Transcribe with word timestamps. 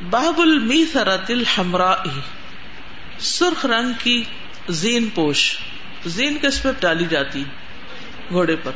باب 0.00 0.40
المی 0.40 0.84
سرت 0.92 1.30
الحمرا 1.30 1.94
سرخ 3.18 3.66
رنگ 3.66 3.92
کی 3.98 4.24
زین 4.68 5.08
پوش. 5.14 5.58
زین 6.06 6.38
کس 6.38 6.62
پہ 6.62 6.68
ڈالی 6.80 7.04
جاتی؟ 7.10 7.44
گھوڑے 8.28 8.56
پر. 8.56 8.70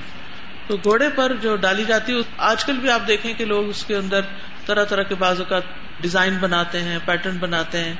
تو 0.67 0.77
گھوڑے 0.77 1.09
پر 1.09 1.33
جو 1.41 1.57
ڈالی 1.57 1.85
جاتی، 1.85 2.23
آج 2.37 2.65
کل 2.65 2.73
بھی 2.73 2.91
آپ 2.91 3.01
دیکھیں 3.07 3.35
کہ 3.35 3.45
لوگ 3.45 3.69
اس 3.69 3.85
کے 3.85 3.97
اندر 3.97 4.21
طرح 4.67 4.85
طرح 4.85 5.03
کے 5.03 5.15
بازو 5.15 5.45
کا 5.45 5.61
ڈیزائن 6.01 6.37
بناتے 6.37 6.83
ہیں، 6.83 6.99
پیٹرن 7.05 7.37
بناتے 7.37 7.85
ہیں۔ 7.85 7.95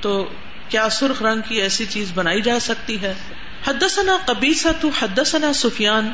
تو 0.00 0.32
کیا 0.68 0.88
سرخ 0.88 1.22
رنگ 1.22 1.40
کی 1.48 1.56
ایسی 1.56 1.86
چیز 1.86 2.12
بنائی 2.14 2.40
جا 2.40 2.58
سکتی 2.60 3.02
ہے؟ 3.02 3.14
حدثنا 3.66 4.16
قبیصہ 4.26 4.68
تو 4.80 4.90
حدثنا 5.02 5.52
سفیان۔ 5.52 6.12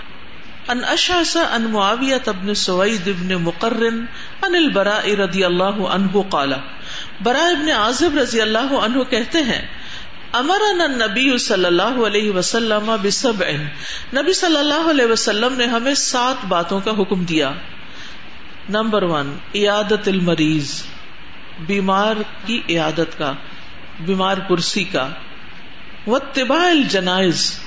ان 0.71 0.85
اشعث 0.85 1.37
ان 1.37 1.63
معاویہ 1.63 2.15
ابن 2.27 2.55
سوید 2.55 3.09
ابن 3.09 3.35
مقرن 3.35 4.05
ان 4.43 4.55
البراء 4.55 5.05
رضی 5.15 5.45
اللہ 5.45 5.81
عنہ 5.89 6.23
قال 6.29 6.53
براء 7.23 7.51
ابن 7.51 7.71
عازب 7.71 8.19
رضی 8.19 8.41
اللہ 8.41 8.75
عنہ 8.75 9.03
کہتے 9.03 9.39
ہیں، 9.39 9.67
امرنا 10.33 10.85
النبی 10.85 11.39
صلی 11.39 11.65
اللہ 11.65 12.07
علیہ 12.07 12.31
وسلم 12.31 12.97
بسبع، 13.03 13.51
نبی 14.15 14.33
صلی 14.33 14.57
اللہ 14.57 14.91
علیہ 14.91 15.07
وسلم 15.07 15.55
نے 15.57 15.67
ہمیں 15.67 15.95
سات 15.95 16.45
باتوں 16.49 16.81
کا 16.81 16.91
حکم 16.91 17.25
دیا۔ 17.25 17.51
نمبر 18.69 19.03
ون، 19.03 19.33
عیادت 19.55 20.09
المریض، 20.09 20.83
بیمار 21.67 22.17
کی 22.47 22.61
عیادت 22.69 23.19
کا، 23.19 23.33
بیمار 24.01 24.37
پرسی 24.49 24.85
کا۔ 24.85 25.09
وہ 26.07 26.19
طباء 26.33 26.65
الجنائز، 26.65 27.61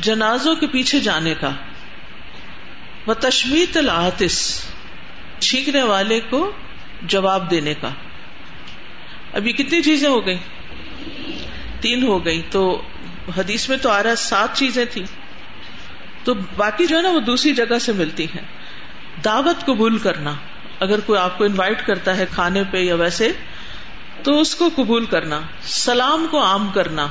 جنازوں 0.00 0.54
کے 0.54 0.66
پیچھے 0.66 1.00
جانے 1.00 1.34
کا۔ 1.40 1.50
وہ 3.06 3.14
تشمیت 3.14 3.76
العاطس، 3.76 4.66
چھینکنے 5.38 5.82
والے 5.82 6.20
کو 6.20 6.52
جواب 7.02 7.50
دینے 7.50 7.74
کا۔ 7.80 7.88
ابھی 9.32 9.52
کتنی 9.52 9.82
چیزیں 9.82 10.08
ہو 10.08 10.26
گئی 10.26 10.38
تین 11.80 12.02
ہو 12.02 12.24
گئی 12.24 12.42
تو 12.50 12.82
حدیث 13.36 13.68
میں 13.68 13.76
تو 13.76 13.90
آ 13.90 14.02
رہا 14.02 14.16
سات 14.16 14.56
چیزیں 14.56 14.84
تھی 14.84 15.04
تو 16.24 16.34
باقی 16.34 16.86
جو 16.86 16.96
ہے 16.96 17.02
نا، 17.02 17.08
وہ 17.08 17.20
دوسری 17.20 17.54
جگہ 17.54 17.78
سے 17.78 17.92
ملتی 17.92 18.24
ہیں۔ 18.24 18.42
دعوت 19.24 19.66
قبول 19.66 19.98
کرنا، 19.98 20.34
اگر 20.80 21.00
کوئی 21.00 21.20
آپ 21.20 21.38
کو 21.38 21.44
انوائٹ 21.44 21.86
کرتا 21.86 22.16
ہے 22.16 22.26
کھانے 22.30 22.62
پہ 22.70 22.78
یا 22.78 22.94
ویسے، 22.94 23.32
تو 24.22 24.40
اس 24.40 24.54
کو 24.54 24.68
قبول 24.74 25.04
کرنا، 25.04 25.40
سلام 25.62 26.26
کو 26.30 26.42
عام 26.42 26.68
کرنا، 26.74 27.06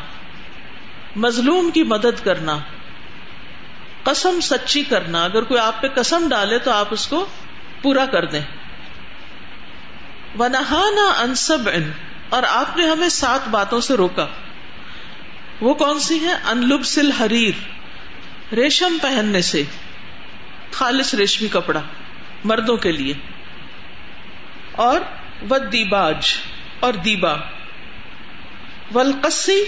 مظلوم 1.16 1.70
کی 1.72 1.84
مدد 1.84 2.26
کرنا۔ 2.26 2.58
قسم 4.06 4.40
سچی 4.42 4.84
کرنا، 4.84 5.24
اگر 5.24 5.44
کوئی 5.44 5.60
آپ 5.60 5.82
پہ 5.82 5.88
قسم 5.88 6.28
ڈالے 6.30 6.60
تو 6.60 6.72
آپ 6.72 6.88
اس 6.92 7.08
کو 7.08 7.26
پورا 7.82 8.06
کر 8.06 8.26
دیں۔ 8.26 8.42
ونہانا 10.40 11.22
انسب 11.22 11.70
ان 11.74 11.92
اور 12.30 12.44
آپ 12.50 12.78
نے 12.78 12.90
ہمیں 12.90 13.10
سات 13.10 13.48
باتوں 13.48 13.82
سے 13.82 13.94
روکا۔ 13.94 14.28
وہ 15.62 15.74
کون 15.74 16.00
سی 16.00 16.20
ہیں؟ 16.20 16.34
انلبسل 16.46 17.12
حریر 17.12 17.76
ریشم 18.54 18.98
پہننے 19.02 19.42
سے، 19.42 19.64
خالص 20.72 21.14
ریشمی 21.14 21.48
کپڑا، 21.48 21.82
مردوں 22.44 22.78
کے 22.78 22.92
لیے۔ 22.92 23.14
اور 24.72 25.00
ود 25.50 25.72
دیباج 25.72 26.34
اور 26.80 26.94
دیبا 26.94 27.34
ول 28.94 29.12
قصی 29.22 29.66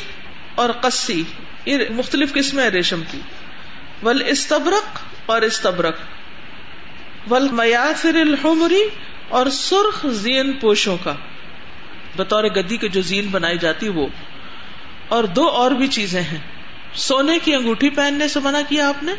اور 0.56 0.70
قصی 0.82 1.24
یہ 1.66 1.78
مختلف 1.90 2.34
قسمیں 2.34 2.64
ہیں 2.64 2.72
ریشم 2.72 3.02
کی۔ 3.12 3.20
ول 4.04 4.24
استبرق 4.26 5.00
اور 5.26 5.42
استبرق 5.42 5.96
ول 7.30 7.48
میاسر 7.52 8.16
الحمری 8.16 8.84
اور 9.30 9.46
سرخ 9.46 10.06
زین 10.06 10.54
پوشوں 10.54 10.98
کا۔ 11.04 11.16
بطور 12.16 12.44
گدی 12.44 12.78
کے 12.78 12.88
جو 12.88 13.02
زین 13.02 13.28
بنائی 13.28 13.58
جاتی 13.58 13.90
وہ۔ 13.90 14.08
اور 15.08 15.24
دو 15.24 15.48
اور 15.48 15.72
بھی 15.72 15.88
چیزیں 15.88 16.22
ہیں۔ 16.22 16.38
سونے 16.94 17.40
کی 17.44 17.56
انگوٹھی 17.56 17.90
پہننے 17.90 18.28
سے 18.28 18.40
منع 18.40 18.62
کیا 18.70 18.90
آپ 18.90 19.04
نے؟ 19.04 19.12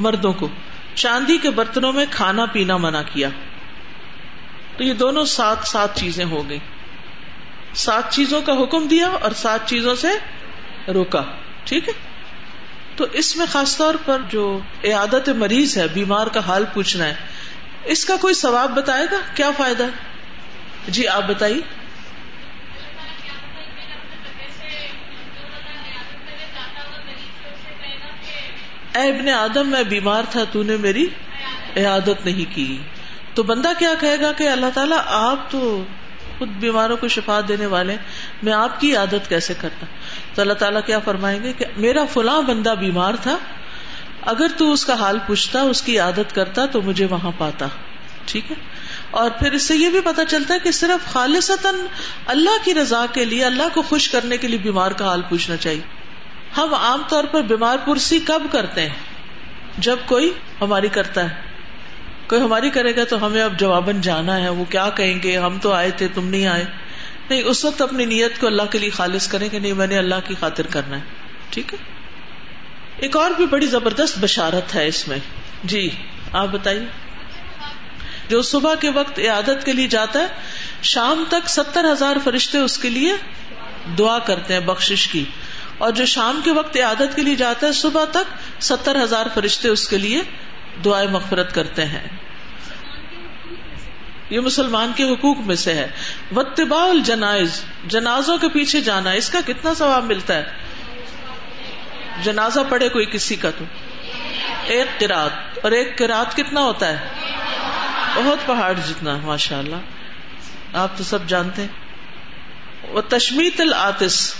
مردوں 0.00 0.32
کو۔ 0.32 0.48
چاندی 0.94 1.38
کے 1.38 1.50
برتنوں 1.50 1.92
میں 1.92 2.06
کھانا 2.10 2.46
پینا 2.46 2.76
منع 2.76 3.02
کیا۔ 3.12 3.28
تو 4.76 4.84
یہ 4.84 4.92
دونوں 4.92 5.24
سات 5.24 5.56
سات 5.64 5.96
چیزیں 5.96 6.24
ہو 6.24 6.48
گئی 6.48 6.58
سات 7.74 8.12
چیزوں 8.12 8.42
کا 8.42 8.52
حکم 8.62 8.86
دیا 8.86 9.08
اور 9.08 9.30
سات 9.30 9.68
چیزوں 9.68 9.94
سے 9.94 10.08
روکا۔ 10.92 11.22
ٹھیک 11.64 11.88
ہے؟ 11.88 12.11
تو 12.96 13.06
اس 13.12 13.36
میں 13.36 13.46
خاص 13.46 13.76
طور 13.76 13.94
پر 14.04 14.18
جو 14.28 14.60
عیادت 14.84 15.28
مریض 15.28 15.78
ہے، 15.78 15.88
بیمار 15.88 16.26
کا 16.26 16.40
حال 16.40 16.64
پوچھنا 16.74 17.04
ہے، 17.04 17.14
اس 17.84 18.04
کا 18.04 18.16
کوئی 18.16 18.34
ثواب 18.34 18.74
بتائے 18.76 19.06
گا؟ 19.10 19.16
کیا 19.34 19.50
فائدہ؟ 19.50 19.86
جی 20.88 21.08
آپ 21.08 21.22
بتائیے۔ 21.28 21.60
اے 28.94 29.08
ابن 29.08 29.28
آدم، 29.28 29.68
میں 29.68 29.82
بیمار 29.82 30.22
تھا، 30.30 30.44
تو 30.44 30.62
نے 30.62 30.76
میری 30.76 31.06
عیادت 31.76 32.24
نہیں 32.24 32.56
کی۔ 32.56 32.78
تو 33.34 33.42
بندہ 33.42 33.68
کیا 33.78 33.94
کہے 34.00 34.20
گا 34.20 34.32
کہ 34.32 34.48
اللہ 34.48 34.66
تعالیٰ، 34.74 34.98
آپ 35.06 35.50
تو 35.50 35.84
خود 36.42 36.50
بیماروں 36.50 36.96
کو 36.96 37.08
شفا 37.08 37.40
دینے 37.48 37.66
والے 37.66 37.96
میں 38.42 38.52
آپ 38.52 38.80
کی 38.80 38.96
عادت 38.96 39.28
کیسے 39.28 39.54
کرتا؟ 39.60 39.86
تو 40.34 40.42
اللہ 40.42 40.52
تعالیٰ 40.52 40.80
کیا 40.86 40.98
فرمائیں 40.98 41.42
گے 41.42 41.52
کہ 41.52 41.64
میرا 41.76 42.04
فلاں 42.04 42.42
بندہ 42.42 42.70
بیمار 42.70 43.14
تھا، 43.22 43.38
اگر 44.22 44.46
تو 44.56 44.72
اس 44.72 44.84
کا 44.84 44.94
حال 44.94 45.18
پوچھتا، 45.26 45.60
اس 45.60 45.82
کی 45.82 45.98
عادت 45.98 46.34
کرتا 46.34 46.66
تو 46.66 46.82
مجھے 46.82 47.06
وہاں 47.06 47.30
پاتا، 47.38 47.66
ٹھیک 48.24 48.50
ہے؟ 48.50 48.56
اور 49.10 49.30
پھر 49.30 49.52
اس 49.52 49.62
سے 49.62 49.76
یہ 49.76 49.90
بھی 49.90 50.00
پتا 50.00 50.24
چلتا 50.24 50.54
ہے 50.54 50.58
کہ 50.58 50.70
صرف 50.70 51.12
خالصتاً 51.12 51.74
اللہ 52.26 52.64
کی 52.64 52.74
رضا 52.74 53.06
کے 53.12 53.24
لیے، 53.24 53.44
اللہ 53.44 53.74
کو 53.74 53.82
خوش 53.82 54.08
کرنے 54.08 54.36
کے 54.36 54.48
لیے 54.48 54.58
بیمار 54.58 54.90
کا 54.90 55.04
حال 55.04 55.22
پوچھنا 55.28 55.56
چاہیے۔ 55.56 55.82
ہم 56.56 56.74
عام 56.74 57.02
طور 57.08 57.24
پر 57.24 57.42
بیمار 57.42 57.76
پرسی 57.84 58.20
کب 58.20 58.42
کرتے 58.50 58.82
ہیں؟ 58.82 58.96
جب 59.78 59.96
کوئی 60.06 60.32
ہماری 60.60 60.88
کرتا 60.88 61.30
ہے۔ 61.30 61.51
کوئی 62.32 62.42
ہماری 62.42 62.70
کرے 62.70 62.96
گا 62.96 63.04
تو 63.04 63.26
ہمیں 63.26 63.42
اب 63.42 63.58
جواباً 63.58 64.00
جانا 64.00 64.40
ہے، 64.40 64.48
وہ 64.48 64.64
کیا 64.64 64.90
کہیں 64.90 65.22
گے؟ 65.22 65.38
ہم 65.38 65.58
تو 65.58 65.72
آئے 65.72 65.90
تھے، 65.90 66.08
تم 66.14 66.28
نہیں 66.28 66.46
آئے۔ 66.46 66.64
نہیں، 67.30 67.42
اس 67.42 67.64
وقت 67.64 67.82
اپنی 67.82 68.04
نیت 68.04 68.40
کو 68.40 68.46
اللہ 68.46 68.62
کے 68.62 68.78
لیے 68.78 68.90
خالص 68.90 69.28
کریں 69.28 69.48
کہ 69.48 69.58
نہیں، 69.58 69.72
میں 69.72 69.86
نے 69.86 69.98
اللہ 69.98 70.14
کی 70.26 70.34
خاطر 70.40 70.66
کرنا 70.66 70.96
ہے۔ 70.96 71.02
ٹھیک 71.50 71.74
ہے؟ 71.74 71.78
ایک 72.96 73.16
اور 73.16 73.30
بھی 73.30 73.46
بڑی 73.46 73.66
زبردست 73.66 74.18
بشارت 74.18 74.74
ہے 74.74 74.86
اس 74.86 75.08
میں۔ 75.08 75.18
جی 75.64 75.90
آپ 76.32 76.46
بتائیے۔ 76.48 76.80
جو 78.28 78.42
صبح 78.42 78.74
کے 78.74 78.90
وقت 78.90 79.18
عیادت 79.18 79.64
کے 79.64 79.72
لیے 79.72 79.86
جاتا 79.86 80.18
ہے، 80.20 80.26
شام 80.82 81.24
تک 81.28 81.48
ستر 81.48 81.92
ہزار 81.92 82.16
فرشتے 82.24 82.58
اس 82.58 82.78
کے 82.78 82.90
لیے 82.90 83.12
دعا 83.98 84.18
کرتے 84.18 84.54
ہیں 84.54 84.60
بخش 84.60 85.08
کی۔ 85.12 85.24
اور 85.78 85.90
جو 85.90 86.06
شام 86.06 86.40
کے 86.44 86.52
وقت 86.52 86.76
عادت 86.76 87.16
کے 87.16 87.22
لیے 87.22 87.36
جاتا 87.36 87.66
ہے، 87.66 87.72
صبح 87.72 88.04
تک 88.04 88.62
ستر 88.62 89.02
ہزار 89.02 89.26
فرشتے 89.34 89.68
اس 89.68 89.88
کے 89.88 89.98
لیے 89.98 90.22
دعائیں 90.84 91.10
مغفرت 91.10 91.54
کرتے 91.54 91.84
ہیں۔ 91.84 92.21
یہ 94.32 94.40
مسلمان 94.40 94.92
کے 94.96 95.04
حقوق 95.04 95.36
میں 95.38 95.56
سے 95.56 95.74
ہے۔ 95.74 95.88
وتبا 96.36 96.84
الجنائز، 96.84 97.64
جنازوں 97.84 98.38
کے 98.38 98.48
پیچھے 98.48 98.80
جانا، 98.80 99.10
اس 99.10 99.30
کا 99.30 99.38
کتنا 99.46 99.74
ثواب 99.74 100.04
ملتا 100.04 100.34
ہے؟ 100.34 100.44
جنازہ 102.22 102.60
پڑے 102.68 102.88
کوئی 102.88 103.06
کسی 103.06 103.36
کا 103.36 103.50
تو۔ 103.50 103.64
ایک 104.64 105.00
کراط 105.00 105.58
اور 105.62 105.72
ایک 105.72 105.98
کراط 105.98 106.36
کتنا 106.36 106.60
ہوتا 106.60 106.88
ہے؟ 106.88 107.08
بہت 108.14 108.46
پہاڑ 108.46 108.72
جتنا 108.88 109.16
ماشاء 109.16 109.58
اللہ 109.58 109.76
آپ 110.72 110.98
تو 110.98 111.04
سب 111.04 111.26
جانتے 111.26 111.62
ہیں۔ 111.62 111.68
وہ 112.88 113.00
تشمیت 113.08 113.60
العطس 113.60 114.34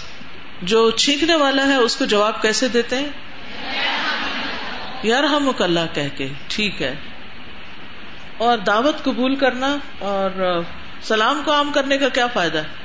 جو 0.62 0.90
چھینکنے 0.90 1.34
والا 1.34 1.66
ہے، 1.66 1.76
اس 1.76 1.96
کو 1.96 2.04
جواب 2.04 2.42
کیسے 2.42 2.68
دیتے 2.68 2.96
ہیں؟ 2.96 3.08
یار 5.02 5.24
ہم 5.24 5.50
اللہ 5.58 5.94
کہہ 5.94 6.16
کے، 6.16 6.28
ٹھیک 6.48 6.82
ہے۔ 6.82 6.94
اور 8.42 8.58
دعوت 8.58 9.02
قبول 9.04 9.34
کرنا 9.36 9.76
اور 9.98 10.62
سلام 11.02 11.42
کو 11.44 11.52
عام 11.52 11.72
کرنے 11.72 11.98
کا 11.98 12.08
کیا 12.08 12.26
فائدہ 12.26 12.58
ہے؟ 12.58 12.80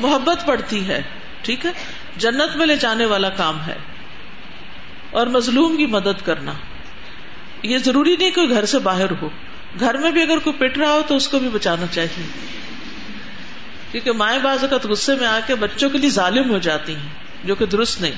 محبت 0.00 0.46
پڑتی 0.46 0.88
ہے، 0.88 1.02
ٹھیک 1.42 1.66
ہے؟ 1.66 1.70
جنت 2.16 2.56
میں 2.56 2.66
لے 2.66 2.76
جانے 2.76 3.04
والا 3.04 3.28
کام 3.28 3.60
ہے، 3.66 3.76
اور 5.10 5.26
مظلوم 5.26 5.76
کی 5.76 5.86
مدد 5.86 6.24
کرنا۔ 6.24 6.52
یہ 7.62 7.78
ضروری 7.78 8.16
نہیں 8.16 8.30
کوئی 8.30 8.50
گھر 8.50 8.64
سے 8.64 8.78
باہر 8.78 9.10
ہو۔ 9.22 9.28
گھر 9.80 9.94
میں 9.94 10.10
بھی 10.10 10.22
اگر 10.22 10.38
کوئی 10.38 10.56
پٹ 10.58 10.78
رہا 10.78 10.92
ہو 10.92 11.02
تو 11.06 11.16
اس 11.16 11.28
کو 11.28 11.38
بھی 11.38 11.48
بچانا 11.48 11.86
چاہیے۔ 11.86 12.26
کیونکہ 13.92 14.12
مائیں 14.12 14.38
باز 14.38 14.62
اوقات 14.64 14.86
غصے 14.86 15.14
میں 15.14 15.26
آ 15.26 15.38
کے 15.46 15.54
بچوں 15.54 15.90
کے 15.90 15.98
لیے 15.98 16.10
ظالم 16.10 16.50
ہو 16.50 16.58
جاتی 16.58 16.94
ہیں، 16.94 17.08
جو 17.44 17.54
کہ 17.54 17.66
درست 17.66 18.00
نہیں۔ 18.00 18.12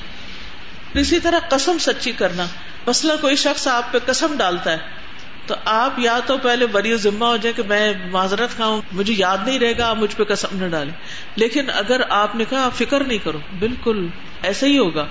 اسی 0.95 1.21
طرح 1.21 1.39
قسم 1.49 1.79
سچی 1.79 2.13
کرنا۔ 2.13 2.47
مسئلہ 2.87 3.13
کوئی 3.21 3.37
شخص 3.37 3.69
آپ 3.69 3.93
پہ 3.93 3.99
قسم 4.07 4.35
ڈالتا 4.37 4.73
ہے 4.73 5.04
تو 5.47 5.55
آپ 5.65 5.99
یا 5.99 6.19
تو 6.27 6.39
پہلے 6.39 6.67
بری 6.67 6.97
ذمہ 6.97 7.25
ہو 7.25 7.37
جائے 7.37 7.53
کہ 7.53 7.63
میں 7.69 7.95
معذرت 8.11 8.51
کھاؤں، 8.51 8.83
مجھے 8.93 9.15
یاد 9.17 9.39
نہیں 9.47 9.59
رہے 9.59 9.79
گا، 9.79 9.89
آپ 9.89 9.97
مجھ 9.97 10.17
پہ 10.17 10.25
قسم 10.25 10.49
نہ 10.53 10.69
ڈالیں۔ 10.69 10.93
لیکن 11.37 11.71
اگر 11.71 12.01
آپ 12.09 12.37
نے 12.37 12.45
کہا 12.49 12.69
فکر 12.69 13.05
نہیں 13.05 13.19
کرو، 13.19 13.39
بالکل 13.59 14.07
ایسا 14.43 14.67
ہی 14.67 14.79
ہوگا، 14.79 15.07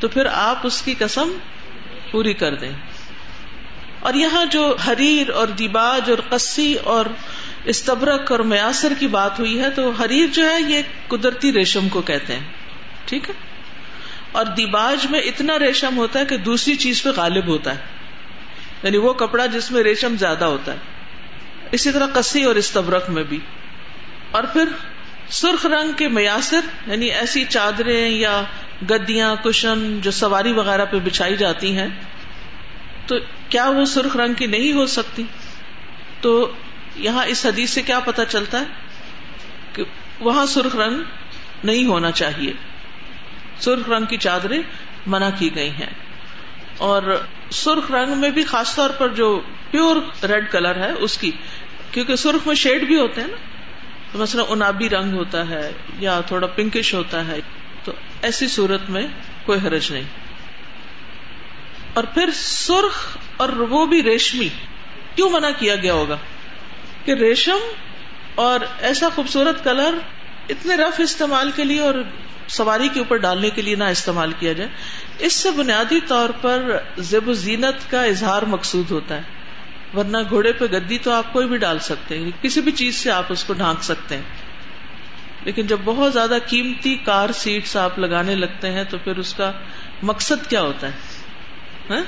تو 0.00 0.08
پھر 0.08 0.26
آپ 0.26 0.58
اس 0.62 0.82
کی 0.82 0.94
قسم 0.98 1.32
پوری 2.10 2.34
کر 2.34 2.54
دیں۔ 2.54 2.72
اور 4.00 4.14
یہاں 4.14 4.44
جو 4.44 4.76
حریر 4.88 5.30
اور 5.30 5.46
دیباج 5.46 6.10
اور 6.10 6.18
قصی 6.28 6.74
اور 6.74 7.06
استبرک 7.64 8.32
اور 8.32 8.40
میاسر 8.40 8.92
کی 8.98 9.06
بات 9.06 9.38
ہوئی 9.38 9.60
ہے، 9.60 9.70
تو 9.70 9.90
حریر 9.90 10.26
جو 10.32 10.50
ہے، 10.50 10.56
یہ 10.68 10.82
قدرتی 11.08 11.52
ریشم 11.52 11.88
کو 11.88 12.00
کہتے 12.00 12.32
ہیں۔ 12.32 12.44
ٹھیک 13.04 13.30
ہے؟ 13.30 13.34
اور 14.32 14.44
دیباج 14.44 15.06
میں 15.10 15.20
اتنا 15.20 15.58
ریشم 15.58 15.96
ہوتا 15.96 16.18
ہے 16.18 16.24
کہ 16.24 16.36
دوسری 16.36 16.74
چیز 16.74 17.02
پہ 17.02 17.08
غالب 17.16 17.46
ہوتا 17.46 17.74
ہے۔ 17.74 17.95
یعنی 18.82 18.96
وہ 18.96 19.12
کپڑا 19.12 19.46
جس 19.46 19.70
میں 19.70 19.82
ریشم 19.82 20.16
زیادہ 20.16 20.44
ہوتا 20.44 20.72
ہے۔ 20.72 20.78
اسی 21.72 21.92
طرح 21.92 22.06
کسی 22.06 22.44
اور 22.44 22.56
استبرک 22.56 23.10
میں 23.10 23.22
بھی۔ 23.22 23.38
اور 24.30 24.44
پھر 24.44 24.68
سرخ 25.28 25.66
رنگ 25.66 25.92
کے 25.92 26.08
میاسر 26.08 26.60
یعنی 26.86 27.06
ایسی 27.06 27.44
چادریں 27.44 28.08
یا 28.08 28.42
گدیاں، 28.90 29.36
کشن 29.36 30.00
جو 30.00 30.10
سواری 30.10 30.52
وغیرہ 30.52 30.84
پہ 30.84 30.98
بچھائی 30.98 31.36
جاتی 31.36 31.78
ہیں، 31.78 31.88
تو 33.06 33.16
کیا 33.48 33.68
وہ 33.68 33.84
سرخ 33.84 34.16
رنگ 34.16 34.34
کی 34.34 34.46
نہیں 34.46 34.72
ہو 34.72 34.86
سکتی؟ 34.86 35.22
تو 36.20 36.52
یہاں 36.96 37.26
اس 37.26 37.46
حدیث 37.46 37.70
سے 37.70 37.82
کیا 37.82 38.00
پتا 38.00 38.24
چلتا 38.24 38.60
ہے 38.60 38.64
کہ 39.72 39.84
وہاں 40.20 40.46
سرخ 40.46 40.76
رنگ 40.76 41.02
نہیں 41.64 41.86
ہونا 41.86 42.10
چاہیے۔ 42.10 42.52
سرخ 43.60 43.88
رنگ 43.88 44.04
کی 44.04 44.16
چادریں 44.16 44.62
منع 45.06 45.28
کی 45.38 45.54
گئی 45.54 45.70
ہیں۔ 45.70 46.05
اور 46.78 47.24
سرخ 47.50 47.90
رنگ 47.90 48.18
میں 48.18 48.30
بھی 48.30 48.44
خاص 48.44 48.74
طور 48.74 48.90
پر 48.90 49.08
جو 49.08 49.40
پیور 49.70 50.24
ریڈ 50.24 50.52
کلر 50.52 50.76
ہے 50.76 50.92
اس 50.92 51.18
کی، 51.18 51.30
کیونکہ 51.90 52.16
سرخ 52.16 52.46
میں 52.46 52.54
شیڈ 52.54 52.82
بھی 52.82 52.98
ہوتے 52.98 53.20
ہیں 53.20 53.28
نا۔ 53.28 53.36
مثلا 54.18 54.42
انابی 54.48 54.88
رنگ 54.88 55.14
ہوتا 55.14 55.48
ہے 55.48 55.72
یا 55.98 56.20
تھوڑا 56.20 56.46
پنکش 56.46 56.94
ہوتا 56.94 57.26
ہے، 57.26 57.40
تو 57.84 57.92
ایسی 58.22 58.48
صورت 58.48 58.90
میں 58.90 59.06
کوئی 59.44 59.58
حرج 59.64 59.92
نہیں۔ 59.92 60.04
اور 61.94 62.04
پھر 62.04 62.30
سرخ 62.34 63.16
اور 63.36 63.48
وہ 63.48 63.86
بھی 63.86 64.02
ریشمی، 64.02 64.48
کیوں 65.14 65.30
منع 65.30 65.50
کیا 65.58 65.76
گیا 65.76 65.92
ہوگا؟ 65.92 66.16
کہ 67.04 67.12
ریشم 67.12 67.58
اور 68.34 68.60
ایسا 68.80 69.08
خوبصورت 69.14 69.64
کلر 69.64 69.94
اتنے 70.48 70.74
رف 70.74 71.00
استعمال 71.00 71.50
کے 71.56 71.64
لیے 71.64 71.80
اور 71.80 71.94
سواری 72.48 72.88
کے 72.88 72.98
اوپر 72.98 73.16
ڈالنے 73.16 73.50
کے 73.50 73.62
لیے 73.62 73.76
نہ 73.76 73.84
استعمال 73.84 74.32
کیا 74.38 74.52
جائے۔ 74.52 74.70
اس 75.18 75.32
سے 75.32 75.50
بنیادی 75.50 76.00
طور 76.00 76.28
پر 76.40 76.78
زیب 76.98 77.28
و 77.28 77.32
زینت 77.32 77.90
کا 77.90 78.04
اظہار 78.04 78.42
مقصود 78.42 78.90
ہوتا 78.90 79.16
ہے۔ 79.16 79.22
ورنہ 79.94 80.18
گھوڑے 80.30 80.52
پہ 80.52 80.64
گدی 80.64 80.98
تو 80.98 81.12
آپ 81.12 81.32
کوئی 81.32 81.48
بھی 81.48 81.56
ڈال 81.56 81.78
سکتے 81.78 82.18
ہیں، 82.18 82.30
کسی 82.42 82.60
بھی 82.60 82.72
چیز 82.72 82.96
سے 82.96 83.10
آپ 83.10 83.24
اس 83.28 83.44
کو 83.44 83.52
ڈھانک 83.52 83.82
سکتے 83.82 84.16
ہیں۔ 84.16 84.22
لیکن 85.44 85.66
جب 85.66 85.76
بہت 85.84 86.12
زیادہ 86.12 86.38
قیمتی 86.46 86.94
کار 86.94 87.32
سیٹس 87.32 87.76
آپ 87.76 87.98
لگانے 87.98 88.34
لگتے 88.34 88.70
ہیں 88.70 88.84
تو 88.90 88.98
پھر 88.98 89.16
اس 89.16 89.34
کا 89.34 89.52
مقصد 90.02 90.50
کیا 90.50 90.62
ہوتا 90.62 90.86
ہے؟ 90.86 90.92
ہاں؟ 91.90 92.02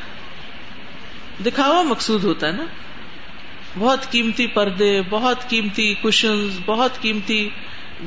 دکھاوا 1.43 1.83
مقصود 1.83 2.25
ہوتا 2.25 2.47
ہے 2.47 2.53
نا۔ 2.53 2.65
بہت 3.79 4.11
قیمتی 4.11 4.47
پردے، 4.47 5.03
بہت 5.11 5.49
قیمتی 5.49 5.95
کشن 5.95 6.49
بہت 6.67 7.01
قیمتی 7.01 7.49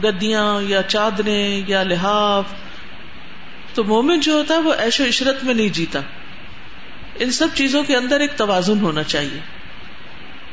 گدیاں 0.04 0.62
یا 0.62 0.84
چادریں 0.84 1.62
یا 1.68 1.84
لحاف۔ 1.84 2.46
تو 3.74 3.84
مومن 3.84 4.20
جو 4.20 4.34
ہوتا 4.34 4.54
ہے 4.54 4.60
وہ 4.60 4.74
ایش 4.74 5.02
و 5.02 5.04
عشرت 5.06 5.44
میں 5.44 5.54
نہیں 5.54 5.70
جیتا۔ 5.70 6.00
ان 7.20 7.32
سب 7.32 7.48
چیزوں 7.54 7.84
کے 7.84 7.96
اندر 7.96 8.20
ایک 8.20 8.32
توازن 8.36 8.80
ہونا 8.80 9.04
چاہیے۔ 9.04 9.40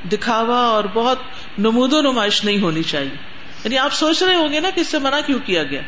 دکھاوا 0.08 0.58
اور 0.58 0.84
بہت 0.94 1.18
نمود 1.58 1.92
و 1.92 2.00
نمائش 2.00 2.44
نہیں 2.44 2.60
ہونی 2.60 2.82
چاہیے۔ 2.82 3.16
یعنی 3.64 3.78
آپ 3.78 3.92
سوچ 3.92 4.22
رہے 4.22 4.34
ہوں 4.34 4.52
گے 4.52 4.60
نا 4.60 4.70
کہ 4.74 4.80
اس 4.80 4.86
سے 4.86 4.98
منع 4.98 5.20
کیوں 5.26 5.38
کیا 5.44 5.62
گیا۔ 5.62 5.80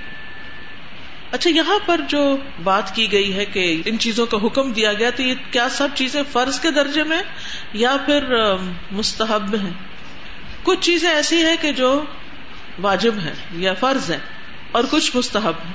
اچھا 1.30 1.50
یہاں 1.50 1.78
پر 1.86 2.00
جو 2.08 2.36
بات 2.62 2.94
کی 2.94 3.12
گئی 3.12 3.34
ہے 3.34 3.44
کہ 3.44 3.82
ان 3.84 3.98
چیزوں 3.98 4.26
کا 4.26 4.38
حکم 4.44 4.72
دیا 4.72 4.92
گیا، 4.92 5.10
تو 5.10 5.22
یہ 5.22 5.34
کیا 5.50 5.68
سب 5.68 5.88
چیزیں 5.94 6.22
فرض 6.32 6.60
کے 6.60 6.70
درجے 6.70 7.02
میں 7.02 7.22
یا 7.72 7.96
پھر، 8.06 8.24
مستحب 8.92 9.54
ہیں؟ 9.54 9.72
کچھ 10.62 10.80
چیزیں 10.80 11.10
ایسی 11.10 11.44
ہیں 11.44 11.56
کہ 11.60 11.72
جو 11.72 12.02
واجب 12.80 13.14
ہے 13.24 13.32
یا 13.52 13.74
فرض 13.74 14.10
ہے 14.10 14.18
اور 14.72 14.84
کچھ 14.90 15.16
مستحب 15.16 15.54
ہے 15.68 15.72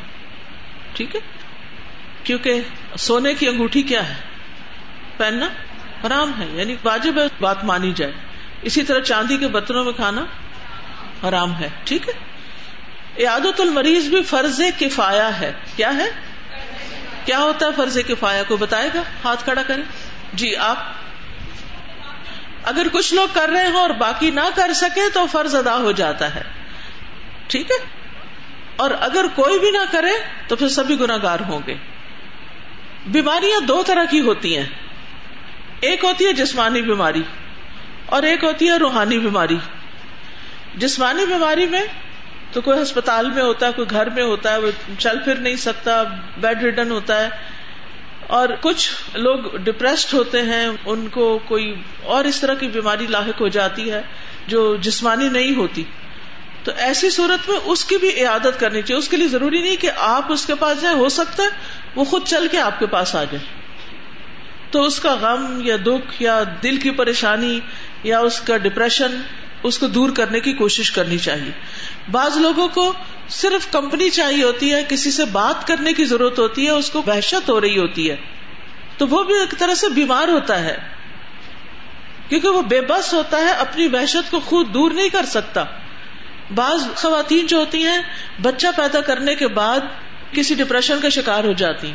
ٹھیک 0.94 1.16
ہے؟ 1.16 1.20
کیونکہ 2.24 2.62
سونے 2.98 3.34
کی 3.34 3.48
انگوٹھی 3.48 3.82
کیا 3.82 4.10
ہے؟ 4.10 4.14
پہننا 5.18 5.48
حرام 6.08 6.42
ہے 6.42 6.48
یعنی 6.54 6.76
واجب 6.84 7.18
ہے 7.18 7.24
بات 7.40 7.64
مانی 7.64 7.92
جائے۔ 7.96 8.12
اسی 8.62 8.84
طرح 8.84 9.00
چاندی 9.00 9.38
کے 9.38 9.48
برتنوں 9.48 9.86
میں 9.86 9.94
کھانا 9.94 10.26
حرام 11.30 11.56
ہے، 11.56 11.70
ٹھیک 11.84 12.10
ہے؟ 12.10 12.14
عادت 13.26 13.62
المریض 13.62 14.08
بھی 14.08 14.24
فرض 14.24 14.62
کفایا 14.80 15.40
ہے۔ 15.40 15.54
کیا 15.76 15.96
ہے؟ 15.96 16.10
کیا 17.26 17.40
ہوتا 17.40 17.66
ہے 17.66 17.72
فرض 17.76 17.98
کفایا 18.08 18.44
کو 18.44 18.58
بتائے 18.58 18.90
گا؟ 18.94 19.04
ہاتھ 19.24 19.44
کھڑا 19.44 19.64
کریں۔ 19.64 19.84
جی 20.34 20.56
آپ۔ 20.56 20.78
اگر 22.64 22.88
کچھ 22.92 23.14
لوگ 23.14 23.28
کر 23.34 23.50
رہے 23.50 23.68
ہوں 23.68 23.80
اور 23.80 23.90
باقی 23.90 24.32
نہ 24.32 24.50
کر 24.56 24.74
سکے 24.74 25.02
تو 25.14 25.26
فرض 25.32 25.56
ادا 25.56 25.78
ہو 25.78 25.92
جاتا 25.92 26.36
ہے۔ 26.36 26.65
ٹھیک 27.48 27.72
ہے؟ 27.72 27.86
اور 28.76 28.92
اگر 29.00 29.26
کوئی 29.36 29.60
بھی 29.60 29.72
نہ 29.72 29.92
کرے 29.92 30.12
تو 30.48 30.56
پھر 30.56 30.68
سبھی 30.68 31.00
گناگار 31.00 31.40
ہوں 31.40 31.60
گے۔ 31.68 31.76
بیماریاں 33.08 33.60
دو 33.60 33.84
طرح 33.86 34.04
کی 34.06 34.22
ہوتی 34.22 34.58
ہیں۔ 34.58 34.66
ایک 35.80 36.04
ہوتی 36.04 36.26
ہے 36.26 36.34
جسمانی 36.34 36.82
بیماری 36.82 37.22
اور 38.06 38.24
ایک 38.24 38.44
ہوتی 38.44 38.70
ہے 38.70 38.78
روحانی 38.78 39.20
بیماری۔ 39.20 39.58
جسمانی 40.76 41.26
بیماری 41.26 41.66
میں 41.66 41.82
تو 42.52 42.62
کوئی 42.62 42.82
ہسپتال 42.82 43.32
میں 43.32 43.44
ہوتا 43.44 43.68
ہے، 43.68 43.72
کوئی 43.72 43.90
گھر 43.90 44.10
میں 44.10 44.24
ہوتا 44.24 44.52
ہے 44.52 44.58
وہ 44.58 44.72
چل 45.00 45.20
پھر 45.20 45.36
نہیں 45.36 45.56
سکتا، 45.56 46.04
بیڈ 46.38 46.64
ریڈن 46.64 46.92
ہوتا 46.92 47.24
ہے۔ 47.24 47.30
اور 48.28 48.50
کچھ 48.62 48.90
لوگ 49.14 49.40
ڈپریسڈ 49.58 50.14
ہوتے 50.14 50.42
ہیں، 50.42 50.68
ان 50.86 51.08
کو 51.08 51.40
کوئی 51.46 51.76
اور 52.04 52.26
اس 52.26 52.42
طرح 52.42 52.54
کی 52.54 52.68
بیماری 52.68 53.08
لاحق 53.08 53.42
ہو 53.42 53.48
جاتی 53.48 53.92
ہے 53.92 54.02
جو 54.48 54.76
جسمانی 54.76 55.30
نہیں 55.30 55.56
ہوتی۔ 55.56 55.84
تو 56.66 56.72
ایسی 56.78 57.10
صورت 57.10 57.50
میں 57.50 57.60
اس 57.64 57.86
کی 57.86 57.98
بھی 57.98 58.10
عیادت 58.10 58.60
کرنی 58.60 58.82
چاہیے۔ 58.82 59.00
اس 59.00 59.10
کے 59.10 59.18
لیے 59.18 59.28
ضروری 59.28 59.62
نہیں 59.62 59.76
کہ 59.76 59.90
آپ 59.98 60.32
اس 60.32 60.46
کے 60.46 60.56
پاس 60.56 60.82
جائیں، 60.82 60.98
ہو 60.98 61.10
سکتا 61.10 61.44
ہے 61.44 61.48
وہ 61.96 62.04
خود 62.04 62.26
چل 62.26 62.48
کے 62.52 62.60
آپ 62.60 62.80
کے 62.80 62.86
پاس 62.86 63.16
آ 63.16 63.24
جائے۔ 63.24 63.46
تو 64.72 64.84
اس 64.84 65.00
کا 65.00 65.16
غم 65.16 65.62
یا 65.64 65.76
دکھ 65.86 66.24
یا 66.24 66.44
دل 66.64 66.78
کی 66.78 66.92
پریشانی 66.92 67.60
یا 68.04 68.20
اس 68.20 68.42
کا 68.42 68.58
ڈپریشن 68.58 69.22
اس 69.64 69.78
کو 69.78 69.88
دور 69.88 70.10
کرنے 70.10 70.40
کی 70.40 70.54
کوشش 70.54 70.92
کرنی 70.92 71.18
چاہیے۔ 71.18 71.52
بعض 72.12 72.38
لوگوں 72.38 72.68
کو 72.68 72.94
صرف 73.30 73.72
کمپنی 73.72 74.10
چاہیے 74.10 74.44
ہوتی 74.44 74.74
ہے، 74.74 74.84
کسی 74.90 75.12
سے 75.12 75.26
بات 75.26 75.68
کرنے 75.68 75.94
کی 75.94 76.06
ضرورت 76.06 76.40
ہوتی 76.40 76.66
ہے، 76.66 76.72
اس 76.72 76.90
کو 76.90 77.04
وحشت 77.08 77.50
ہو 77.50 77.62
رہی 77.62 77.78
ہوتی 77.78 78.10
ہے۔ 78.10 78.16
تو 78.98 79.08
وہ 79.08 79.24
بھی 79.24 79.40
ایک 79.40 79.56
طرح 79.58 79.74
سے 79.74 79.90
بیمار 79.90 80.28
ہوتا 80.28 80.60
ہے۔ 80.60 80.78
کیونکہ 82.30 82.48
وہ 82.48 82.62
بے 82.62 82.82
بس 82.82 83.14
ہوتا 83.14 83.38
ہے، 83.38 83.52
اپنی 83.52 83.88
وحشت 83.88 84.32
کو 84.32 84.40
خود 84.40 84.74
دور 84.74 84.92
نہیں 84.92 85.10
کر 85.10 85.26
سکتا۔ 85.26 85.64
بعض 86.54 86.82
خواتین 86.96 87.48
جو 87.48 87.58
ہوتی 87.58 87.84
ہیں، 87.84 87.98
بچہ 88.42 88.68
پیدا 88.76 89.02
کرنے 89.02 89.36
کے 89.36 89.48
بعد 89.48 89.80
کسی 90.32 90.56
ڈپریشن 90.56 91.00
کا 91.02 91.10
شکار 91.10 91.44
ہو 91.44 91.54
جاتی 91.54 91.94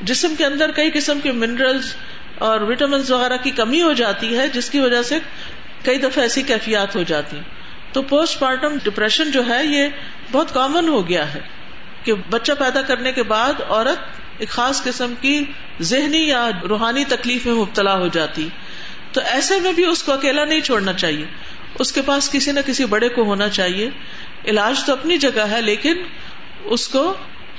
جسم 0.00 0.34
کے 0.38 0.46
اندر 0.46 0.70
کئی 0.70 0.90
قسم 0.90 1.20
کے 1.20 1.32
منرلز 1.32 1.94
اور 2.38 2.60
وٹامنس 2.60 3.10
وغیرہ 3.10 3.36
کی 3.36 3.50
کمی 3.50 3.82
ہو 3.82 3.92
جاتی 3.92 4.38
ہے، 4.38 4.48
جس 4.48 4.70
کی 4.70 4.80
وجہ 4.80 5.02
سے 5.02 5.18
کئی 5.82 5.98
دفعہ 5.98 6.22
ایسی 6.22 6.42
کیفیات 6.42 6.96
ہو 6.96 7.02
جاتی 7.02 7.38
تو 7.92 8.02
پوسٹ 8.02 8.42
مارٹم 8.42 8.76
ڈپریشن 8.82 9.30
جو 9.30 9.48
ہے، 9.48 9.64
یہ 9.64 9.88
بہت 10.32 10.54
کامن 10.54 10.88
ہو 10.88 11.08
گیا 11.08 11.34
ہے 11.34 11.40
کہ 12.04 12.14
بچہ 12.30 12.52
پیدا 12.58 12.82
کرنے 12.82 13.12
کے 13.12 13.22
بعد 13.22 13.52
عورت 13.68 13.98
ایک 14.38 14.48
خاص 14.48 14.82
قسم 14.82 15.14
کی 15.20 15.44
ذہنی 15.80 16.28
یا 16.28 16.50
روحانی 16.68 17.04
تکلیف 17.04 17.46
میں 17.46 17.54
مبتلا 17.54 17.94
ہو 17.94 18.08
جاتی۔ 18.08 18.48
تو 19.12 19.20
ایسے 19.24 19.60
میں 19.60 19.72
بھی 19.72 19.84
اس 19.84 20.02
کو 20.02 20.12
اکیلا 20.12 20.44
نہیں 20.44 20.60
چھوڑنا 20.60 20.92
چاہیے۔ 20.92 21.26
اس 21.78 21.92
کے 21.92 22.02
پاس 22.02 22.30
کسی 22.30 22.52
نہ 22.52 22.60
کسی 22.66 22.84
بڑے 22.84 23.08
کو 23.08 23.22
ہونا 23.22 23.48
چاہیے۔ 23.48 23.90
علاج 24.44 24.84
تو 24.84 24.92
اپنی 24.92 25.18
جگہ 25.18 25.40
ہے، 25.40 25.62
لیکن 25.62 26.02
اس 26.64 26.88
کو 26.88 27.14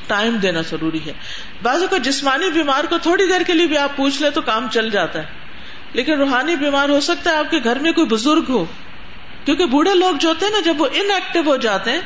ٹائم 0.07 0.37
دینا 0.37 0.61
ضروری 0.61 0.99
ہے۔ 1.05 1.13
بعض 1.63 1.81
کو 1.89 1.97
جسمانی 1.97 2.51
بیمار 2.51 2.83
کو 2.83 2.97
تھوڑی 2.97 3.25
دیر 3.25 3.41
کے 3.47 3.53
لیے 3.53 3.67
بھی 3.67 3.77
آپ 3.77 3.95
پوچھ 3.95 4.21
لیں 4.21 4.29
تو 4.29 4.41
کام 4.41 4.67
چل 4.71 4.89
جاتا 4.89 5.19
ہے۔ 5.19 5.25
لیکن 5.93 6.13
روحانی 6.13 6.55
بیمار 6.55 6.89
ہو 6.89 6.99
سکتا 6.99 7.29
ہے 7.29 7.35
آپ 7.35 7.51
کے 7.51 7.59
گھر 7.63 7.79
میں 7.79 7.91
کوئی 7.91 8.07
بزرگ 8.07 8.43
ہو۔ 8.49 8.65
کیونکہ 9.45 9.65
بوڑھے 9.65 9.95
لوگ 9.95 10.15
جو 10.15 10.29
ہوتے 10.29 10.45
ہیں 10.45 10.53
نا، 10.53 10.59
جب 10.59 10.81
وہ 10.81 10.87
ان 10.93 11.11
ایکٹیو 11.11 11.41
ہو 11.45 11.55
جاتے 11.55 11.91
ہیں 11.91 12.01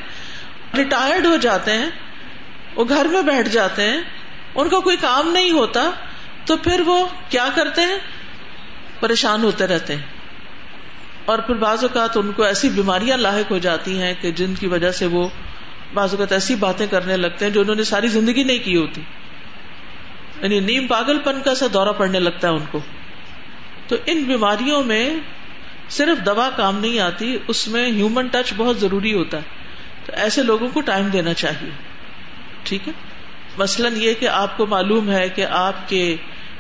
ریٹائرڈ 0.78 1.26
ہو 1.26 1.36
جاتے 1.36 1.72
ہیں، 1.72 1.90
وہ 2.76 2.86
گھر 2.90 3.06
میں 3.06 3.22
بیٹھ 3.22 3.50
جاتے 3.50 3.82
ہیں، 3.82 4.02
ان 4.56 4.70
کا 4.70 4.80
کوئی 4.80 4.98
کام 4.98 5.32
نہیں 5.32 5.52
ہوتا، 5.52 5.92
تو 6.46 6.58
پھر 6.58 6.82
وہ 6.86 7.08
کیا 7.30 7.50
کرتے 7.56 7.82
ہیں؟ 7.82 7.98
پریشان 9.00 9.44
ہوتے 9.44 9.68
رہتے 9.68 9.96
ہیں۔ 9.96 10.13
اور 11.26 11.40
پھر 11.40 11.56
بعض 11.56 11.84
اوقات 11.84 12.18
ان 12.18 12.32
کو 12.32 12.44
ایسی 12.44 12.70
بیماریاں 12.70 13.18
لاحق 13.18 13.52
ہو 13.52 13.58
جاتی 13.58 14.02
ہیں 14.02 14.14
کہ 14.22 14.32
جن 14.32 14.54
کی 14.56 14.68
وجہ 14.68 14.92
سے 14.92 15.06
وہ 15.06 15.28
بعض 15.94 16.12
اوقات 16.12 16.32
ایسی 16.32 16.56
باتیں 16.56 16.88
کرنے 16.88 17.18
لگتے 17.18 17.46
ہیں 17.46 17.52
جو 17.52 17.62
انہوں 17.62 17.76
نے 17.76 17.84
ساری 17.84 18.08
زندگی 18.08 18.44
نہیں 18.44 18.60
کی 18.66 18.78
ہوتی۔ 18.78 19.02
یعنی 20.42 20.60
نیم 20.60 20.88
پاگل 20.88 21.20
پن 21.20 21.42
کا 21.46 21.56
سا 21.56 21.66
دورہ 21.74 21.90
پڑنے 21.90 22.20
لگتا 22.20 22.48
ہے 22.48 22.54
ان 22.54 22.64
کو۔ 22.72 22.80
تو 23.88 23.96
ان 24.06 24.24
بیماریوں 24.24 24.84
میں 24.84 25.16
صرف 25.90 26.26
دوا 26.26 26.50
کام 26.56 26.80
نہیں 26.80 27.00
آتی، 27.00 27.38
اس 27.48 27.68
میں 27.68 27.92
ہیومن 27.92 28.28
ٹچ 28.28 28.54
بہت 28.58 28.80
ضروری 28.80 29.14
ہوتا 29.14 29.38
ہے۔ 29.38 29.42
تو 30.06 30.12
ایسے 30.16 30.44
لوگوں 30.44 30.68
کو 30.70 30.82
ٹائم 30.82 31.08
دینا 31.08 31.34
چاہیے۔ 31.34 31.70
ٹھیک 32.64 32.88
ہے؟ 32.88 32.94
مثلاً 33.58 33.94
یہ 33.96 34.14
کہ 34.14 34.28
آپ 34.28 34.58
کو 34.58 34.66
معلوم 34.66 35.12
ہے 35.12 35.30
کہ 35.30 35.46
آپ 35.46 35.90
کے 35.90 36.16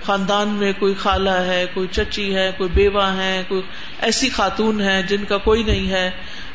خاندان 0.05 0.50
میں 0.50 0.74
کوئی 0.79 0.93
خالہ 0.93 1.29
ہے، 1.29 1.65
کوئی 1.74 1.88
چچی 1.91 2.36
ہے، 2.36 2.51
کوئی 2.57 2.69
بیوہ 2.69 3.03
ہے، 3.03 3.43
کوئی 3.48 3.62
ایسی 4.00 4.29
خاتون 4.29 4.81
ہے 4.81 5.03
جن 5.03 5.24
کا 5.24 5.38
کوئی 5.38 5.63
نہیں 5.63 5.89
ہے۔ 5.89 6.12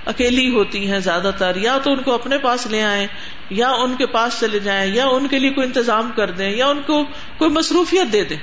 اکیلی 0.07 0.51
ہوتی 0.51 0.91
ہیں 0.91 1.01
زیادہ 1.01 1.31
تر۔ 1.39 1.57
یا 1.57 1.79
تو 1.79 1.93
ان 1.93 2.03
کو 2.03 2.15
اپنے 2.15 2.39
پاس 2.39 2.67
لے 2.67 2.83
آئیں، 2.83 3.07
یا 3.51 3.69
ان 3.69 3.97
کے 3.97 4.07
پاس 4.07 4.41
چلے 4.41 4.59
جائیں، 4.59 4.95
یا 4.95 5.07
ان 5.07 5.29
کے 5.29 5.39
لیے 5.39 5.51
کوئی 5.51 5.67
انتظام 5.67 6.11
کر 6.17 6.31
دیں، 6.31 6.51
یا 6.51 6.67
ان 6.67 6.83
کو 6.87 7.05
کوئی 7.39 7.51
مصروفیت 7.51 8.13
دے 8.13 8.25
دیں۔ 8.25 8.37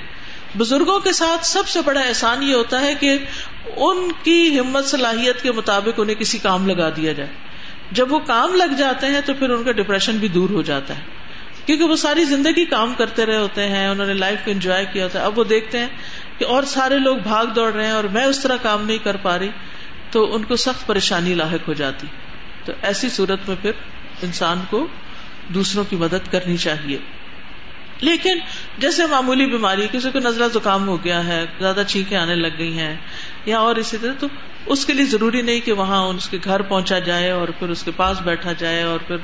بزرگوں 0.57 0.99
کے 0.99 1.11
ساتھ 1.11 1.45
سب 1.45 1.67
سے 1.67 1.79
بڑا 1.85 1.99
احسان 1.99 2.43
یہ 2.43 2.53
ہوتا 2.53 2.81
ہے 2.81 2.95
کہ 2.95 3.17
ان 3.75 4.11
کی 4.23 4.59
ہمت، 4.59 4.85
صلاحیت 4.85 5.41
کے 5.41 5.51
مطابق 5.51 5.99
انہیں 5.99 6.15
کسی 6.15 6.37
کام 6.37 6.67
لگا 6.67 6.89
دیا 6.89 7.13
جائے۔ 7.13 7.29
جب 7.91 8.13
وہ 8.13 8.19
کام 8.19 8.55
لگ 8.55 8.73
جاتے 8.77 9.07
ہیں 9.07 9.21
تو 9.25 9.33
پھر 9.33 9.49
ان 9.49 9.63
کا 9.63 9.71
ڈپریشن 9.71 10.17
بھی 10.17 10.27
دور 10.27 10.49
ہو 10.49 10.61
جاتا 10.61 10.97
ہے۔ 10.97 11.03
کیونکہ 11.65 11.85
وہ 11.85 11.95
ساری 11.95 12.23
زندگی 12.23 12.65
کام 12.65 12.93
کرتے 12.97 13.25
رہے 13.25 13.37
ہوتے 13.37 13.67
ہیں، 13.67 13.87
انہوں 13.87 14.07
نے 14.07 14.13
لائف 14.13 14.39
کو 14.45 14.51
انجوائے 14.51 14.85
کیا 14.93 15.03
ہوتا 15.03 15.19
ہے۔ 15.19 15.25
اب 15.25 15.39
وہ 15.39 15.43
دیکھتے 15.43 15.79
ہیں 15.79 15.87
کہ 16.37 16.45
اور 16.45 16.63
سارے 16.63 16.97
لوگ 16.97 17.17
بھاگ 17.17 17.45
دوڑ 17.45 17.73
رہے 17.73 17.85
ہیں 17.85 17.91
اور 17.91 18.03
میں 18.03 18.25
اس 18.25 18.43
طرح 18.43 18.57
کام 18.61 18.85
نہیں 18.85 18.97
کر 18.97 19.15
پا 19.15 19.39
رہی 19.39 19.49
تو 20.11 20.35
ان 20.35 20.43
کو 20.43 20.55
سخت 20.55 20.87
پریشانی 20.87 21.33
لاحق 21.33 21.67
ہو 21.67 21.73
جاتی۔ 21.73 22.07
تو 22.65 22.73
ایسی 22.81 23.09
صورت 23.09 23.39
میں 23.47 23.55
پھر 23.61 23.71
انسان 24.21 24.61
کو 24.69 24.87
دوسروں 25.49 25.83
کی 25.89 25.95
مدد 25.95 26.31
کرنی 26.31 26.57
چاہیے۔ 26.57 26.97
لیکن 28.01 28.39
جیسے 28.77 29.05
معمولی 29.05 29.45
بیماری، 29.45 29.87
کسی 29.91 30.11
کو 30.11 30.19
نزلہ 30.19 30.45
زکام 30.53 30.87
ہو 30.87 31.03
گیا 31.03 31.27
ہے، 31.27 31.45
زیادہ 31.59 31.83
چھینکیں 31.87 32.17
آنے 32.17 32.35
لگ 32.35 32.47
گئی 32.57 32.79
ہیں 32.79 32.95
یا 33.45 33.59
اور 33.59 33.75
اسی 33.75 33.97
طرح، 34.01 34.11
تو 34.19 34.27
اس 34.65 34.85
کے 34.85 34.93
لیے 34.93 35.05
ضروری 35.05 35.41
نہیں 35.41 35.59
کہ 35.59 35.71
وہاں 35.71 36.05
اس 36.05 36.29
کے 36.29 36.37
گھر 36.43 36.61
پہنچا 36.61 36.99
جائے 36.99 37.29
اور 37.29 37.47
پھر 37.47 37.69
اس 37.69 37.83
کے 37.83 37.91
پاس 37.95 38.21
بیٹھا 38.21 38.53
جائے 38.53 38.83
اور 38.83 38.99
پھر 39.07 39.17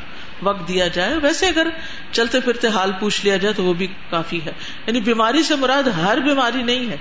وقت 0.43 0.67
دیا 0.67 0.87
جائے۔ 0.87 1.13
ویسے 1.17 1.47
اگر 1.47 1.67
چلتے 2.11 2.39
پھرتے 2.39 2.67
حال 2.67 2.91
پوچھ 2.99 3.25
لیا 3.25 3.37
جائے 3.37 3.53
تو 3.53 3.63
وہ 3.63 3.73
بھی 3.73 3.87
کافی 3.87 4.39
ہے۔ 4.45 4.51
یعنی 4.87 5.01
بیماری 5.01 5.43
سے 5.43 5.55
مراد 5.55 5.83
ہر 5.83 6.17
بیماری 6.17 6.63
نہیں 6.63 6.89
ہے۔ 6.89 6.97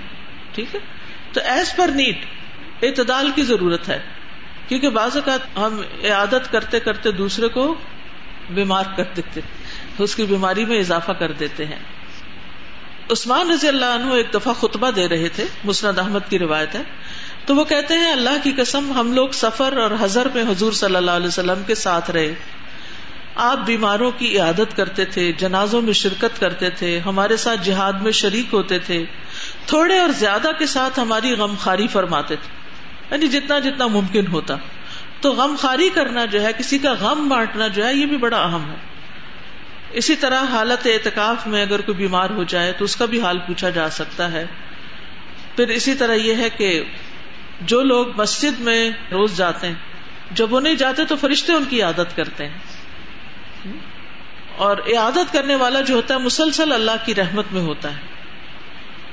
ٹھیک 0.55 0.75
ہے؟ 0.75 0.81
تو 1.33 1.41
ایز 1.45 1.77
پر 1.77 1.89
نیٹ 1.89 2.25
اعتدال 2.83 3.31
کی 3.35 3.43
ضرورت 3.43 3.89
ہے۔ 3.89 4.03
کیونکہ 4.69 4.89
بعض 4.89 5.17
اوقات 5.17 5.41
ہم 5.57 5.81
عادت 6.11 6.53
کرتے 6.53 6.81
کرتے 6.81 7.11
دوسرے 7.11 7.49
کو 7.49 7.75
بیمار 8.51 8.85
کر 8.97 9.05
دیتے، 9.17 9.41
اس 9.99 10.17
کی 10.17 10.25
بیماری 10.25 10.65
میں 10.65 10.79
اضافہ 10.79 11.13
کر 11.13 11.33
دیتے 11.33 11.65
ہیں۔ 11.65 11.79
عثمان 13.11 13.51
رضی 13.51 13.69
اللہ 13.69 13.85
عنہ 13.85 14.13
ایک 14.13 14.35
دفعہ 14.35 14.53
خطبہ 14.53 14.91
دے 14.91 15.09
رہے 15.09 15.29
تھے، 15.29 15.45
مسند 15.65 15.99
احمد 15.99 16.19
کی 16.29 16.39
روایت 16.39 16.75
ہے۔ 16.75 16.83
تو 17.47 17.55
وہ 17.55 17.65
کہتے 17.65 17.95
ہیں، 17.95 18.13
اللہ 18.13 18.31
کی 18.43 18.53
قسم 18.57 18.93
ہم 18.93 19.13
لوگ 19.13 19.29
سفر 19.29 19.77
اور 19.77 19.91
حضر 20.01 20.29
میں 20.35 20.43
حضور 20.43 20.73
صلی 20.73 20.97
اللہ 20.97 21.11
علیہ 21.11 21.27
وسلم 21.27 21.63
کے 21.67 21.75
ساتھ 21.75 22.11
رہے۔ 22.11 22.35
آپ 23.35 23.59
بیماروں 23.59 24.11
کی 24.11 24.39
عادت 24.39 24.77
کرتے 24.77 25.05
تھے، 25.05 25.33
جنازوں 25.33 25.83
میں 25.83 25.93
شرکت 25.93 26.41
کرتے 26.41 26.71
تھے، 26.71 26.99
ہمارے 26.99 27.37
ساتھ 27.37 27.61
جہاد 27.65 27.93
میں 27.93 28.13
شریک 28.13 28.55
ہوتے 28.55 28.79
تھے، 28.79 29.05
تھوڑے 29.67 29.99
اور 29.99 30.09
زیادہ 30.09 30.49
کے 30.59 30.67
ساتھ 30.67 31.01
ہماری 31.01 31.33
غم 31.33 31.55
خاری 31.59 31.87
فرماتے 31.87 32.37
تھے۔ 32.37 32.61
یعنی 33.11 33.29
جتنا 33.29 33.59
جتنا 33.59 33.87
ممکن 33.87 34.27
ہوتا۔ 34.27 34.57
تو 35.21 35.33
غم 35.33 35.55
خاری 35.59 35.91
کرنا 35.95 36.25
جو 36.25 36.43
ہے، 36.43 36.53
کسی 36.59 36.79
کا 36.79 36.93
غم 36.93 37.29
بانٹنا 37.29 37.69
جو 37.69 37.87
ہے، 37.87 37.95
یہ 37.95 38.07
بھی 38.07 38.17
بڑا 38.17 38.43
اہم 38.43 38.71
ہے۔ 38.71 38.77
اسی 39.93 40.17
طرح 40.17 40.45
حالت 40.45 40.87
اعتکاف 40.87 41.47
میں 41.47 41.63
اگر 41.63 41.81
کوئی 41.81 41.99
بیمار 41.99 42.31
ہو 42.31 42.45
جائے، 42.45 42.73
تو 42.73 42.85
اس 42.85 42.97
کا 42.97 43.05
بھی 43.05 43.21
حال 43.21 43.39
پوچھا 43.39 43.71
جا 43.71 43.91
سکتا 43.91 44.33
ہے۔ 44.33 44.47
پھر 45.57 45.69
اسی 45.69 45.95
طرح 45.95 46.15
یہ 46.15 46.35
ہے 46.35 46.51
کہ 46.51 46.85
جو 47.61 47.83
لوگ 47.83 48.07
مسجد 48.17 48.61
میں 48.61 48.91
روز 49.13 49.37
جاتے 49.37 49.67
ہیں، 49.67 49.75
جب 50.31 50.53
وہ 50.53 50.61
نہیں 50.61 50.75
جاتے 50.75 51.05
تو 51.05 51.17
فرشتے 51.17 51.53
ان 51.53 51.65
کی 51.65 51.83
عادت 51.83 52.17
کرتے 52.17 52.47
ہیں۔ 52.47 52.59
اور 54.57 54.76
عادت 54.76 55.33
کرنے 55.33 55.55
والا 55.55 55.81
جو 55.81 55.95
ہوتا 55.95 56.14
ہے 56.14 56.19
مسلسل 56.19 56.73
اللہ 56.73 56.90
کی 57.05 57.14
رحمت 57.14 57.45
میں 57.52 57.61
ہوتا 57.61 57.97
ہے۔ 57.97 58.11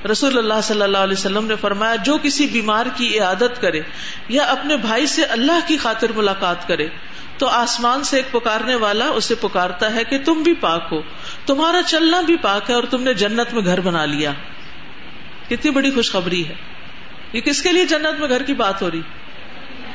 رسول 0.08 0.38
اللہ 0.38 0.60
صلی 0.62 0.82
اللہ 0.82 0.98
علیہ 0.98 1.12
وسلم 1.12 1.46
نے 1.46 1.56
فرمایا، 1.56 1.96
جو 1.96 2.18
کسی 2.22 2.46
بیمار 2.46 2.86
کی 2.96 3.20
عادت 3.20 3.60
کرے 3.60 3.80
یا 4.28 4.42
اپنے 4.42 4.76
بھائی 4.76 5.06
سے 5.06 5.24
اللہ 5.24 5.66
کی 5.66 5.76
خاطر 5.76 6.12
ملاقات 6.16 6.68
کرے، 6.68 6.88
تو 7.38 7.46
آسمان 7.46 8.04
سے 8.04 8.16
ایک 8.16 8.32
پکارنے 8.32 8.74
والا 8.74 9.06
اسے 9.08 9.34
پکارتا 9.34 9.94
ہے 9.94 10.04
کہ 10.04 10.18
تم 10.24 10.32
بھی 10.32 10.54
پاک 10.54 10.88
ہو۔ 10.92 11.02
تمہارا 11.46 11.82
چلنا 11.82 12.20
بھی 12.20 12.36
پاک 12.36 12.70
ہے 12.70 12.74
اور 12.74 12.84
تم 12.90 13.02
نے 13.02 13.14
جنت 13.14 13.54
میں 13.54 13.64
گھر 13.64 13.80
بنا 13.80 14.04
لیا۔ 14.04 14.32
کتنی 15.48 15.70
بڑی 15.70 15.90
خوشخبری 15.90 16.48
ہے۔ 16.48 16.54
یہ 17.32 17.40
کس 17.40 17.62
کے 17.62 17.72
لیے 17.72 17.84
جنت 17.84 18.20
میں 18.20 18.28
گھر 18.28 18.42
کی 18.42 18.54
بات 18.54 18.82
ہو 18.82 18.90
رہی؟ 18.90 19.00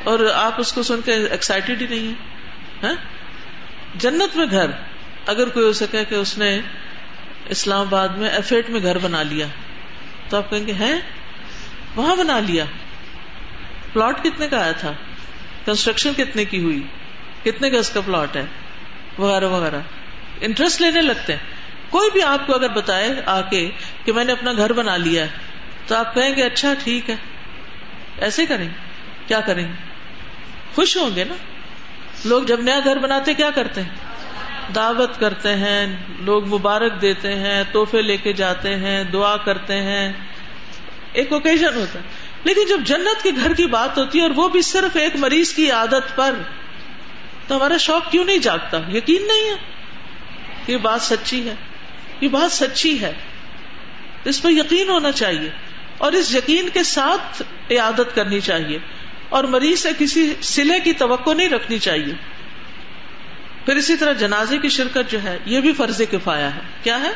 اور 0.04 0.20
آپ 0.36 0.54
اس 0.58 0.74
کو 0.74 0.84
سن 0.84 1.00
کے 1.06 1.14
ایکسائٹیڈ 1.14 1.82
ہی 1.82 1.88
نہیں 1.88 2.14
ہے 2.84 3.13
جنت 3.96 4.38
میں 4.38 4.46
گھر، 4.52 4.66
اگر 5.26 5.50
کوئی 5.50 5.66
ہو 5.66 5.74
سکے 5.74 6.06
کہ 6.10 6.16
اس 6.16 6.38
نے 6.38 6.60
اسلام 7.50 7.88
آباد 7.88 8.08
میں 8.08 8.30
ایفیٹ 8.30 8.70
میں 8.70 8.82
گھر 8.82 8.98
بنا 8.98 9.24
لیا، 9.24 9.48
تو 10.30 10.38
آپ 10.38 10.50
کہیں 10.50 10.68
گے 10.68 10.74
ہے 10.74 10.94
وہاں 11.96 12.16
بنا 12.16 12.40
لیا۔ 12.40 12.66
پلاٹ 13.94 14.24
کتنے 14.24 14.48
کا 14.48 14.62
آیا 14.62 14.72
تھا؟ 14.72 14.94
کنسٹرکشن 15.66 16.14
کتنے 16.14 16.46
کی 16.46 16.64
ہوئی؟ 16.64 16.84
کتنے 17.44 17.70
کا 17.70 17.78
اس 17.78 17.90
کا 17.90 18.02
پلاٹ 18.02 18.36
ہے؟ 18.36 18.46
وغیرہ 19.18 19.48
وغیرہ۔ 19.48 19.80
انٹرسٹ 20.42 20.82
لینے 20.82 21.02
لگتے 21.02 21.36
ہیں۔ 21.36 21.44
کوئی 21.90 22.10
بھی 22.12 22.24
آپ 22.24 22.48
کو 22.48 22.56
اگر 22.56 22.70
بتائے 22.70 23.10
آ 23.26 23.42
کے 23.42 23.72
کہ 24.06 24.14
میں 24.14 24.26
نے 24.26 24.32
اپنا 24.32 24.54
گھر 24.54 24.74
بنا 24.74 24.98
لیا 24.98 25.24
ہے 25.24 25.30
تو 25.88 25.96
آپ 25.96 26.16
کہیں 26.16 26.36
گے 26.36 26.44
اچھا 26.44 26.74
ٹھیک 26.84 27.10
ہے۔ 27.10 27.16
ایسے 28.18 28.46
کریں۔ 28.46 28.70
کیا 29.28 29.40
کریں؟ 29.40 29.68
گے 29.68 29.74
خوش 30.76 30.98
ہوں 30.98 31.16
گے 31.16 31.24
نا؟ 31.24 31.36
لوگ 32.26 32.44
جب 32.44 32.62
نیا 32.62 32.80
گھر 32.84 32.98
بناتے 32.98 33.34
کیا 33.34 33.52
کرتے 33.52 33.82
ہیں؟ 33.82 33.90
دعوت 34.76 35.20
کرتے 35.20 35.56
ہیں، 35.56 35.96
لوگ 36.20 36.48
مبارک 36.48 37.02
دیتے 37.02 37.36
ہیں 37.36 37.64
توحفے 37.72 38.02
لے 38.02 38.18
کے 38.18 38.34
جاتے 38.34 38.76
ہیں، 38.76 39.04
دعا 39.04 39.38
کرتے 39.38 39.82
ہیں۔ 39.82 40.14
ایک 41.14 41.34
اوکیزن 41.34 41.76
ہوتا 41.76 42.00
ہے۔ 42.00 42.04
لیکن 42.44 42.62
جب 42.70 42.80
جنت 42.84 43.24
کے 43.24 43.30
گھر 43.44 43.54
کی 43.54 43.66
بات 43.66 43.98
ہوتی 43.98 44.18
ہے 44.18 44.24
اور 44.24 44.32
وہ 44.36 44.50
بھی 44.50 44.62
صرف 44.62 44.96
ایک 44.96 45.16
مریض 45.16 45.54
کی 45.54 45.72
عادت 45.72 46.16
پر، 46.16 46.36
تو 47.48 47.56
ہمارا 47.56 47.78
شوق 47.78 48.12
کیوں 48.12 48.26
نہیں 48.26 48.38
جاگتا؟ 48.38 48.78
یقین 48.94 49.28
نہیں 49.28 49.50
ہے 49.50 49.56
یہ 50.68 50.78
بات 50.78 51.02
سچی 51.02 51.50
ہے۔ 51.50 51.56
یہ 52.22 52.28
بات 52.28 52.52
سچی 52.52 53.02
ہے۔ 53.02 53.14
اس 54.24 54.42
پہ 54.42 54.48
یقین 54.48 54.90
ہونا 54.90 55.12
چاہیے۔ 55.12 55.50
اور 55.98 56.12
اس 56.12 56.36
یقین 56.36 56.70
کے 56.70 56.84
ساتھ 56.84 57.42
عادت 57.74 58.16
کرنی 58.16 58.40
چاہیے۔ 58.40 58.80
اور 59.34 59.44
مریض 59.44 59.80
سے 59.80 59.90
کسی 60.00 60.34
سلے 60.42 60.80
کی 60.80 60.94
توقع 60.94 61.34
نہیں 61.34 61.50
رکھنی 61.50 61.80
چاہیے۔ 61.80 62.14
پھر 63.66 63.76
اسی 63.76 63.96
طرح 63.98 64.14
جنازے 64.14 64.58
کی 64.58 64.70
شرکت 64.70 65.12
جو 65.12 65.24
ہے، 65.24 65.38
یہ 65.46 65.62
بھی 65.62 65.74
فرض 65.74 66.02
کفایا 66.12 66.56
ہے۔ 66.56 66.60
کیا 66.84 67.02
ہے؟ 67.02 67.12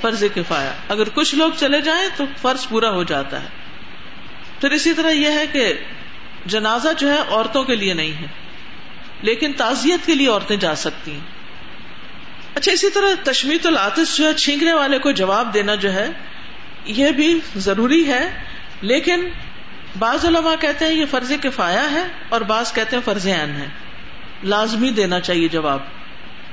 فرض 0.00 0.24
کفایا 0.34 0.72
اگر 0.88 1.08
کچھ 1.14 1.34
لوگ 1.34 1.50
چلے 1.56 1.80
جائیں 1.80 2.08
تو 2.16 2.24
فرض 2.42 2.68
پورا 2.68 2.90
ہو 2.90 3.02
جاتا 3.02 3.42
ہے۔ 3.42 3.48
پھر 4.60 4.70
اسی 4.70 4.92
طرح 4.92 5.10
یہ 5.10 5.30
ہے 5.30 5.46
کہ 5.52 5.74
جنازہ 6.46 6.88
جو 6.98 7.12
ہے 7.12 7.18
عورتوں 7.28 7.64
کے 7.64 7.76
لیے 7.76 7.94
نہیں 7.94 8.12
ہے، 8.12 8.26
لیکن 9.22 9.52
تعزیت 9.52 10.06
کے 10.06 10.14
لیے 10.14 10.28
عورتیں 10.28 10.56
جا 10.56 10.74
سکتی 10.74 11.12
ہیں۔ 11.12 11.26
اچھا 12.54 12.72
اسی 12.72 12.90
طرح 12.90 13.08
تشمیت 13.24 13.66
العطش 13.66 14.16
جو 14.16 14.28
ہے، 14.28 14.34
چھینکنے 14.34 14.72
والے 14.72 14.98
کو 14.98 15.10
جواب 15.10 15.54
دینا 15.54 15.74
جو 15.74 15.92
ہے، 15.92 16.08
یہ 16.84 17.10
بھی 17.10 17.40
ضروری 17.56 18.06
ہے، 18.06 18.42
لیکن 18.80 19.28
بعض 19.98 20.24
علماء 20.24 20.54
کہتے 20.60 20.84
ہیں 20.84 20.92
یہ 20.92 21.04
فرض 21.10 21.32
کفایا 21.42 21.90
ہے 21.90 22.04
اور 22.28 22.40
بعض 22.40 22.72
کہتے 22.72 22.96
ہیں 22.96 23.02
فرض 23.04 23.26
عین 23.26 23.50
ہے۔ 23.56 23.66
لازمی 24.44 24.90
دینا 24.90 25.20
چاہیے 25.20 25.48
جواب۔ 25.48 25.78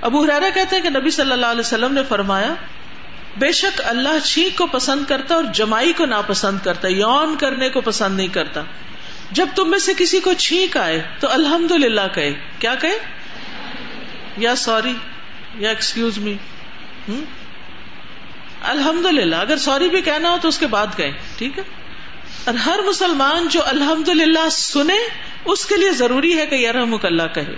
ابو 0.01 0.23
حرارا 0.23 0.49
کہتے 0.53 0.75
ہیں 0.75 0.83
کہ 0.83 0.89
نبی 0.89 1.09
صلی 1.09 1.31
اللہ 1.31 1.45
علیہ 1.45 1.59
وسلم 1.59 1.93
نے 1.93 2.01
فرمایا، 2.09 2.53
بے 3.37 3.51
شک 3.51 3.81
اللہ 3.85 4.25
چھینک 4.25 4.57
کو 4.57 4.67
پسند 4.67 5.05
کرتا 5.05 5.35
اور 5.35 5.43
جمائی 5.43 5.93
کو 5.93 6.05
ناپسند 6.05 6.57
کرتا، 6.63 6.87
یون 6.87 7.35
کرنے 7.37 7.69
کو 7.69 7.81
پسند 7.81 8.17
نہیں 8.17 8.27
کرتا۔ 8.27 8.61
جب 9.31 9.47
تم 9.55 9.69
میں 9.69 9.79
سے 9.79 9.91
کسی 9.97 10.19
کو 10.19 10.33
چھینک 10.33 10.77
آئے 10.77 11.01
تو 11.19 11.31
الحمد 11.31 11.71
للہ 11.71 12.01
کہے۔ 12.13 12.33
کیا 12.59 12.75
کہے؟ 12.75 12.97
یا 14.37 14.55
سوری، 14.55 14.93
یا 15.55 15.69
ایکسکیوز 15.69 16.17
می 16.17 16.33
الحمد 18.61 19.05
للہ 19.05 19.35
اگر 19.35 19.57
سوری 19.57 19.89
بھی 19.89 20.01
کہنا 20.01 20.29
ہو 20.29 20.37
تو 20.41 20.47
اس 20.47 20.57
کے 20.57 20.67
بعد 20.67 20.87
گئے 20.97 21.11
ٹھیک 21.37 21.57
ہے؟ 21.57 21.63
اور 22.45 22.53
ہر 22.53 22.79
مسلمان 22.87 23.47
جو 23.47 23.59
الحمد 23.65 24.07
للہ 24.07 24.49
سنے، 24.51 24.97
اس 25.45 25.65
کے 25.65 25.75
لیے 25.75 25.91
ضروری 25.91 26.37
ہے 26.37 26.45
کہ 26.45 26.55
یرحمک 26.55 27.05
اللہ 27.05 27.23
کہے۔ 27.33 27.55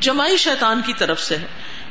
جمائی 0.00 0.36
شیطان 0.36 0.80
کی 0.86 0.92
طرف 0.92 1.20
سے 1.20 1.36
ہے۔ 1.36 1.46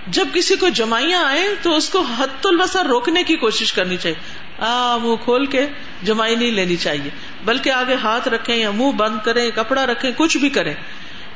جب 0.08 0.28
کسی 0.34 0.56
کو 0.56 0.70
جمائیاں 0.70 1.26
آئے 1.26 1.48
تو 1.62 1.76
اس 1.76 1.90
کو 1.90 2.02
حت 2.02 2.46
البصر 2.46 2.86
روکنے 2.86 3.24
کی 3.24 3.36
کوشش 3.36 3.74
کرنی 3.74 3.98
چاہیے۔ 3.98 4.44
آ، 4.60 4.98
منہ 4.98 5.16
کھول 5.24 5.46
کے 5.46 5.68
جمائی 6.04 6.36
نہیں 6.36 6.52
لینی 6.52 6.76
چاہیے۔ 6.76 7.10
بلکہ 7.46 7.70
آگے 7.70 7.96
ہاتھ 7.96 8.28
رکھیں 8.28 8.56
یا 8.56 8.72
منہ 8.72 8.92
بند 8.92 9.20
کریں، 9.26 9.52
کپڑا 9.56 9.86
رکھیں، 9.86 10.12
کچھ 10.18 10.38
بھی 10.38 10.50
کریں۔ 10.50 10.74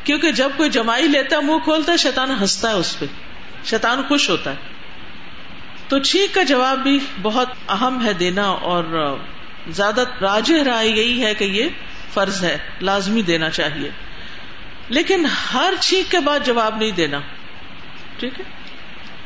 کیونکہ 0.04 0.32
جب 0.32 0.50
کوئی 0.58 0.70
جمائی 0.70 1.08
لیتا 1.08 1.36
ہے، 1.36 1.42
منہ 1.42 1.58
کھولتا 1.64 1.92
ہے، 1.92 1.98
شیطان 1.98 2.32
ہنستا 2.32 2.70
ہے 2.70 2.74
اس 2.74 3.00
پہ۔ 3.00 3.06
شیطان 3.66 4.02
خوش 4.08 4.30
ہوتا 4.30 4.52
ہے۔ 4.52 4.56
تو 5.88 6.00
چھینک 6.00 6.36
کا 6.36 6.44
جواب 6.44 6.80
بھی 6.80 7.00
بہت 7.22 7.50
اہم 7.70 8.06
ہے 8.06 8.14
دینا 8.14 8.50
اور 8.50 8.84
زیادہ 9.70 10.04
راج 10.22 10.52
رائے 10.52 10.90
یہی 10.90 11.26
ہے 11.26 11.34
کہ 11.34 11.44
یہ 11.44 11.70
فرض 12.14 12.44
ہے، 12.44 12.58
لازمی 12.82 13.22
دینا 13.22 13.50
چاہیے۔ 13.50 13.90
لیکن 14.90 15.26
ہر 15.54 15.74
چھینک 15.80 16.12
کے 16.12 16.20
بعد 16.20 16.40
جواب 16.46 16.78
نہیں 16.78 16.92
دینا۔ 16.92 17.20
ٹھیک 18.20 18.40
ہے؟ 18.40 18.46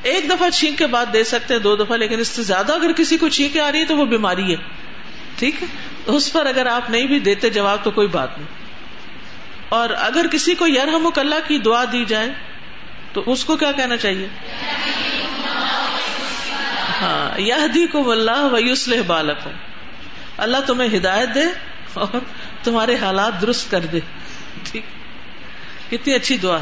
ایک 0.03 0.29
دفعہ 0.29 0.49
چھینک 0.49 0.77
کے 0.77 0.87
بعد 0.87 1.05
دے 1.13 1.23
سکتے 1.23 1.53
ہیں، 1.53 1.61
دو 1.61 1.75
دفعہ، 1.75 1.97
لیکن 1.97 2.19
اس 2.19 2.27
سے 2.27 2.43
زیادہ 2.43 2.73
اگر 2.73 2.91
کسی 2.91 3.17
کو 3.17 3.29
چھینک 3.29 3.57
آ 3.57 3.71
رہی 3.71 3.79
ہے 3.79 3.85
تو 3.85 3.97
وہ 3.97 4.05
بیماری 4.05 4.51
ہے۔ 4.51 4.57
ٹھیک 5.39 5.63
ہے؟ 5.63 5.67
اس 6.05 6.33
پر 6.33 6.45
اگر 6.45 6.65
آپ 6.65 6.89
نہیں 6.89 7.05
بھی 7.05 7.19
دیتے 7.19 7.49
جواب 7.49 7.77
تو 7.83 7.91
کوئی 7.91 8.07
بات 8.07 8.37
نہیں۔ 8.37 8.47
اور 9.69 9.89
اگر 9.89 10.25
کسی 10.31 10.55
کو 10.55 10.67
یرحم 10.67 11.09
اللہ 11.15 11.35
کی 11.47 11.57
دعا 11.57 11.83
دی 11.91 12.05
جائے 12.05 12.29
تو 13.13 13.23
اس 13.25 13.45
کو 13.45 13.57
کیا 13.57 13.71
کہنا 13.71 13.97
چاہیے؟ 13.97 14.27
ہاں 17.01 17.39
یہ 17.39 17.53
کو 17.91 18.11
اللہ 18.11 18.47
ویوسل 18.51 19.01
بالک 19.01 19.47
اللہ 20.41 20.57
تمہیں 20.67 20.97
ہدایت 20.97 21.29
دے 21.35 21.43
اور 21.93 22.17
تمہارے 22.63 22.95
حالات 22.95 23.41
درست 23.41 23.71
کر 23.71 23.79
دے۔ 23.79 23.99
ٹھیک۔ 24.63 24.85
کتنی 25.91 26.13
اچھی 26.13 26.37
دعا۔ 26.37 26.57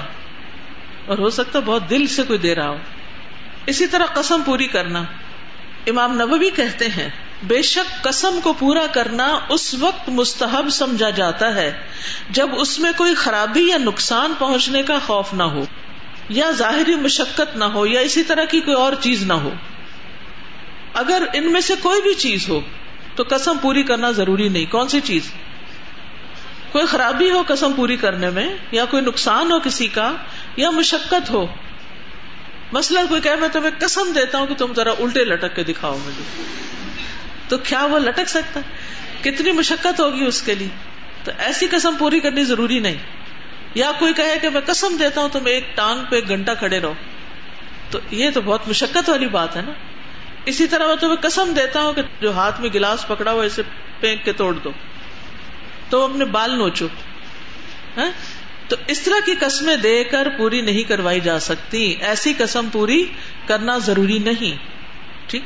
اور 1.05 1.17
ہو 1.17 1.29
سکتا 1.29 1.59
بہت 1.59 1.89
دل 1.89 2.07
سے 2.07 2.23
کوئی 2.23 2.39
دے 2.39 2.55
رہا 2.55 2.69
ہو۔ 2.69 2.77
اسی 3.65 3.87
طرح 3.87 4.05
قسم 4.05 4.41
پوری 4.45 4.67
کرنا۔ 4.67 5.03
امام 5.87 6.21
نبوی 6.21 6.49
کہتے 6.49 6.87
ہیں، 6.87 7.09
بے 7.43 7.61
شک 7.61 8.03
قسم 8.03 8.39
کو 8.43 8.53
پورا 8.53 8.87
کرنا 8.91 9.39
اس 9.49 9.73
وقت 9.73 10.09
مستحب 10.09 10.69
سمجھا 10.69 11.09
جاتا 11.09 11.55
ہے 11.55 11.81
جب 12.29 12.49
اس 12.57 12.79
میں 12.79 12.91
کوئی 12.97 13.15
خرابی 13.15 13.69
یا 13.69 13.77
نقصان 13.77 14.33
پہنچنے 14.39 14.83
کا 14.83 14.99
خوف 15.05 15.33
نہ 15.33 15.43
ہو، 15.43 15.65
یا 16.29 16.51
ظاہری 16.51 16.95
مشقت 16.95 17.57
نہ 17.57 17.63
ہو، 17.63 17.85
یا 17.85 17.99
اسی 17.99 18.23
طرح 18.23 18.45
کی 18.45 18.59
کوئی 18.59 18.77
اور 18.77 18.93
چیز 19.01 19.23
نہ 19.23 19.33
ہو۔ 19.33 19.49
اگر 20.93 21.23
ان 21.33 21.51
میں 21.51 21.61
سے 21.61 21.73
کوئی 21.81 22.01
بھی 22.01 22.13
چیز 22.13 22.49
ہو 22.49 22.61
تو 23.19 23.25
قسم 23.29 23.57
پوری 23.61 23.83
کرنا 23.83 24.11
ضروری 24.11 24.49
نہیں۔ 24.49 24.65
کون 24.65 24.87
سی 24.87 24.99
چیز؟ 25.01 25.31
کوئی 26.71 26.85
خرابی 26.85 27.31
ہو 27.31 27.43
قسم 27.47 27.73
پوری 27.73 27.97
کرنے 27.97 28.29
میں، 28.29 28.49
یا 28.71 28.85
کوئی 28.85 29.03
نقصان 29.03 29.51
ہو 29.51 29.59
کسی 29.59 29.87
کا، 29.87 30.11
یا 30.55 30.69
مشقت 30.69 31.29
ہو۔ 31.29 31.47
مسئلہ 32.71 32.99
کوئی 33.09 33.21
کہ 33.21 33.35
میں 33.39 33.49
تمہیں 33.49 33.71
قسم 33.79 34.11
دیتا 34.15 34.37
ہوں 34.37 34.47
کہ 34.47 34.55
تم 34.55 34.73
ذرا 34.75 34.91
الٹے 34.91 35.25
لٹک 35.25 35.55
کے 35.55 35.63
دکھاؤ 35.63 35.97
مجھے۔ 36.05 36.43
تو 37.47 37.57
کیا 37.57 37.85
وہ 37.85 37.99
لٹک 37.99 38.29
سکتا؟ 38.29 38.59
کتنی 39.21 39.51
مشقت 39.51 39.99
ہوگی 39.99 40.23
اس 40.23 40.41
کے 40.41 40.55
لیے؟ 40.55 40.69
تو 41.23 41.31
ایسی 41.37 41.67
قسم 41.67 41.95
پوری 41.99 42.19
کرنی 42.19 42.43
ضروری 42.43 42.79
نہیں۔ 42.79 42.95
یا 43.75 43.91
کوئی 43.99 44.13
کہے 44.13 44.39
کہ 44.41 44.49
میں 44.49 44.61
قسم 44.65 44.97
دیتا 44.99 45.21
ہوں، 45.21 45.29
تم 45.29 45.45
ایک 45.45 45.75
ٹانگ 45.75 46.05
پہ 46.09 46.15
ایک 46.15 46.27
گھنٹہ 46.27 46.51
کھڑے 46.59 46.79
رہو۔ 46.79 46.93
تو 47.91 47.99
یہ 48.11 48.29
تو 48.33 48.41
بہت 48.41 48.67
مشقت 48.67 49.09
والی 49.09 49.27
بات 49.27 49.55
ہے 49.55 49.61
نا۔ 49.61 49.71
اسی 50.45 50.67
طرح 50.67 50.87
میں 50.87 50.95
تمہیں 50.95 51.15
قسم 51.15 51.53
دیتا 51.55 51.81
ہوں 51.81 51.93
کہ 51.93 52.01
جو 52.21 52.31
ہاتھ 52.31 52.61
میں 52.61 52.69
گلاس 52.73 53.07
پکڑا 53.07 53.31
ہو 53.31 53.39
اسے 53.39 53.61
پینک 53.99 54.25
کے 54.25 54.33
توڑ 54.33 54.53
دو۔ 54.53 54.71
تو 55.89 56.03
اپنے 56.03 56.25
بال 56.25 56.57
نوچو۔ 56.57 56.87
ہاں؟ 57.97 58.11
تو 58.67 58.75
اس 58.87 59.01
طرح 59.01 59.25
کی 59.25 59.35
قسمیں 59.39 59.75
دے 59.75 60.03
کر 60.03 60.27
پوری 60.37 60.61
نہیں 60.61 60.83
کروائی 60.83 61.19
جا 61.19 61.39
سکتی۔ 61.39 61.95
ایسی 61.99 62.33
قسم 62.37 62.69
پوری 62.71 63.05
کرنا 63.47 63.77
ضروری 63.77 64.19
نہیں۔ 64.19 64.57
ٹھیک؟ 65.29 65.43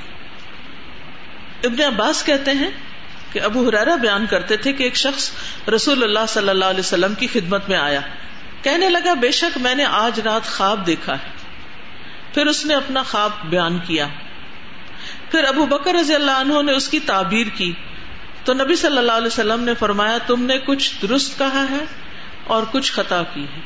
ابن 1.64 1.82
عباس 1.82 2.24
کہتے 2.26 2.52
ہیں 2.52 2.70
کہ 3.32 3.42
ابو 3.42 3.70
حرارا 3.70 3.96
بیان 3.96 4.26
کرتے 4.26 4.58
تھے 4.58 4.74
کہ 4.74 4.84
ایک 4.84 4.96
شخص 4.96 5.32
رسول 5.70 6.04
اللہ 6.04 6.20
صلی 6.28 6.50
اللہ 6.50 6.66
علیہ 6.66 6.80
وسلم 6.80 7.14
کی 7.14 7.28
خدمت 7.34 7.70
میں 7.70 7.78
آیا۔ 7.78 8.00
کہنے 8.62 8.90
لگا، 8.90 9.14
بے 9.14 9.32
شک 9.32 9.58
میں 9.58 9.76
نے 9.76 9.86
آج 9.86 10.20
رات 10.20 10.48
خواب 10.48 10.88
دیکھا 10.88 11.14
ہے۔ 11.14 11.30
پھر 12.34 12.46
اس 12.46 12.66
نے 12.66 12.74
اپنا 12.76 13.04
خواب 13.04 13.32
بیان 13.44 13.80
کیا۔ 13.80 14.08
پھر 15.32 15.44
ابو 15.44 15.66
بکر 15.66 15.94
رضی 15.94 16.16
اللہ 16.16 16.32
عنہ 16.32 16.62
نے 16.62 16.72
اس 16.72 16.90
کی 16.90 17.00
تعبیر 17.00 17.48
کی۔ 17.48 17.72
تو 18.46 18.54
نبی 18.54 18.76
صلی 18.76 18.98
اللہ 18.98 19.12
علیہ 19.12 19.28
وسلم 19.28 19.64
نے 19.64 19.74
فرمایا، 19.74 20.18
تم 20.28 20.44
نے 20.44 20.58
کچھ 20.66 20.92
درست 21.02 21.38
کہا 21.38 21.66
ہے 21.72 21.86
اور 22.44 22.64
کچھ 22.72 22.92
خطا 22.92 23.24
کی 23.34 23.44
ہے۔ 23.44 23.62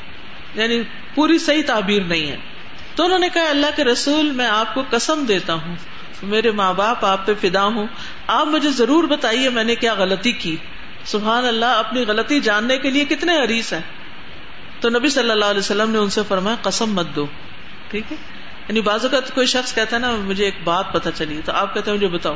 یعنی 0.55 0.81
پوری 1.15 1.37
صحیح 1.37 1.61
تعبیر 1.67 2.01
نہیں 2.01 2.31
ہے۔ 2.31 2.37
تو 2.95 3.05
انہوں 3.05 3.19
نے 3.19 3.29
کہا، 3.33 3.49
اللہ 3.49 3.65
کے 3.75 3.83
رسول، 3.83 4.31
میں 4.31 4.47
آپ 4.47 4.73
کو 4.73 4.83
قسم 4.89 5.25
دیتا 5.25 5.53
ہوں۔ 5.53 5.75
میرے 6.23 6.51
ماں 6.51 6.73
باپ، 6.73 7.05
آپ 7.05 7.25
پہ 7.25 7.33
فدا 7.41 7.63
ہوں۔ 7.63 7.87
آپ 8.27 8.47
مجھے 8.47 8.69
ضرور 8.69 9.03
بتائیے 9.03 9.49
میں 9.49 9.63
نے 9.63 9.75
کیا 9.75 9.93
غلطی 9.93 10.31
کی۔ 10.31 10.55
سبحان 11.05 11.45
اللہ، 11.45 11.65
اپنی 11.65 12.01
غلطی 12.01 12.39
جاننے 12.39 12.77
کے 12.77 12.89
لیے 12.89 13.05
کتنے 13.05 13.37
عریس 13.37 13.73
ہیں۔ 13.73 13.81
تو 14.79 14.89
نبی 14.89 15.09
صلی 15.09 15.31
اللہ 15.31 15.45
علیہ 15.45 15.59
وسلم 15.59 15.91
نے 15.91 15.97
ان 15.97 16.09
سے 16.09 16.21
فرمایا، 16.27 16.55
قسم 16.61 16.93
مت 16.93 17.07
دو۔ 17.15 17.25
ٹھیک 17.87 18.11
ہے؟ 18.11 18.36
یعنی 18.67 18.81
بعض 18.81 19.05
اوقات 19.05 19.35
کوئی 19.35 19.47
شخص 19.47 19.75
کہتا 19.75 19.95
ہے 19.95 20.01
نا، 20.01 20.11
مجھے 20.11 20.45
ایک 20.45 20.55
بات 20.63 20.93
پتا 20.93 21.11
چلی 21.11 21.41
تو 21.45 21.51
آپ 21.51 21.73
کہتے 21.73 21.91
ہیں، 21.91 21.97
مجھے 21.97 22.07
بتاؤ۔ 22.07 22.35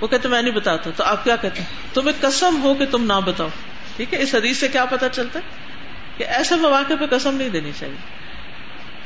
وہ 0.00 0.06
کہتے 0.06 0.28
میں 0.28 0.42
نہیں 0.42 0.54
بتاتا۔ 0.54 0.90
تو 0.96 1.04
آپ 1.04 1.24
کیا 1.24 1.36
کہتے 1.36 1.60
ہیں؟ 1.60 1.94
تمہیں 1.94 2.12
قسم 2.20 2.62
ہو 2.62 2.74
کہ 2.74 2.86
تم 2.86 3.04
نہ 3.04 3.20
بتاؤ۔ 3.24 3.48
ٹھیک 3.96 4.14
ہے؟ 4.14 4.22
اس 4.22 4.34
حدیث 4.34 4.56
سے 4.56 4.68
کیا 4.68 4.84
پتا 4.84 5.08
چلتا 5.08 5.38
ہے؟ 5.38 5.44
کہ 6.16 6.24
ایسے 6.24 6.54
مواقع 6.54 6.92
پہ 7.00 7.16
قسم 7.16 7.34
نہیں 7.34 7.48
دینی 7.48 7.70
چاہیے۔ 7.78 7.94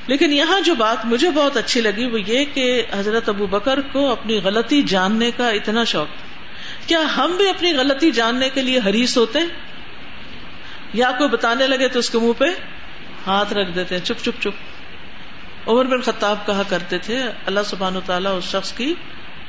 لیکن 0.07 0.33
یہاں 0.33 0.61
جو 0.61 0.75
بات 0.75 1.07
مجھے 1.07 1.31
بہت 1.31 1.57
اچھی 1.57 1.81
لگی 1.81 2.07
وہ 2.07 2.21
یہ 2.21 2.45
کہ 2.55 2.83
حضرت 2.93 3.29
ابو 3.29 3.47
بکر 3.47 3.81
کو 3.81 4.13
اپنی 4.13 4.41
غلطی 4.45 4.83
جاننے 4.83 5.31
کا 5.31 5.49
اتنا 5.49 5.85
شوق 5.85 6.07
کیا 6.89 6.99
ہم 7.17 7.37
بھی 7.37 7.49
اپنی 7.49 7.73
غلطی 7.73 8.11
جاننے 8.11 8.51
کے 8.51 8.63
لیے 8.63 8.81
حریص 8.87 9.19
ہوتے 9.19 9.39
ہیں؟ 9.39 9.47
یا 10.93 11.11
کوئی 11.19 11.31
بتانے 11.31 11.67
لگے 11.67 11.89
تو 11.89 11.99
اس 11.99 12.11
کے 12.11 12.19
منہ 12.19 12.33
پہ 12.39 12.45
ہاتھ 13.27 13.53
رکھ 13.53 13.71
دیتے 13.75 13.95
ہیں، 13.95 14.05
چپ 14.05 14.25
چپ 14.25 14.43
چپ۔ 14.43 14.74
عمر 15.67 15.85
بن 15.85 16.01
خطاب 16.01 16.47
کہا 16.47 16.63
کرتے 16.69 16.99
تھے، 16.99 17.23
اللہ 17.47 17.61
سبحان 17.67 17.95
تعالیٰ 18.07 18.39
اس 18.39 18.45
شخص 18.45 18.73
کی 18.73 18.95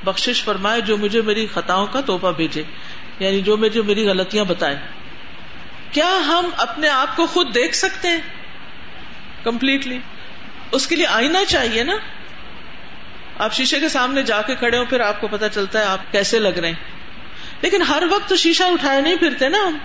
بخش 0.04 0.43
فرمائے 0.43 0.82
جو 0.82 0.97
مجھے 0.97 1.21
میری 1.21 1.47
خطاؤں 1.54 1.88
کا 1.88 2.01
توحفہ 2.01 2.28
بھیجے 2.38 2.63
یعنی 3.19 3.41
جو 3.41 3.58
مجھے 3.58 3.82
میری 3.82 4.08
غلطیاں 4.08 4.45
بتائے۔ 4.45 4.78
کیا 5.91 6.10
ہم 6.28 6.49
اپنے 6.58 6.89
آپ 6.89 7.15
کو 7.15 7.25
خود 7.25 7.56
دیکھ 7.56 7.75
سکتے 7.75 8.08
ہیں؟ 8.08 8.21
کمپلیٹلی 9.43 9.99
اس 10.71 10.88
کے 10.88 10.95
لیے 10.95 11.08
آئینہ 11.08 11.38
چاہیے 11.47 11.84
نا۔ 11.84 11.93
آپ 13.39 13.54
شیشے 13.54 13.80
کے 13.80 13.89
سامنے 13.89 14.23
جا 14.23 14.41
کے 14.41 14.56
کھڑے 14.56 14.78
ہو 14.78 14.86
پھر 14.86 14.99
آپ 14.99 15.21
کو 15.21 15.28
پتا 15.32 15.49
چلتا 15.49 15.80
ہے 15.80 15.84
آپ 15.84 16.12
کیسے 16.12 16.39
لگ 16.39 16.47
رہے 16.47 16.67
ہیں۔ 16.67 16.75
لیکن 17.62 17.82
ہر 17.82 18.04
وقت 18.10 18.30
تو 18.30 18.36
شیشہ 18.36 18.63
اٹھائے 18.63 19.01
نہیں 19.01 19.15
پھرتے 19.15 19.49
نا 19.49 19.58
ہم۔ 19.67 19.78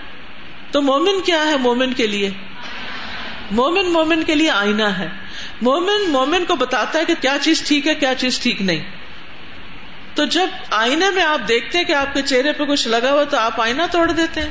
تو 0.71 0.81
مومن 0.81 1.21
کیا 1.21 1.45
ہے 1.45 1.57
مومن 1.57 1.93
کے 1.93 2.07
لیے؟ 2.07 2.29
مومن 3.51 3.93
مومن 3.93 4.23
کے 4.23 4.35
لیے 4.35 4.49
آئینہ 4.49 4.83
ہے۔ 4.83 5.07
مومن 5.61 6.11
مومن 6.11 6.45
کو 6.45 6.55
بتاتا 6.55 6.99
ہے 6.99 7.05
کہ 7.05 7.13
کیا 7.21 7.37
چیز 7.41 7.61
ٹھیک 7.67 7.87
ہے، 7.87 7.95
کیا 7.95 8.15
چیز 8.15 8.39
ٹھیک 8.39 8.61
نہیں۔ 8.61 8.83
تو 10.15 10.25
جب 10.25 10.47
آئینے 10.71 11.05
میں 11.09 11.23
آپ 11.23 11.47
دیکھتے 11.47 11.77
ہیں 11.77 11.85
کہ 11.85 11.93
آپ 11.93 12.13
کے 12.13 12.21
چہرے 12.21 12.51
پہ 12.51 12.65
کچھ 12.65 12.87
لگا 12.87 13.11
ہوا 13.11 13.23
تو 13.23 13.37
آپ 13.37 13.61
آئینہ 13.61 13.81
توڑ 13.91 14.11
دیتے 14.11 14.41
ہیں۔ 14.41 14.49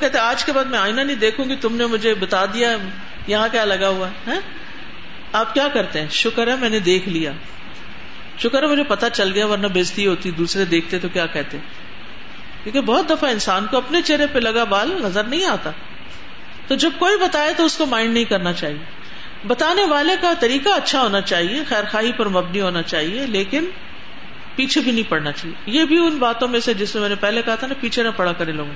کہتے 0.00 0.18
آج 0.18 0.44
کے 0.44 0.52
بعد 0.52 0.64
میں 0.64 0.78
آئینہ 0.78 1.00
نہیں 1.00 1.16
دیکھوں 1.16 1.44
گی، 1.44 1.56
تم 1.56 1.76
نے 1.76 1.86
مجھے 1.86 2.14
بتا 2.14 2.44
دیا 2.46 2.76
یہاں 3.26 3.48
کیا 3.52 3.64
لگا 3.64 3.88
ہوا 3.88 4.08
ہے 4.26 4.38
آپ 5.32 5.54
کیا 5.54 5.68
کرتے 5.68 6.00
ہیں؟ 6.00 6.08
شکر 6.10 6.46
ہے 6.46 6.56
میں 6.56 6.70
نے 6.70 6.78
دیکھ 6.78 7.08
لیا۔ 7.08 7.32
شکر 8.38 8.62
ہے 8.62 8.68
مجھے 8.68 8.82
پتا 8.82 9.10
چل 9.10 9.32
گیا، 9.34 9.46
ورنہ 9.46 9.66
بےزتی 9.66 10.06
ہوتی، 10.06 10.30
دوسرے 10.30 10.64
دیکھتے 10.64 10.98
تو 10.98 11.08
کیا 11.08 11.26
کہتے؟ 11.26 11.58
کیونکہ 12.62 12.80
بہت 12.80 13.10
دفعہ 13.10 13.30
انسان 13.30 13.66
کو 13.70 13.76
اپنے 13.76 14.02
چہرے 14.02 14.26
پہ 14.26 14.38
لگا 14.38 14.64
بال 14.64 15.02
نظر 15.02 15.24
نہیں 15.24 15.44
آتا۔ 15.44 15.70
تو 16.68 16.74
جب 16.74 16.90
کوئی 16.98 17.16
بتائے 17.16 17.54
تو 17.56 17.64
اس 17.64 17.76
کو 17.76 17.86
مائنڈ 17.86 18.14
نہیں 18.14 18.24
کرنا 18.24 18.52
چاہیے۔ 18.52 19.02
بتانے 19.46 19.84
والے 19.84 20.12
کا 20.20 20.32
طریقہ 20.40 20.68
اچھا 20.68 21.02
ہونا 21.02 21.20
چاہیے، 21.20 21.64
خیر 21.68 21.84
خائی 21.90 22.12
پر 22.12 22.28
مبنی 22.28 22.60
ہونا 22.60 22.82
چاہیے، 22.82 23.26
لیکن 23.26 23.64
پیچھے 24.56 24.80
بھی 24.80 24.92
نہیں 24.92 25.10
پڑنا 25.10 25.32
چاہیے۔ 25.32 25.54
یہ 25.66 25.84
بھی 25.84 25.98
ان 25.98 26.18
باتوں 26.18 26.48
میں 26.48 26.60
سے 26.60 26.74
جس 26.74 26.94
میں 26.94 27.00
میں 27.00 27.08
نے 27.08 27.14
پہلے 27.14 27.42
کہا 27.42 27.54
تھا 27.54 27.66
نا، 27.66 27.74
پیچھے 27.80 28.02
نہ 28.02 28.08
پڑا 28.16 28.32
کرے 28.32 28.52
لوگوں۔ 28.52 28.74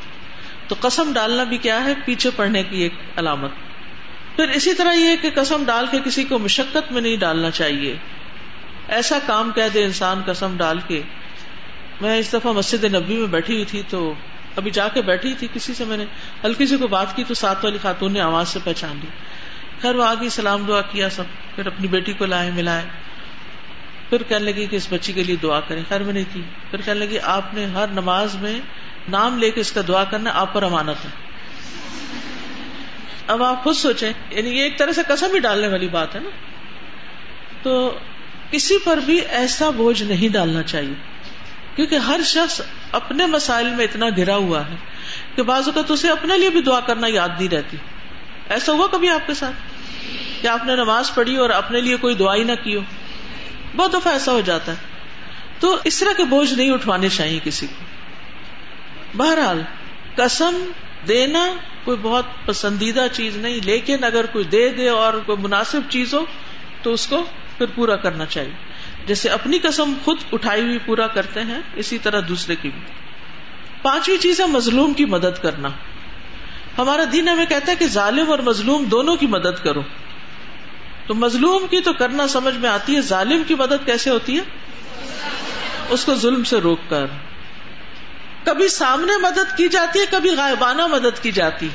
تو 0.69 0.75
قسم 0.81 1.13
ڈالنا 1.13 1.43
بھی 1.43 1.57
کیا 1.57 1.85
ہے، 1.85 1.93
پیچھے 2.05 2.31
پڑنے 2.37 2.63
کی 2.63 2.83
ایک 2.83 2.93
علامت۔ 3.17 3.51
پھر 4.37 4.49
اسی 4.49 4.75
طرح 4.75 4.93
یہ 4.93 5.17
کہ 5.23 5.31
قسم 5.35 5.63
ڈال 5.67 5.87
کے 5.91 5.99
کسی 6.05 6.25
کو 6.25 6.39
مشقت 6.39 6.93
میں 6.93 7.03
نہیں 7.03 7.17
ڈالنا 7.17 7.51
چاہیے۔ 7.51 7.97
ایسا 8.89 9.19
کام 9.27 9.51
کہہ 9.55 9.69
دے 9.75 9.85
انسان 9.85 10.23
قسم 10.27 10.57
ڈال 10.57 10.79
کے۔ 10.89 11.03
میں 12.01 12.19
اس 12.19 12.33
دفعہ 12.33 12.53
مسجد 12.53 12.85
نبی 12.85 13.17
میں 13.17 13.27
بیٹھی 13.27 13.55
ہوئی 13.55 13.65
تھی 13.65 13.83
تو 13.89 14.15
ابھی 14.57 14.71
جا 14.71 14.89
کے 14.89 15.03
بیٹھی 15.03 15.35
تھی 15.35 15.49
کسی 15.53 15.75
سے 15.75 15.85
میں 15.85 15.97
نے، 15.97 16.05
ہلکی 16.45 16.67
سی 16.67 16.77
کو 16.77 16.87
بات 16.87 17.17
کی 17.17 17.25
تو 17.25 17.35
ساتھ 17.35 17.65
والی 17.65 17.79
خاتون 17.83 18.13
نے 18.13 18.21
آواز 18.21 18.49
سے 18.49 18.59
پہچان 18.65 18.97
لی۔ 19.01 19.07
خیر، 19.83 19.95
وہ 19.95 20.05
آگے 20.05 20.29
سلام 20.29 20.65
دعا 20.69 20.81
کیا 20.81 21.11
سب، 21.11 21.23
پھر 21.57 21.67
اپنی 21.67 21.89
بیٹی 21.89 22.13
کو 22.13 22.27
لائے، 22.27 22.51
ملائے۔ 22.51 22.85
پھر 24.11 24.23
کہنے 24.23 24.45
لگی 24.45 24.67
کہ 24.67 24.77
اس 24.77 24.87
بچی 24.91 25.13
کے 25.13 25.25
لیے 25.25 25.37
دعا 25.37 25.61
کریں۔ 25.61 25.83
خیر، 25.89 26.03
میں 26.03 26.13
نہیں 26.13 26.25
کی۔ 26.33 26.43
پھر 26.71 26.81
کہنے 26.81 27.01
لگی 27.01 27.19
آپ 27.23 27.55
نے 27.55 27.67
ہر 27.67 27.89
نماز 27.89 28.35
میں 28.35 28.61
نام 29.09 29.39
لے 29.39 29.51
کے 29.51 29.61
اس 29.61 29.73
کا 29.73 29.81
دعا 29.89 30.05
کرنا 30.05 30.31
آپ 30.35 30.55
پر 30.55 30.63
امانت 30.63 31.05
ہے۔ 31.05 31.11
اب 33.27 33.43
آپ 33.43 33.65
خود 33.65 33.75
سوچیں 33.75 34.13
یعنی 34.31 34.51
یہ 34.51 34.63
ایک 34.63 34.79
طرح 34.79 34.93
سے 34.93 35.01
قسم 35.09 35.35
ہی 35.35 35.39
ڈالنے 35.39 35.69
والی 35.69 35.89
بات 35.89 36.15
ہے 36.15 36.21
نا۔ 36.21 36.29
تو 37.63 37.99
کسی 38.51 38.79
پر 38.85 38.97
بھی 38.97 39.21
ایسا 39.21 39.71
بوجھ 39.71 40.03
نہیں 40.03 40.33
ڈالنا 40.33 40.63
چاہیے۔ 40.63 41.16
کیونکہ 41.77 41.95
ہر 41.95 42.21
شخص 42.25 42.61
اپنے 42.93 43.27
مسائل 43.27 43.67
میں 43.67 43.85
اتنا 43.85 44.07
گرا 44.17 44.37
ہوا 44.37 44.61
ہے 44.61 44.77
کہ 45.35 45.43
بعض 45.43 45.69
اوقات 45.69 45.91
اسے 45.91 46.11
اپنے 46.11 46.39
لیے 46.39 46.51
بھی 46.51 46.61
دعا 46.63 46.81
کرنا 46.81 47.07
یاد 47.11 47.29
نہیں 47.39 47.49
رہتی۔ 47.49 47.77
ایسا 48.49 48.73
ہوا 48.73 48.87
کبھی 48.87 49.11
آپ 49.11 49.27
کے 49.27 49.35
ساتھ؟ 49.35 49.55
کہ 50.43 50.47
آپ 50.47 50.65
نے 50.65 50.77
نماز 50.77 51.15
پڑھی 51.15 51.37
اور 51.37 51.51
اپنے 51.51 51.81
لیے 51.81 51.97
کوئی 51.97 52.15
دعائی 52.15 52.45
نہ 52.45 52.53
کی 52.65 52.77
ہو۔ 52.77 52.81
بہت 53.77 53.93
دفعہ 53.93 54.13
ایسا 54.13 54.33
ہو 54.33 54.41
جاتا 54.41 54.73
ہے۔ 54.73 54.77
تو 55.61 55.77
اس 55.85 56.01
طرح 56.01 56.13
کے 56.17 56.25
بوجھ 56.25 56.55
نہیں 56.55 56.71
اٹھوانے 56.71 57.09
چاہیے 57.09 57.41
کسی 57.45 57.67
کو۔ 57.67 57.85
بہرحال، 59.17 59.63
قسم 60.15 60.71
دینا 61.09 61.53
کوئی 61.85 61.97
بہت 62.03 62.25
پسندیدہ 62.47 63.07
چیز 63.13 63.37
نہیں، 63.37 63.61
لیکن 63.65 64.05
اگر 64.05 64.27
کوئی 64.27 64.45
دے 64.45 64.69
دے 64.69 64.89
اور 64.89 65.15
کوئی 65.27 65.39
مناسب 65.39 65.81
چیز 65.89 66.15
ہو، 66.15 66.25
تو 66.83 66.93
اس 66.93 67.07
کو 67.07 67.25
پھر 67.59 67.67
پورا 67.75 67.97
کرنا 67.97 68.27
چاہیے۔ 68.27 68.66
جیسے 69.07 69.29
اپنی 69.29 69.59
قسم 69.59 69.93
خود 70.05 70.17
اٹھائی 70.33 70.63
ہوئی 70.63 70.79
پورا 70.79 71.07
کرتے 71.07 71.43
ہیں، 71.43 71.61
اسی 71.75 71.99
طرح 71.99 72.21
دوسرے 72.29 72.57
کی 72.57 72.71
بھی۔ 72.71 72.81
پانچویں 73.83 74.19
چیز 74.19 74.41
ہے 74.41 74.47
مظلوم 74.47 74.93
کی 74.93 75.05
مدد 75.05 75.43
کرنا۔ 75.43 75.69
ہمارا 76.79 77.03
دین 77.13 77.29
ہمیں 77.29 77.47
کہتا 77.47 77.73
ہے 77.73 77.77
کہ 77.77 77.87
ظالم 77.87 78.31
اور 78.31 78.39
مظلوم 78.39 78.85
دونوں 78.85 79.17
کی 79.17 79.27
مدد 79.27 79.65
کرو۔ 79.65 79.83
تو 81.07 81.15
مظلوم 81.15 81.67
کی 81.67 81.81
تو 81.81 81.93
کرنا 81.93 82.29
سمجھ 82.29 82.55
میں 82.55 82.71
آتی 82.71 82.97
ہے، 82.97 83.01
ظالم 83.01 83.43
کی 83.47 83.55
مدد 83.55 83.87
کیسے 83.87 84.11
ہوتی 84.11 84.39
ہے؟ 84.39 84.43
اس 85.89 86.05
کو 86.05 86.15
ظلم 86.15 86.45
سے 86.45 86.57
روک 86.57 86.79
کر۔ 86.89 87.07
کبھی 88.45 88.69
سامنے 88.69 89.13
مدد 89.23 89.57
کی 89.57 89.69
جاتی 89.69 90.01
ہے، 90.01 90.05
کبھی 90.11 90.31
غائبانہ 90.31 90.87
مدد 90.87 91.23
کی 91.23 91.33
جاتی۔ 91.33 91.69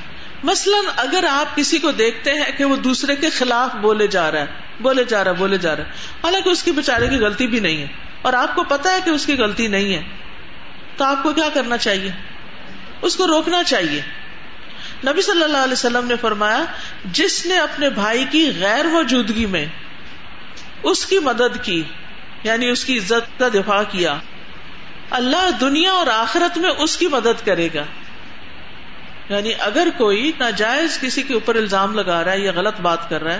مثلاً 0.43 0.85
اگر 0.95 1.25
آپ 1.31 1.55
کسی 1.55 1.77
کو 1.77 1.91
دیکھتے 1.91 2.33
ہیں 2.33 2.57
کہ 2.57 2.65
وہ 2.65 2.75
دوسرے 2.75 3.15
کے 3.15 3.29
خلاف 3.29 3.75
بولے 3.75 4.07
جا 4.07 4.31
رہا 4.31 4.39
ہے 4.39 4.60
بولے 4.79 5.03
جا 5.03 5.23
رہا 5.23 5.31
بولے 5.31 5.57
جا 5.57 5.75
رہا 5.75 5.83
ہے۔ 5.83 5.89
حالانکہ 6.23 6.49
اس 6.49 6.63
کی 6.63 6.71
بےچارے 6.71 7.07
کی 7.07 7.17
غلطی 7.17 7.47
بھی 7.47 7.59
نہیں 7.59 7.77
ہے۔ 7.77 7.87
اور 8.21 8.33
آپ 8.33 8.55
کو 8.55 8.63
پتا 8.63 8.91
ہے 8.91 8.99
کہ 9.05 9.09
اس 9.09 9.25
کی 9.25 9.33
غلطی 9.33 9.67
نہیں 9.67 9.93
ہے۔ 9.93 10.03
تو 10.97 11.05
آپ 11.05 11.23
کو 11.23 11.33
کیا 11.33 11.49
کرنا 11.53 11.77
چاہیے؟ 11.77 12.11
اس 13.01 13.15
کو 13.15 13.27
روکنا 13.27 13.63
چاہیے۔ 13.63 14.01
نبی 15.07 15.21
صلی 15.21 15.43
اللہ 15.43 15.57
علیہ 15.57 15.73
وسلم 15.73 16.07
نے 16.07 16.15
فرمایا، 16.21 16.63
جس 17.05 17.45
نے 17.45 17.59
اپنے 17.59 17.89
بھائی 17.89 18.25
کی 18.31 18.51
غیر 18.59 18.85
موجودگی 18.85 19.45
میں 19.45 19.65
اس 20.83 21.05
کی 21.05 21.19
مدد 21.19 21.63
کی 21.63 21.83
یعنی 22.43 22.69
اس 22.69 22.85
کی 22.85 22.97
عزت 22.97 23.39
کا 23.39 23.47
دفاع 23.47 23.83
کیا، 23.91 24.17
اللہ 25.09 25.49
دنیا 25.61 25.91
اور 25.91 26.07
آخرت 26.07 26.57
میں 26.57 26.69
اس 26.69 26.97
کی 26.97 27.07
مدد 27.07 27.45
کرے 27.45 27.69
گا۔ 27.73 27.83
یعنی 29.29 29.51
اگر 29.59 29.87
کوئی 29.97 30.31
ناجائز 30.39 30.99
کسی 31.01 31.23
کے 31.23 31.33
اوپر 31.33 31.55
الزام 31.55 31.95
لگا 31.95 32.23
رہا 32.23 32.31
ہے 32.31 32.39
یا 32.39 32.51
غلط 32.55 32.81
بات 32.81 33.09
کر 33.09 33.23
رہا 33.23 33.33
ہے 33.33 33.39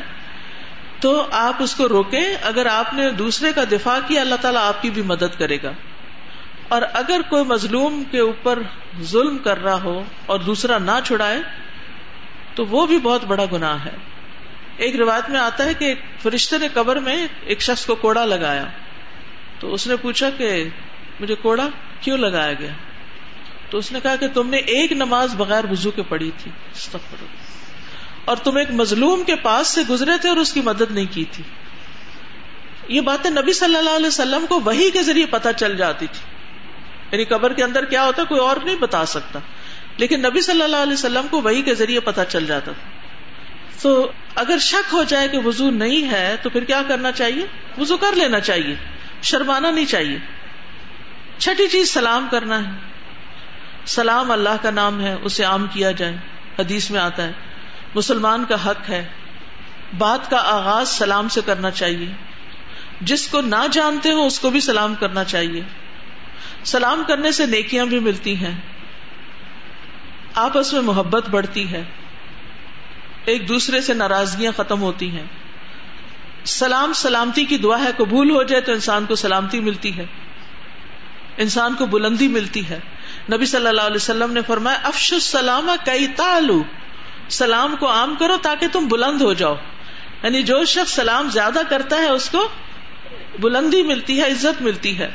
تو 1.02 1.28
آپ 1.32 1.54
اس 1.60 1.76
کو 1.76 1.90
روکیں، 1.90 2.36
اگر 2.42 2.66
آپ 2.66 2.94
نے 2.94 3.10
دوسرے 3.10 3.54
کا 3.54 3.64
دفاع 3.72 4.00
کیا، 4.08 4.22
اللہ 4.22 4.36
تعالیٰ 4.36 4.62
آپ 4.62 4.82
کی 4.82 4.90
بھی 4.90 5.02
مدد 5.02 5.40
کرے 5.40 5.58
گا۔ 5.64 5.72
اور 6.68 6.82
اگر 6.94 7.22
کوئی 7.30 7.44
مظلوم 7.44 8.04
کے 8.12 8.20
اوپر 8.20 8.60
ظلم 9.02 9.38
کر 9.38 9.64
رہا 9.64 9.82
ہو 9.84 10.04
اور 10.26 10.40
دوسرا 10.40 10.78
نہ 10.78 10.92
چھڑائے، 11.04 11.40
تو 12.56 12.66
وہ 12.66 12.88
بھی 12.88 13.00
بہت 13.00 13.24
بڑا 13.24 13.46
گناہ 13.52 13.86
ہے۔ 13.86 13.92
ایک 14.78 14.96
روایت 14.96 15.30
میں 15.30 15.40
آتا 15.40 15.66
ہے 15.66 15.74
کہ 15.74 15.86
ایک 15.86 16.02
فرشتے 16.22 16.58
نے 16.58 16.68
قبر 16.74 16.96
میں 16.96 17.28
ایک 17.42 17.62
شخص 17.62 17.86
کو 17.86 17.96
کوڑا 17.96 18.26
لگایا۔ 18.26 18.66
تو 19.60 19.74
اس 19.74 19.88
نے 19.88 19.96
پوچھا 19.96 20.30
کہ 20.30 20.70
مجھے 21.20 21.36
کوڑا 21.36 21.68
کیوں 22.02 22.18
لگایا 22.18 22.54
گیا؟ 22.54 22.72
تو 23.70 23.78
اس 23.78 23.92
نے 23.92 24.00
کہا 24.04 24.16
کہ 24.16 24.28
تم 24.28 24.50
نے 24.50 24.58
ایک 24.58 24.92
نماز 24.92 25.36
بغیر 25.36 25.64
وضو 25.72 25.92
کے 25.92 26.04
پڑھی 26.04 26.32
تھی۔ 26.38 26.52
اور 28.26 28.38
تم 28.38 28.56
ایک 28.56 28.72
مظلوم 28.72 29.24
کے 29.24 29.36
پاس 29.36 29.68
سے 29.68 29.82
گزرے 29.90 30.12
تھے 30.22 30.30
اور 30.30 30.38
اس 30.38 30.54
کی 30.54 30.62
مدد 30.62 30.92
نہیں 30.92 31.06
کی 31.12 31.26
تھی۔ 31.32 31.44
یہ 32.88 33.02
باتیں 33.02 33.32
نبی 33.32 33.54
صلی 33.54 33.76
اللہ 33.76 33.90
علیہ 33.90 34.08
وسلم 34.08 34.46
کو 34.50 34.60
وہی 34.60 34.92
کے 34.92 35.04
ذریعے 35.04 35.26
پتہ 35.26 35.50
چل 35.58 35.78
جاتی 35.78 36.08
تھی۔ 36.08 36.32
یعنی 37.12 37.26
قبر 37.26 37.54
کے 37.54 37.64
اندر 37.64 37.86
کیا 37.86 38.06
ہوتا 38.06 38.24
کوئی 38.24 38.42
اور 38.42 38.58
نہیں 38.64 38.76
بتا 38.76 39.06
سکتا۔ 39.06 39.40
لیکن 39.98 40.20
نبی 40.20 40.42
صلی 40.42 40.62
اللہ 40.62 40.76
علیہ 40.76 40.94
وسلم 40.94 41.28
کو 41.30 41.42
وہی 41.42 41.62
کے 41.62 41.76
ذریعے 41.76 42.00
پتا 42.00 42.26
چل 42.26 42.46
جاتا 42.46 42.72
تھا۔ 42.72 42.90
تو 43.82 44.12
اگر 44.36 44.58
شک 44.58 44.94
ہو 44.94 45.04
جائے 45.04 45.28
کہ 45.28 45.38
وضو 45.38 45.72
نہیں 45.72 46.12
ہے، 46.12 46.36
تو 46.42 46.50
پھر 46.50 46.64
کیا 46.64 46.82
کرنا 46.88 47.12
چاہیے؟ 47.12 47.46
وضو 47.78 47.98
کر 47.98 48.16
لینا 48.16 48.40
چاہیے۔ 48.40 48.76
شرمانا 49.22 49.72
نہیں 49.72 49.86
چاہیے۔ 49.86 50.18
چھٹی 51.38 51.68
چیز 51.68 51.94
سلام 51.94 52.28
کرنا 52.32 52.68
ہے۔ 52.68 52.72
سلام 53.86 54.32
اللہ 54.32 54.58
کا 54.62 54.70
نام 54.70 55.02
ہے، 55.02 55.16
اسے 55.24 55.44
عام 55.44 55.68
کیا 55.74 55.92
جائے۔ 55.92 56.18
حدیث 56.60 56.92
میں 56.92 57.00
آتا 57.00 57.24
ہے۔ 57.24 57.32
مسلمان 57.96 58.46
کا 58.46 58.66
حق 58.66 58.90
ہے، 58.90 59.08
بات 59.98 60.30
کا 60.30 60.38
آغاز 60.38 60.90
سلام 60.90 61.28
سے 61.28 61.42
کرنا 61.46 61.72
چاہیے۔ 61.72 62.14
جس 63.02 63.28
کو 63.28 63.42
نہ 63.42 63.68
جانتے 63.72 64.12
ہو 64.12 64.26
اس 64.26 64.40
کو 64.40 64.50
بھی 64.50 64.60
سلام 64.60 64.96
کرنا 64.96 65.24
چاہیے۔ 65.24 65.62
سلام 66.64 67.04
کرنے 67.08 67.32
سے 67.32 67.46
نیکیاں 67.46 67.86
بھی 67.86 68.00
ملتی 68.00 68.36
ہیں۔ 68.36 68.60
آپس 70.36 70.74
میں 70.74 70.82
محبت 70.82 71.30
بڑھتی 71.30 71.72
ہے۔ 71.72 71.84
ایک 73.26 73.48
دوسرے 73.48 73.82
سے 73.82 73.94
ناراضگیاں 73.94 74.52
ختم 74.58 74.82
ہوتی 74.82 75.12
ہیں۔ 75.12 75.26
سلام 76.46 76.94
سلامتی 76.94 77.46
کی 77.46 77.58
دعا 77.58 77.80
ہے، 77.80 77.90
قبول 77.98 78.32
ہو 78.32 78.44
جائے 78.44 78.62
تو 78.62 78.72
انسان 78.72 79.06
کو 79.06 79.16
سلامتی 79.16 79.60
ملتی 79.60 79.98
ہے۔ 79.98 80.06
انسان 81.38 81.74
کو 81.74 81.86
بلندی 81.86 82.28
ملتی 82.28 82.70
ہے۔ 82.70 82.80
نبی 83.34 83.46
صلی 83.46 83.68
اللہ 83.68 83.82
علیہ 83.82 83.96
وسلم 83.96 84.34
نے 84.34 84.42
فرمایا 84.48 84.80
افش 84.84 85.14
السلام 85.14 85.70
کئی 85.86 86.08
تالو 86.08 86.64
سلام 87.30 87.76
کو 87.76 87.92
عام 87.92 88.16
کرو 88.20 88.38
تاکہ 88.42 88.68
تم 88.68 88.88
بلند 88.88 89.22
ہو 89.22 89.34
جاؤ۔ 89.34 89.56
یعنی 90.24 90.44
جو 90.44 90.66
شخص 90.66 90.96
سلام 90.96 91.30
زیادہ 91.30 91.60
کرتا 91.70 91.98
ہے، 91.98 92.10
اس 92.10 92.30
کو 92.30 92.48
بلندی 93.40 93.84
ملتی 93.84 94.22
ہے، 94.22 94.32
عزت 94.32 94.62
ملتی 94.62 95.00
ہے۔ 95.00 95.10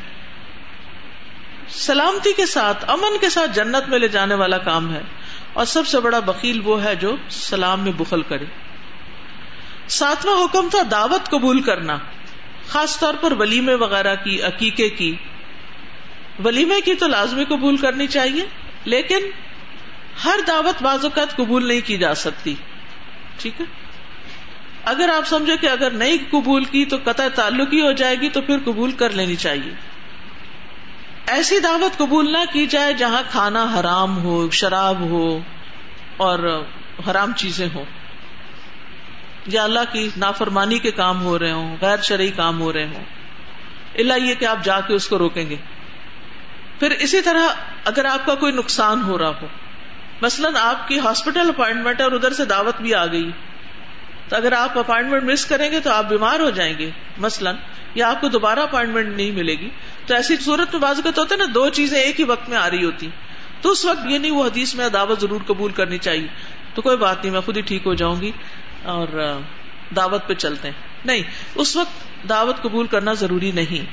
سلامتی 1.68 2.32
کے 2.32 2.46
ساتھ، 2.46 2.84
امن 2.88 3.18
کے 3.20 3.28
ساتھ 3.28 3.50
جنت 3.54 3.88
میں 3.88 3.98
لے 3.98 4.08
جانے 4.08 4.34
والا 4.34 4.58
کام 4.58 4.94
ہے۔ 4.94 5.00
اور 5.52 5.64
سب 5.64 5.86
سے 5.86 6.00
بڑا 6.00 6.20
بکیل 6.20 6.60
وہ 6.64 6.84
ہے 6.84 6.94
جو 6.94 7.16
سلام 7.30 7.80
میں 7.80 7.92
بخل 7.92 8.22
کرے۔ 8.22 8.44
ساتواں 9.88 10.44
حکم 10.44 10.68
تھا 10.70 10.78
دعوت 10.90 11.28
قبول 11.28 11.62
کرنا۔ 11.62 11.98
خاص 12.68 12.98
طور 12.98 13.14
پر 13.20 13.32
ولیمے 13.32 13.74
وغیرہ 13.74 14.14
کی، 14.14 14.42
عقیقے 14.42 14.88
کی۔ 14.88 15.14
ولیمے 16.44 16.80
کی 16.80 16.94
تو 16.94 17.06
لازمی 17.06 17.44
قبول 17.44 17.76
کرنی 17.76 18.06
چاہیے، 18.06 18.44
لیکن 18.84 19.18
ہر 20.24 20.38
دعوت 20.46 20.82
بعض 20.82 21.04
اوقات 21.04 21.36
قبول 21.36 21.68
نہیں 21.68 21.80
کی 21.86 21.98
جا 21.98 22.14
سکتی۔ 22.14 22.54
ٹھیک 23.38 23.60
ہے؟ 23.60 23.66
اگر 24.84 25.10
آپ 25.16 25.28
سمجھے 25.28 25.56
کہ 25.56 25.66
اگر 25.66 25.90
نہیں 25.90 26.16
قبول 26.30 26.64
کی 26.64 26.84
تو 26.84 26.96
قطع 27.04 27.28
تعلق 27.34 27.72
ہی 27.72 27.80
ہو 27.80 27.92
جائے 27.92 28.16
گی 28.20 28.28
تو 28.28 28.40
پھر 28.40 28.58
قبول 28.64 28.92
کر 28.92 29.10
لینی 29.10 29.36
چاہیے۔ 29.36 29.74
ایسی 31.26 31.60
دعوت 31.60 31.98
قبول 31.98 32.32
نہ 32.32 32.52
کی 32.52 32.66
جائے 32.66 32.92
جہاں 32.92 33.22
کھانا 33.30 33.66
حرام 33.80 34.18
ہو، 34.18 34.50
شراب 34.50 35.00
ہو 35.00 35.40
اور 36.16 36.64
حرام 37.10 37.32
چیزیں 37.32 37.68
ہوں۔ 37.74 37.84
یا 39.46 39.64
اللہ 39.64 39.80
کی 39.92 40.08
نافرمانی 40.16 40.78
کے 40.78 40.90
کام 40.90 41.22
ہو 41.22 41.38
رہے 41.38 41.52
ہوں، 41.52 41.76
غیر 41.80 41.96
شرعی 42.02 42.30
کام 42.30 42.60
ہو 42.60 42.72
رہے 42.72 42.86
ہوں۔ 42.86 43.04
اللہ 43.94 44.12
یہ 44.24 44.34
کہ 44.34 44.44
آپ 44.44 44.64
جا 44.64 44.80
کے 44.80 44.94
اس 44.94 45.08
کو 45.08 45.18
روکیں 45.18 45.50
گے۔ 45.50 45.56
پھر 46.78 46.90
اسی 46.90 47.20
طرح 47.20 47.42
اگر 47.84 48.04
آپ 48.04 48.26
کا 48.26 48.34
کوئی 48.34 48.52
نقصان 48.52 49.02
ہو 49.02 49.18
رہا 49.18 49.30
ہو 49.30 49.46
مثلاً 50.22 50.56
آپ 50.56 50.88
کی 50.88 50.98
ہاسپٹل 50.98 51.48
اپائنٹمنٹ 51.48 51.98
ہے 51.98 52.04
اور 52.04 52.12
ادھر 52.12 52.32
سے 52.32 52.44
دعوت 52.44 52.80
بھی 52.80 52.94
آ 52.94 53.06
گئی۔ 53.06 53.30
تو 54.28 54.36
اگر 54.36 54.52
آپ 54.52 54.78
اپائنٹمنٹ 54.78 55.22
مس 55.22 55.46
کریں 55.46 55.70
گے 55.70 55.80
تو 55.80 55.90
آپ 55.90 56.08
بیمار 56.08 56.40
ہو 56.40 56.50
جائیں 56.50 56.78
گے، 56.78 56.90
مثلاً، 57.18 57.56
یا 57.94 58.08
آپ 58.08 58.20
کو 58.20 58.28
دوبارہ 58.28 58.58
اپائنٹمنٹ 58.58 59.16
نہیں 59.16 59.30
ملے 59.30 59.54
گی۔ 59.54 59.70
تو 60.06 60.14
ایسی 60.14 60.36
صورت 60.36 60.72
میں 60.72 60.82
بازو 60.82 61.02
ہوتے 61.08 61.34
ہیں 61.34 61.46
نا، 61.46 61.52
دو 61.54 61.68
چیزیں 61.68 62.00
ایک 62.00 62.20
ہی 62.20 62.24
وقت 62.24 62.48
میں 62.48 62.56
آ 62.56 62.70
رہی 62.70 62.84
ہوتی۔ 62.84 63.08
تو 63.60 63.70
اس 63.70 63.84
وقت 63.84 64.06
یہ 64.06 64.18
نہیں 64.18 64.32
وہ 64.32 64.46
حدیث 64.46 64.74
میں 64.74 64.88
دعوت 64.88 65.20
ضرور 65.20 65.40
قبول 65.46 65.72
کرنی 65.72 65.98
چاہیے۔ 65.98 66.26
تو 66.74 66.82
کوئی 66.82 66.96
بات 66.96 67.22
نہیں، 67.22 67.32
میں 67.32 67.40
خود 67.40 67.56
ہی 67.56 67.62
ٹھیک 67.62 67.82
ہو 67.86 67.94
جاؤں 67.94 68.20
گی 68.20 68.32
اور 68.82 69.38
دعوت 69.96 70.28
پہ 70.28 70.34
چلتے 70.34 70.68
ہیں۔ 70.68 70.74
نہیں، 71.04 71.22
اس 71.54 71.76
وقت 71.76 72.28
دعوت 72.28 72.62
قبول 72.62 72.86
کرنا 72.86 73.12
ضروری 73.12 73.50
نہیں۔ 73.50 73.86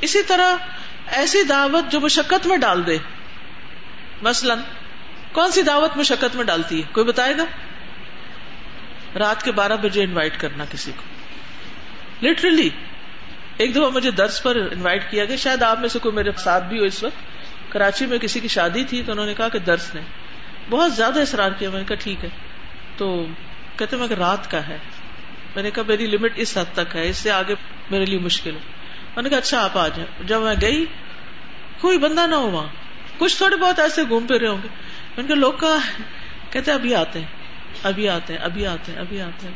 اسی 0.00 0.22
طرح 0.22 0.56
ایسی 1.06 1.42
دعوت 1.42 1.92
جو 1.92 2.00
مشقت 2.00 2.46
میں 2.46 2.56
ڈال 2.56 2.86
دے۔ 2.86 2.98
مثلاً 4.22 4.58
کون 5.34 5.50
سی 5.50 5.62
دعوت 5.62 5.96
مشقت 5.96 6.36
میں 6.36 6.44
ڈالتی 6.44 6.78
ہے؟ 6.78 6.82
کوئی 6.92 7.06
بتائے 7.06 7.34
گا؟ 7.38 7.44
رات 9.18 9.42
کے 9.42 9.52
بارہ 9.52 9.76
بجے 9.76 10.02
انوائٹ 10.02 10.40
کرنا 10.40 10.64
کسی 10.72 10.92
کو۔ 10.96 11.02
لٹرلی 12.26 12.70
ایک 13.56 13.74
دفعہ 13.74 13.90
مجھے 13.90 14.10
درس 14.10 14.42
پر 14.42 14.56
انوائٹ 14.56 15.10
کیا 15.10 15.24
گیا۔ 15.24 15.36
شاید 15.36 15.62
آپ 15.62 15.80
میں 15.80 15.88
سے 15.88 15.98
کوئی 15.98 16.14
میرے 16.14 16.30
ساتھ 16.38 16.64
بھی 16.64 16.78
ہو 16.78 16.84
اس 16.84 17.02
وقت۔ 17.02 17.16
کراچی 17.72 18.06
میں 18.06 18.18
کسی 18.18 18.40
کی 18.40 18.48
شادی 18.48 18.84
تھی 18.84 19.02
تو 19.06 19.12
انہوں 19.12 19.26
نے 19.26 19.34
کہا 19.34 19.48
کہ 19.48 19.58
درس 19.58 19.94
نے 19.94 20.00
بہت 20.70 20.92
زیادہ 20.94 21.20
اصرار 21.20 21.50
کیا۔ 21.50 21.70
میں 21.70 21.78
نے 21.78 21.84
کہا 21.84 21.96
ٹھیک 21.96 22.24
ہے۔ 22.24 22.28
تو 22.96 23.26
کہتے 23.76 23.96
میں 23.96 24.08
کہ 24.08 24.14
رات 24.14 24.50
کا 24.50 24.68
ہے۔ 24.68 24.78
میں 25.54 25.62
نے 25.62 25.70
کہا 25.70 25.82
میری 25.88 26.06
لمٹ 26.06 26.32
اس 26.36 26.58
حد 26.58 26.74
تک 26.74 26.96
ہے۔ 26.96 27.08
اس 27.08 27.16
سے 27.16 27.30
آگے 27.30 27.54
میرے 27.90 28.04
لیے 28.04 28.18
مشکل 28.18 28.54
ہے۔ 28.54 28.60
میں 29.16 29.22
نے 29.22 29.28
کہا 29.28 29.38
اچھا 29.38 29.64
آپ 29.64 29.78
آ 29.78 29.88
جائیں۔ 29.88 30.22
جب 30.24 30.40
میں 30.40 30.54
گئی، 30.60 30.84
کوئی 31.80 31.98
بندہ 31.98 32.26
نہ 32.26 32.34
ہو 32.34 32.50
وہاں۔ 32.50 32.68
کچھ 33.18 33.36
تھوڑے 33.36 33.56
بہت 33.56 33.78
ایسے 33.78 34.02
گھوم 34.08 34.26
پھر 34.26 34.40
رہے 34.40 34.48
ہوں 34.48 34.58
گے۔ 34.62 34.83
میں 35.16 35.36
لوگ 35.36 35.52
کہا 35.52 35.76
کہتے 36.50 36.72
ابھی 36.72 36.94
آتے 36.94 37.18
ہیں، 37.18 37.26
ابھی 37.82 38.08
آتے 38.08 38.32
ہیں، 38.32 38.40
ابھی 38.40 38.66
آتے 38.66 38.92
ہیں، 38.92 38.98
ابھی 38.98 39.20
آتے 39.20 39.46
ہیں۔ 39.46 39.54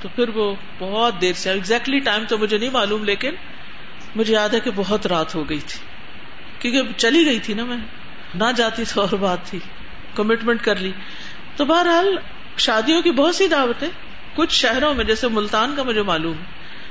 تو 0.00 0.08
پھر 0.14 0.28
وہ 0.28 0.54
بہت 0.78 1.20
دیر 1.20 1.32
سے 1.32 1.50
ایگزیکٹلی 1.50 1.98
ٹائم 1.98 2.24
تو 2.28 2.38
مجھے 2.38 2.58
نہیں 2.58 2.70
معلوم، 2.70 3.04
لیکن 3.04 3.30
مجھے 4.16 4.34
یاد 4.34 4.48
ہے 4.48 4.60
کہ 4.60 4.70
بہت 4.74 5.06
رات 5.06 5.34
ہو 5.34 5.48
گئی 5.48 5.58
تھی۔ 5.58 5.80
کیونکہ 6.58 6.92
چلی 6.96 7.26
گئی 7.26 7.38
تھی 7.38 7.54
نا 7.54 7.64
میں۔ 7.64 7.76
نہ 8.34 8.44
جاتی 8.56 8.84
تو 8.94 9.00
اور 9.00 9.16
بات 9.16 9.38
تھی۔ 9.44 9.58
کمٹمنٹ 10.14 10.64
کر 10.64 10.76
لی۔ 10.76 10.92
تو 11.56 11.64
بہرحال 11.64 12.16
شادیوں 12.56 13.02
کی 13.02 13.10
بہت 13.10 13.34
سی 13.34 13.48
دعوتیں 13.48 13.88
کچھ 14.34 14.54
شہروں 14.54 14.94
میں، 14.94 15.04
جیسے 15.04 15.28
ملتان 15.28 15.74
کا 15.76 15.82
مجھے 15.82 16.02
معلوم 16.02 16.36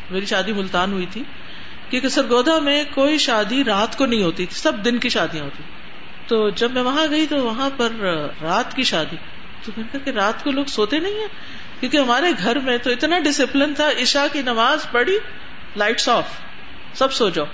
میری 0.09 0.25
شادی 0.25 0.53
ملتان 0.53 0.91
ہوئی 0.91 1.05
تھی۔ 1.11 1.23
کیونکہ 1.89 2.09
سرگودا 2.09 2.59
میں 2.59 2.83
کوئی 2.93 3.17
شادی 3.17 3.63
رات 3.63 3.97
کو 3.97 4.05
نہیں 4.05 4.23
ہوتی 4.23 4.45
تھی، 4.45 4.57
سب 4.57 4.85
دن 4.85 4.97
کی 4.97 5.09
شادیاں 5.09 5.43
ہوتی 5.43 5.63
تو 6.27 6.49
جب 6.49 6.71
میں 6.71 6.81
وہاں 6.81 7.07
گئی 7.11 7.27
تو 7.27 7.37
وہاں 7.37 7.69
پر 7.77 7.89
رات 8.41 8.75
کی 8.75 8.83
شادی 8.83 9.15
تو 9.65 9.71
میں 9.77 9.85
نے 9.93 9.99
کہا 9.99 10.11
کہ 10.11 10.17
رات 10.17 10.43
کو 10.43 10.51
لوگ 10.51 10.65
سوتے 10.65 10.99
نہیں 10.99 11.13
ہیں؟ 11.13 11.27
کیونکہ 11.79 11.97
ہمارے 11.97 12.25
گھر 12.43 12.59
میں 12.59 12.77
تو 12.77 12.91
اتنا 12.91 13.19
ڈسپلن 13.19 13.73
تھا، 13.73 13.89
عشاء 14.01 14.33
کی 14.33 14.41
نماز 14.41 14.91
پڑھی 14.91 15.19
لائٹس 15.75 16.09
آف 16.09 16.23
سب 16.93 17.13
سو 17.13 17.29
جاؤ۔ 17.29 17.45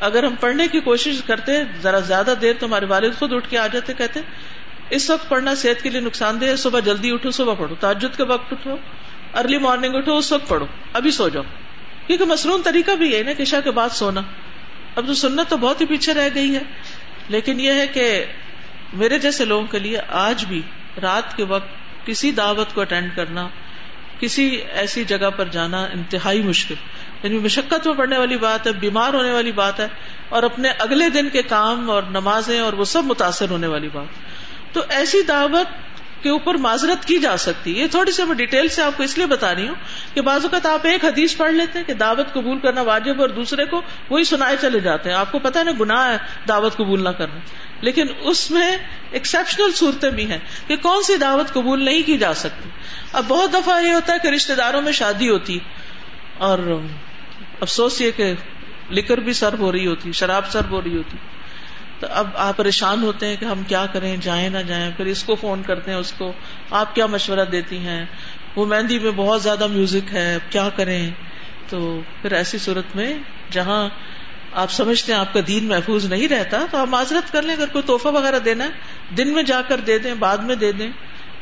اگر 0.00 0.24
ہم 0.24 0.34
پڑھنے 0.34 0.68
کی 0.68 0.80
کوشش 0.80 1.14
کرتے، 1.26 1.52
ذرا 1.82 1.98
زیادہ 1.98 2.34
دیر 2.40 2.52
تو 2.58 2.66
ہمارے 2.66 2.86
والد 2.86 3.14
خود 3.18 3.32
اٹھ 3.32 3.50
کے 3.50 3.58
آ 3.58 3.66
جاتے، 3.66 3.94
کہتے، 3.94 4.20
اس 4.90 5.10
وقت 5.10 5.28
پڑھنا 5.28 5.54
صحت 5.54 5.82
کے 5.82 5.90
لیے 5.90 6.00
نقصان 6.00 6.40
دہ 6.40 6.46
ہے، 6.46 6.56
صبح 6.56 6.80
جلدی 6.80 7.12
اٹھو، 7.12 7.30
صبح 7.30 7.54
پڑھو۔ 7.54 7.74
تاجد 7.74 8.16
کے 8.16 8.24
وقت 8.24 8.52
اٹھو 8.52 8.76
ارلی 9.34 9.58
مارننگ 9.58 9.94
اٹھو، 9.94 10.16
اس 10.16 10.32
وقت 10.32 10.48
پڑھو۔ 10.48 10.66
ابھی 10.92 11.10
سو 11.10 11.28
جاؤ۔ 11.28 11.42
کیونکہ 12.06 12.24
مصنون 12.24 12.62
طریقہ 12.62 12.90
بھی 12.90 13.16
ہے 13.16 13.22
نا 13.22 13.32
کشا 13.32 13.60
کے 13.60 13.70
بعد 13.70 13.88
سونا۔ 13.88 14.20
اب 14.96 15.06
تو 15.06 15.14
سنت 15.14 15.48
تو 15.48 15.56
بہت 15.56 15.80
ہی 15.80 15.86
پیچھے 15.86 16.14
رہ 16.14 16.28
گئی 16.34 16.54
ہے۔ 16.54 16.60
لیکن 17.32 17.60
یہ 17.60 17.72
ہے 17.72 17.86
کہ 17.86 18.24
میرے 18.92 19.18
جیسے 19.18 19.44
لوگوں 19.44 19.66
کے 19.66 19.78
لیے 19.78 19.98
آج 20.08 20.44
بھی 20.44 20.62
رات 21.02 21.36
کے 21.36 21.44
وقت 21.44 21.68
کسی 22.06 22.32
دعوت 22.32 22.74
کو 22.74 22.80
اٹینڈ 22.80 23.10
کرنا، 23.16 23.48
کسی 24.20 24.60
ایسی 24.72 25.04
جگہ 25.04 25.30
پر 25.36 25.48
جانا 25.48 25.84
انتہائی 25.84 26.42
مشکل۔ 26.42 26.74
یعنی 27.22 27.38
مشقت 27.38 27.86
میں 27.86 27.94
پڑنے 27.94 28.18
والی 28.18 28.36
بات 28.36 28.66
ہے، 28.66 28.72
بیمار 28.72 29.14
ہونے 29.14 29.30
والی 29.30 29.52
بات 29.52 29.80
ہے 29.80 29.88
اور 30.28 30.42
اپنے 30.42 30.68
اگلے 30.78 31.08
دن 31.08 31.28
کے 31.28 31.42
کام 31.42 31.90
اور 31.90 32.02
نمازیں 32.02 32.60
اور 32.60 32.72
وہ 32.72 32.84
سب 32.84 33.04
متاثر 33.04 33.50
ہونے 33.50 33.66
والی 33.66 33.88
بات۔ 33.92 34.06
تو 34.74 34.80
ایسی 34.88 35.22
دعوت 35.22 35.66
کے 36.22 36.30
اوپر 36.30 36.54
معذرت 36.54 37.04
کی 37.04 37.18
جا 37.18 37.36
سکتی 37.36 37.78
یہ 37.78 37.86
تھوڑی 37.86 38.12
سی 38.12 38.24
میں 38.24 38.34
ڈیٹیل 38.34 38.68
سے 38.68 38.82
آپ 38.82 38.96
کو 38.96 39.02
اس 39.02 39.18
لیے 39.18 39.26
بتا 39.26 39.54
رہی 39.54 39.68
ہوں 39.68 39.74
کہ 40.14 40.20
بعض 40.20 40.42
اوقات 40.42 40.66
آپ 40.66 40.86
ایک 40.86 41.04
حدیث 41.04 41.36
پڑھ 41.36 41.52
لیتے 41.52 41.78
ہیں 41.78 41.86
کہ 41.86 41.94
دعوت 41.94 42.32
قبول 42.32 42.58
کرنا 42.58 42.80
واجب 42.82 43.20
اور 43.20 43.28
دوسرے 43.28 43.64
کو 43.64 43.82
وہی 44.10 44.24
سنائے 44.24 44.56
چلے 44.60 44.80
جاتے 44.80 45.10
ہیں۔ 45.10 45.16
آپ 45.16 45.32
کو 45.32 45.38
پتا 45.38 45.60
ہے 45.60 45.64
نا 45.64 45.72
گناہ 45.80 46.12
ہے 46.12 46.16
دعوت 46.48 46.76
قبول 46.76 47.04
نہ 47.04 47.08
کرنا۔ 47.08 47.38
لیکن 47.80 48.06
اس 48.20 48.50
میں 48.50 48.78
ایکسپشنل 49.10 49.72
صورتیں 49.72 50.10
بھی 50.10 50.30
ہیں 50.30 50.38
کہ 50.66 50.76
کون 50.76 51.02
سی 51.02 51.16
دعوت 51.16 51.52
قبول 51.52 51.84
نہیں 51.84 52.02
کی 52.02 52.18
جا 52.18 52.34
سکتی۔ 52.34 52.68
اب 53.12 53.24
بہت 53.28 53.52
دفعہ 53.52 53.82
یہ 53.82 53.92
ہوتا 53.92 54.12
ہے 54.12 54.18
کہ 54.22 54.28
رشتے 54.28 54.54
داروں 54.54 54.82
میں 54.82 54.92
شادی 54.92 55.28
ہوتی 55.28 55.58
اور 56.38 56.58
افسوس 57.60 58.00
یہ 58.00 58.10
کہ 58.16 58.34
لکر 58.90 59.18
بھی 59.18 59.32
سرو 59.32 59.56
ہو 59.56 59.72
رہی 59.72 59.86
ہوتی 59.86 60.12
شراب 60.12 60.50
سرو 60.50 60.74
ہو 60.74 60.82
رہی 60.82 60.96
ہوتی 60.96 61.16
تو 62.02 62.08
اب 62.10 62.30
آپ 62.34 62.56
پریشان 62.56 63.02
ہوتے 63.02 63.26
ہیں 63.26 63.36
کہ 63.40 63.44
ہم 63.44 63.62
کیا 63.62 63.86
کریں، 63.86 64.16
جائیں 64.16 64.48
نہ 64.48 64.58
جائیں، 64.58 64.90
پھر 64.96 65.06
اس 65.06 65.24
کو 65.24 65.34
فون 65.34 65.62
کرتے 65.62 65.90
ہیں 65.90 65.98
اس 65.98 66.12
کو، 66.12 66.32
آپ 66.70 66.94
کیا 66.94 67.06
مشورہ 67.06 67.44
دیتی 67.44 67.78
ہیں؟ 67.78 68.06
وہ 68.56 68.66
مہندی 68.66 68.98
میں 68.98 69.10
بہت 69.10 69.42
زیادہ 69.42 69.66
میوزک 69.66 70.14
ہے 70.14 70.38
کیا 70.50 70.68
کریں؟ 70.76 71.10
تو 71.68 72.00
پھر 72.22 72.32
ایسی 72.32 72.58
صورت 72.58 72.96
میں 72.96 73.14
جہاں 73.50 73.88
آپ 74.52 74.70
سمجھتے 74.70 75.12
ہیں 75.12 75.20
آپ 75.20 75.32
کا 75.32 75.40
دین 75.46 75.64
محفوظ 75.64 76.06
نہیں 76.06 76.28
رہتا، 76.28 76.58
تو 76.70 76.78
آپ 76.78 76.86
معذرت 76.86 77.32
کر 77.32 77.42
لیں، 77.42 77.54
اگر 77.54 77.66
کوئی 77.66 77.82
تحفہ 77.82 78.08
وغیرہ 78.08 78.38
دینا 78.38 78.64
ہے، 78.64 78.70
دن 79.14 79.34
میں 79.34 79.42
جا 79.42 79.62
کر 79.62 79.76
دے 79.76 79.98
دیں، 79.98 80.14
بعد 80.14 80.38
میں 80.38 80.54
دے 80.54 80.72
دیں، 80.72 80.90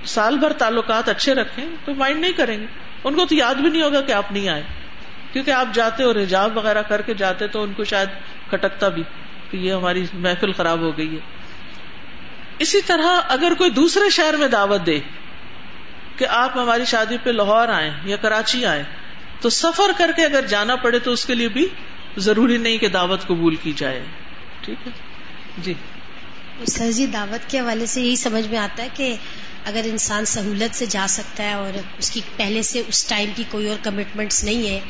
سال 0.05 0.39
بھر 0.39 0.53
تعلقات 0.53 1.09
اچھے 1.09 1.35
رکھیں، 1.35 1.65
تو 1.85 1.95
مائنڈ 1.95 2.21
نہیں 2.21 2.33
کریں 2.33 2.61
گے۔ 2.61 2.67
ان 3.05 3.15
کو 3.15 3.27
تو 3.27 3.35
یاد 3.35 3.55
بھی 3.55 3.71
نہیں 3.71 3.83
ہوگا 3.83 4.01
کہ 4.01 4.13
آپ 4.13 4.33
نہیں 4.33 4.49
آئے۔ 4.49 4.63
کیونکہ 5.33 5.51
آپ 5.51 5.67
جاتے 5.75 6.03
اور 6.03 6.17
حجاب 6.17 6.57
وغیرہ 6.57 6.83
کر 6.83 7.03
کے 7.03 7.15
جاتے 7.15 7.47
تو 7.47 7.63
ان 7.63 7.73
کو 7.73 7.85
شاید 7.85 8.09
کھٹکتا 8.51 8.89
بھی۔ 8.89 9.03
کہ 9.51 9.57
یہ 9.57 9.73
ہماری 9.73 10.07
محفل 10.13 10.53
خراب 10.53 10.81
ہو 10.81 10.97
گئی 10.97 11.15
ہے۔ 11.15 11.21
اسی 12.59 12.81
طرح 12.87 13.21
اگر 13.29 13.53
کوئی 13.59 13.71
دوسرے 13.71 14.11
شہر 14.11 14.37
میں 14.37 14.49
دعوت 14.49 14.87
دے 14.87 15.01
کہ 16.17 16.27
آپ 16.27 16.59
ہماری 16.59 16.85
شادی 16.85 17.17
پہ 17.23 17.31
لاہور 17.31 17.69
آئیں 17.69 17.91
یا 18.05 18.17
کراچی 18.17 18.67
آئیں، 18.67 18.83
تو 19.41 19.49
سفر 19.49 19.91
کر 19.97 20.11
کے 20.17 20.25
اگر 20.25 20.47
جانا 20.47 20.77
پڑے 20.77 20.99
تو 20.99 21.13
اس 21.13 21.25
کے 21.25 21.35
لیے 21.35 21.49
بھی 21.49 21.69
ضروری 22.17 22.57
نہیں 22.57 22.79
کہ 22.79 22.89
دعوت 22.89 23.27
قبول 23.27 23.57
کی 23.57 23.73
جائے۔ 23.77 24.03
ٹھیک 24.61 24.87
ہے؟ 24.87 24.93
جی۔ 25.59 25.75
سر 26.67 26.91
جی 26.93 27.07
دعوت 27.07 27.51
کے 27.51 27.61
حوالے 27.61 27.87
سے 27.87 28.01
یہی 28.01 28.17
سمجھ 28.17 28.49
میں 28.49 28.59
آتا 28.59 28.83
ہے 28.83 28.89
کہ 28.95 29.17
اگر 29.65 29.81
انسان 29.85 30.25
سہولت 30.25 30.77
سے 30.77 30.87
جا 30.87 31.07
سکتا 31.09 31.45
ہے 31.45 31.53
اور 31.53 31.79
اس 31.99 32.11
کی 32.11 32.21
پہلے 32.37 32.63
سے 32.63 32.83
اس 32.89 33.05
ٹائم 33.05 33.31
کی 33.37 33.45
کوئی 33.51 33.69
اور 33.69 33.77
کمٹمنٹس 33.83 34.45
نہیں 34.45 34.69
ہے، 34.69 34.81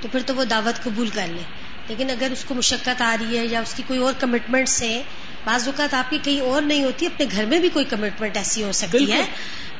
تو 0.00 0.08
پھر 0.12 0.20
تو 0.26 0.34
وہ 0.34 0.44
دعوت 0.44 0.82
قبول 0.82 1.08
کر 1.08 1.26
لے۔ 1.26 1.63
لیکن 1.88 2.10
اگر 2.10 2.28
اس 2.32 2.44
کو 2.44 2.54
مشقت 2.54 3.02
آ 3.02 3.16
رہی 3.20 3.38
ہے 3.38 3.46
یا 3.46 3.60
اس 3.60 3.74
کی 3.74 3.82
کوئی 3.86 3.98
اور 3.98 4.12
کمٹمنٹس 4.20 4.82
ہے 4.82 5.02
بعض 5.44 5.68
اوقات 5.68 5.94
آپ 5.94 6.10
کی 6.10 6.18
کہیں 6.22 6.40
اور 6.40 6.62
نہیں 6.62 6.84
ہوتی 6.84 7.06
اپنے 7.06 7.26
گھر 7.32 7.44
میں 7.46 7.58
بھی 7.58 7.68
کوئی 7.68 7.84
کمٹمنٹ 7.84 8.36
ایسی 8.36 8.62
ہو 8.62 8.72
سکتی 8.72 9.12
ہے 9.12 9.24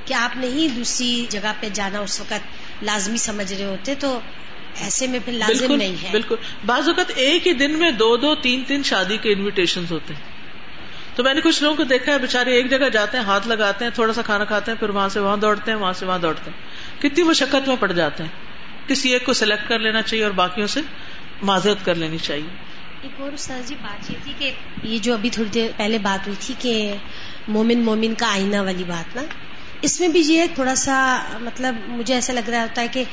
کہ 0.05 0.15
آپ 0.15 0.37
نہیں 0.37 0.69
دوسری 0.69 1.27
جگہ 1.29 1.53
پہ 1.61 1.69
جانا 1.73 1.99
اس 1.99 2.21
وقت 2.21 2.85
لازمی 2.85 3.17
سمجھ 3.17 3.53
رہے 3.53 3.65
ہوتے 3.65 3.95
تو 3.95 4.21
ایسے 4.81 5.07
میں 5.07 5.19
پھر 5.25 5.33
لازم 5.33 5.75
نہیں 5.75 6.03
ہے۔ 6.03 6.09
بالکل۔ 6.11 6.37
بعض 6.67 6.89
اوقات 6.89 7.13
ایک 7.15 7.47
ہی 7.47 7.53
دن 7.53 7.71
میں 7.71 7.91
دو 7.91 8.17
دو 8.17 8.35
تین 8.35 8.63
تین 8.67 8.83
شادی 8.83 9.17
کے 9.17 9.33
انویٹیشن 9.33 9.85
ہوتے 9.91 10.15
ہیں۔ 10.15 10.21
تو 11.17 11.23
میں 11.23 11.35
نے 11.35 11.41
کچھ 11.41 11.63
لوگوں 11.63 11.77
کو 11.77 11.85
دیکھا 11.85 12.13
ہے 12.13 12.19
بےچارے 12.19 12.53
ایک 12.53 12.71
جگہ 12.71 12.89
جاتے 12.89 13.19
ہیں 13.19 13.25
ہاتھ 13.25 13.49
لگاتے 13.49 13.85
ہیں 13.85 13.93
تھوڑا 13.93 14.13
سا 14.13 14.23
کھانا 14.23 14.45
کھاتے 14.45 14.71
ہیں 14.71 14.79
پھر 14.79 14.89
وہاں 14.89 15.09
سے 15.09 15.21
وہاں 15.21 15.37
دوڑتے 15.37 15.71
ہیں 15.71 15.79
وہاں 15.79 15.93
سے 15.93 16.07
وہاں 16.07 16.19
دوڑتے 16.19 16.51
ہیں۔ 16.51 16.59
کتنی 17.03 17.25
مشقت 17.25 17.69
میں 17.69 17.77
پڑ 17.81 17.93
جاتے 17.93 18.23
ہیں۔ 18.23 18.31
کسی 18.89 19.11
ایک 19.13 19.25
کو 19.27 19.33
سلیکٹ 19.33 19.69
کر 19.69 19.79
لینا 19.79 20.03
چاہیے 20.03 20.25
اور 20.25 20.33
باقیوں 20.33 20.67
سے 20.67 20.81
معذرت 21.43 21.85
کر 21.85 21.95
لینی 21.95 22.19
چاہیے۔ 22.19 22.49
ایک 23.03 23.21
اور 23.21 23.37
سر 23.37 23.61
جی 23.67 23.75
بات 23.83 24.11
یہ 24.11 24.17
تھی 24.25 24.33
کہ 24.39 24.51
یہ 24.83 24.99
جو 24.99 25.15
ابھی 25.15 25.31
تھوڑی 25.31 25.49
دیر 25.49 25.71
پہلے 25.77 25.99
بات 25.99 26.27
ہوئی 26.27 26.37
تھی 26.41 26.55
کہ 26.59 26.95
مومن 27.49 27.79
مومن 27.79 28.15
کا 28.15 28.27
آئینہ 28.27 28.57
والی 28.57 28.85
بات 28.85 29.17
نا 29.17 29.23
اس 29.83 30.01
میں 30.01 30.09
بھی 30.09 30.21
یہ 30.21 30.45
تھوڑا 30.55 30.75
سا 30.75 31.23
مطلب 31.41 31.75
مجھے 31.89 32.15
ایسا 32.15 32.33
لگ 32.33 32.49
رہا 32.49 32.63
ہوتا 32.63 32.83
ہے 32.83 32.89
کہ 32.89 33.05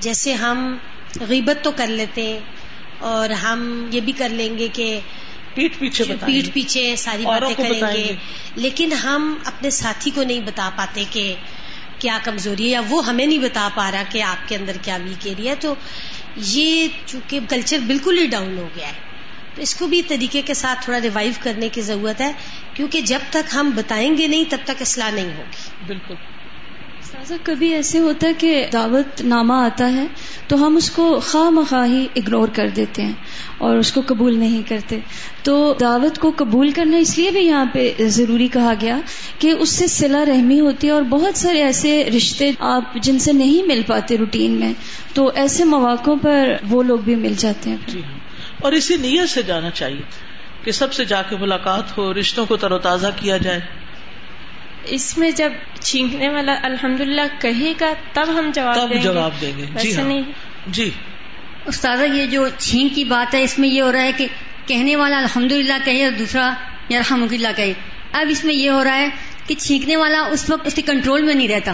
جیسے 0.00 0.32
ہم 0.32 0.76
غیبت 1.20 1.64
تو 1.64 1.70
کر 1.70 1.86
لیتے 1.86 2.22
ہیں 2.22 2.40
اور 2.98 3.30
ہم 3.30 3.88
یہ 3.92 4.00
بھی 4.00 4.12
کر 4.12 4.28
لیں 4.28 4.58
گے 4.58 4.68
کہ 4.72 5.00
پیٹ 5.54 5.78
پیچھے 5.78 6.04
پیٹ 6.26 6.54
پیچھے 6.54 6.96
ساری 6.96 7.26
باتیں 7.26 7.54
کریں 7.54 7.80
گے۔ 7.94 8.16
لیکن 8.54 8.92
ہم 8.92 9.34
اپنے 9.44 9.70
ساتھی 9.70 10.10
کو 10.10 10.22
نہیں 10.22 10.40
بتا 10.40 10.70
پاتے 10.76 11.04
کہ 11.10 11.34
کیا 11.98 12.18
کمزوری 12.24 12.64
ہے 12.64 12.68
یا 12.68 12.80
وہ 12.88 13.06
ہمیں 13.06 13.26
نہیں 13.26 13.38
بتا 13.38 13.68
پا 13.74 13.90
رہا 13.90 14.02
کہ 14.10 14.22
آپ 14.22 14.48
کے 14.48 14.56
اندر 14.56 14.76
کیا 14.82 14.98
ویک 15.04 15.26
ایریا 15.26 15.54
تو 15.60 15.74
یہ 16.38 16.88
چونکہ 17.06 17.40
کلچر 17.48 17.78
بالکل 17.86 18.18
ہی 18.18 18.26
ڈاؤن 18.26 18.58
ہو 18.58 18.68
گیا 18.76 18.88
ہے۔ 18.88 18.92
تو 19.54 19.62
اس 19.62 19.74
کو 19.74 19.86
بھی 19.86 20.02
طریقے 20.02 20.42
کے 20.42 20.54
ساتھ 20.54 20.84
تھوڑا 20.84 21.00
ریوائو 21.00 21.30
کرنے 21.42 21.68
کی 21.68 21.80
ضرورت 21.80 22.20
ہے، 22.20 22.32
کیونکہ 22.74 23.00
جب 23.00 23.18
تک 23.30 23.54
ہم 23.54 23.70
بتائیں 23.74 24.16
گے 24.16 24.26
نہیں، 24.26 24.44
تب 24.50 24.58
تک 24.64 24.82
اصلاح 24.82 25.10
نہیں 25.10 25.36
ہوگی۔ 25.38 25.84
بالکل۔ 25.86 26.14
کبھی 27.42 27.74
ایسے 27.74 27.98
ہوتا 27.98 28.26
ہے 28.28 28.32
کہ 28.34 28.66
دعوت 28.72 29.20
نامہ 29.20 29.52
آتا 29.52 29.92
ہے 29.92 30.06
تو 30.48 30.66
ہم 30.66 30.76
اس 30.76 30.90
کو 30.90 31.20
خواہ 31.24 31.50
مخواہی 31.50 32.06
اگنور 32.16 32.48
کر 32.48 32.68
دیتے 32.68 33.02
ہیں 33.02 33.12
اور 33.58 33.76
اس 33.76 33.92
کو 33.92 34.02
قبول 34.06 34.38
نہیں 34.38 34.62
کرتے۔ 34.68 34.98
تو 35.42 35.74
دعوت 35.80 36.18
کو 36.18 36.32
قبول 36.36 36.70
کرنا 36.70 36.96
اس 36.96 37.18
لیے 37.18 37.30
بھی 37.30 37.40
یہاں 37.40 37.64
پہ 37.72 37.92
ضروری 37.98 38.48
کہا 38.48 38.74
گیا 38.80 38.98
کہ 39.38 39.54
اس 39.58 39.68
سے 39.68 39.86
سلا 39.86 40.24
رحمی 40.24 40.60
ہوتی 40.60 40.86
ہے 40.86 40.92
اور 40.92 41.02
بہت 41.02 41.38
سارے 41.38 41.62
ایسے 41.62 42.10
رشتے 42.16 42.50
آپ 42.58 42.94
جن 42.94 43.18
سے 43.18 43.32
نہیں 43.32 43.66
مل 43.66 43.82
پاتے 43.86 44.16
روٹین 44.16 44.50
میں 44.50 44.72
تو 45.14 45.30
ایسے 45.34 45.64
مواقع 45.64 46.10
پر 46.22 46.52
وہ 46.70 46.82
لوگ 46.82 46.98
بھی 46.98 47.14
مل 47.14 47.34
جاتے 47.38 47.70
ہیں۔ 47.70 47.76
جی 47.86 48.02
ہاں۔ 48.04 48.18
اور 48.60 48.72
اسی 48.72 48.96
نیت 48.96 49.30
سے 49.30 49.42
جانا 49.42 49.70
چاہیے 49.70 50.02
کہ 50.64 50.72
سب 50.72 50.92
سے 50.92 51.04
جا 51.04 51.22
کے 51.22 51.36
ملاقات 51.36 51.98
ہو 51.98 52.14
رشتوں 52.14 52.46
کو 52.46 52.56
تر 52.56 52.72
و 52.72 52.78
تازہ 52.78 53.06
کیا 53.16 53.36
جائے۔ 53.36 53.60
اس 54.84 55.18
میں 55.18 55.30
جب 55.30 55.52
چھینکنے 55.80 56.28
والا 56.28 56.54
الحمد 56.62 57.00
للہ 57.00 57.20
کہے 57.40 57.72
گا 57.80 57.92
تب 58.12 58.38
ہم 58.38 58.50
جواب 58.54 58.90
دیں 58.90 59.02
جواب 59.02 59.30
دیں 59.40 59.52
گے۔ 59.56 59.66
جی 59.80 59.96
ہاں۔ 59.96 60.32
جی۔ 60.66 60.90
استاذہ 61.66 62.04
یہ 62.04 62.26
جو 62.26 62.48
چھینک 62.58 62.94
کی 62.94 63.04
بات 63.04 63.34
ہے 63.34 63.42
اس 63.42 63.58
میں 63.58 63.68
یہ 63.68 63.82
ہو 63.82 63.92
رہا 63.92 64.02
ہے 64.02 64.12
کہ 64.12 64.26
کہنے 64.66 64.96
والا 64.96 65.18
الحمد 65.18 65.52
للہ 65.52 65.72
کہے 65.84 66.04
اور 66.04 66.12
دوسرا 66.12 66.54
یا 66.88 66.98
الحمد 66.98 67.32
للہ 67.32 67.48
کہے۔ 67.56 67.72
اب 68.12 68.26
اس 68.30 68.44
میں 68.44 68.54
یہ 68.54 68.70
ہو 68.70 68.84
رہا 68.84 68.96
ہے 68.96 69.08
کہ 69.46 69.54
چھینکنے 69.54 69.96
والا 69.96 70.20
اس 70.20 70.50
وقت 70.50 70.66
اس 70.66 70.74
کے 70.74 70.82
کنٹرول 70.82 71.22
میں 71.22 71.34
نہیں 71.34 71.48
رہتا۔ 71.48 71.72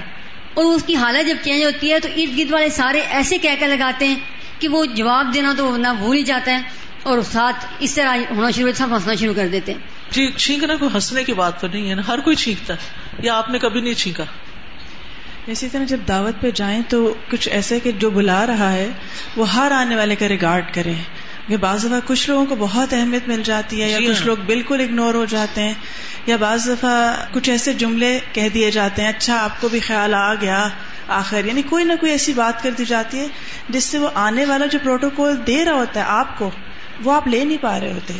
اور 0.54 0.64
اس 0.64 0.84
کی 0.84 0.96
حالت 0.96 1.28
جب 1.28 1.36
چینج 1.42 1.64
ہوتی 1.64 1.92
ہے 1.92 2.00
تو 2.00 2.08
ارد 2.16 2.38
گرد 2.38 2.52
والے 2.52 2.68
سارے 2.68 3.00
ایسے 3.00 3.38
کہہ 3.38 3.54
کر 3.60 3.68
لگاتے 3.68 4.08
ہیں 4.08 4.14
کہ 4.58 4.68
وہ 4.68 4.84
جواب 4.84 5.34
دینا 5.34 5.54
تو 5.56 5.76
نہ 5.76 5.88
بھول 5.98 6.16
ہی 6.16 6.22
جاتا 6.22 6.52
ہے 6.52 6.60
اور 7.02 7.22
ساتھ 7.22 7.66
اس 7.78 7.94
طرح 7.94 8.16
ہونا 8.30 8.50
شروع 8.50 8.72
سب 8.74 8.96
ہنسنا 8.96 9.14
شروع 9.14 9.34
کر 9.34 9.48
دیتے 9.48 9.72
ہیں۔ 9.72 9.80
جی 10.10 10.32
چھینکنا 10.32 10.74
کوئی 10.76 10.90
ہنسنے 10.94 11.24
کی 11.24 11.32
بات 11.32 11.60
تو 11.60 11.66
نہیں 11.66 11.90
ہے 11.90 11.94
نا 11.94 12.02
ہر 12.08 12.18
کوئی 12.18 12.36
چھینکتا 12.36 12.74
ہے۔ 12.74 13.03
یا 13.22 13.34
آپ 13.34 13.50
نے 13.50 13.58
کبھی 13.58 13.80
نہیں 13.80 13.94
چھینکا؟ 13.94 14.24
اسی 15.46 15.68
طرح 15.68 15.84
جب 15.84 15.98
دعوت 16.08 16.40
پہ 16.40 16.50
جائیں 16.50 16.82
تو 16.88 17.14
کچھ 17.30 17.48
ایسے 17.48 17.80
کہ 17.80 17.92
جو 17.92 18.10
بلا 18.10 18.46
رہا 18.46 18.72
ہے 18.72 18.88
وہ 19.36 19.52
ہر 19.52 19.70
آنے 19.70 19.96
والے 19.96 20.16
کا 20.16 20.28
ریگارڈ 20.28 20.74
کریں۔ 20.74 20.94
کہ 21.48 21.56
بعض 21.56 21.84
دفعہ 21.84 22.00
کچھ 22.06 22.30
لوگوں 22.30 22.46
کو 22.46 22.56
بہت 22.58 22.92
اہمیت 22.92 23.28
مل 23.28 23.42
جاتی 23.42 23.82
ہے 23.82 23.90
یا 23.90 23.98
جی 23.98 24.06
کچھ 24.06 24.18
ہاں۔ 24.18 24.26
لوگ 24.26 24.36
بالکل 24.36 24.80
اگنور 24.80 25.14
ہو 25.14 25.24
جاتے 25.24 25.62
ہیں 25.62 25.74
یا 26.26 26.36
بعض 26.36 26.68
دفعہ 26.68 27.14
کچھ 27.32 27.50
ایسے 27.50 27.72
جملے 27.72 28.18
کہہ 28.32 28.48
دیے 28.54 28.70
جاتے 28.70 29.02
ہیں 29.02 29.08
اچھا 29.08 29.44
آپ 29.44 29.60
کو 29.60 29.68
بھی 29.68 29.80
خیال 29.80 30.14
آ 30.14 30.34
گیا 30.34 30.68
آخر۔ 31.08 31.44
یعنی 31.44 31.62
کوئی 31.62 31.84
نہ 31.84 31.92
کوئی 32.00 32.12
ایسی 32.12 32.32
بات 32.32 32.62
کر 32.62 32.70
دی 32.70 32.84
جاتی 32.84 33.18
ہے 33.18 33.26
جس 33.68 33.84
سے 33.84 33.98
وہ 33.98 34.08
آنے 34.14 34.44
والا 34.44 34.66
جو 34.66 34.78
پروٹوکول 34.82 35.46
دے 35.46 35.64
رہا 35.64 35.74
ہوتا 35.74 36.00
ہے 36.00 36.04
آپ 36.08 36.38
کو 36.38 36.50
وہ 37.04 37.12
آپ 37.12 37.28
لے 37.28 37.44
نہیں 37.44 37.58
پا 37.60 37.80
رہے 37.80 37.92
ہوتے۔ 37.92 38.14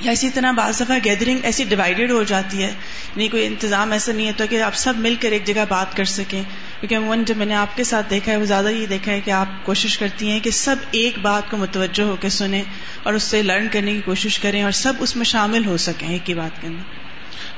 یا 0.00 0.12
اسی 0.12 0.30
طرح 0.30 0.52
بعض 0.52 0.80
دفعہ 0.80 0.98
گیدرنگ 1.04 1.38
ایسی 1.42 1.64
ڈیوائڈیڈ 1.64 2.10
ہو 2.10 2.22
جاتی 2.22 2.62
ہے۔ 2.62 2.74
نہیں 3.16 3.28
کوئی 3.28 3.46
انتظام 3.46 3.92
ایسا 3.92 4.12
نہیں 4.12 4.26
ہوتا 4.26 4.46
کہ 4.46 4.62
آپ 4.62 4.74
سب 4.74 4.94
مل 4.96 5.14
کر 5.20 5.30
ایک 5.30 5.44
جگہ 5.44 5.64
بات 5.68 5.96
کر 5.96 6.04
سکیں۔ 6.04 6.42
کیونکہ 6.80 6.94
عموماً 6.94 7.24
جب 7.24 7.36
میں 7.36 7.46
نے 7.46 7.54
آپ 7.54 7.76
کے 7.76 7.84
ساتھ 7.84 8.10
دیکھا 8.10 8.32
ہے 8.32 8.36
وہ 8.36 8.44
زیادہ 8.44 8.68
یہ 8.68 8.86
دیکھا 8.86 9.12
ہے 9.12 9.20
کہ 9.20 9.30
آپ 9.30 9.46
کوشش 9.64 9.98
کرتی 9.98 10.30
ہیں 10.30 10.40
کہ 10.40 10.50
سب 10.50 10.76
ایک 10.90 11.18
بات 11.18 11.50
کو 11.50 11.56
متوجہ 11.56 12.02
ہو 12.02 12.16
کے 12.20 12.28
سنیں 12.28 12.62
اور 13.02 13.14
اس 13.14 13.22
سے 13.22 13.42
لرن 13.42 13.68
کرنے 13.68 13.92
کی 13.92 14.00
کوشش 14.00 14.38
کریں 14.38 14.62
اور 14.62 14.72
سب 14.72 14.92
اس 14.98 15.16
میں 15.16 15.24
شامل 15.24 15.66
ہو 15.66 15.76
سکیں 15.76 16.08
ایک 16.08 16.30
ہی 16.30 16.34
بات 16.34 16.60
کے 16.60 16.66
اندر۔ 16.66 17.02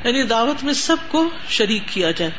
یعنی 0.06 0.22
دعوت 0.22 0.64
میں 0.64 0.72
سب 0.72 0.96
کو 1.08 1.30
شریک 1.48 1.82
کیا 1.86 2.10
جائے۔ 2.10 2.30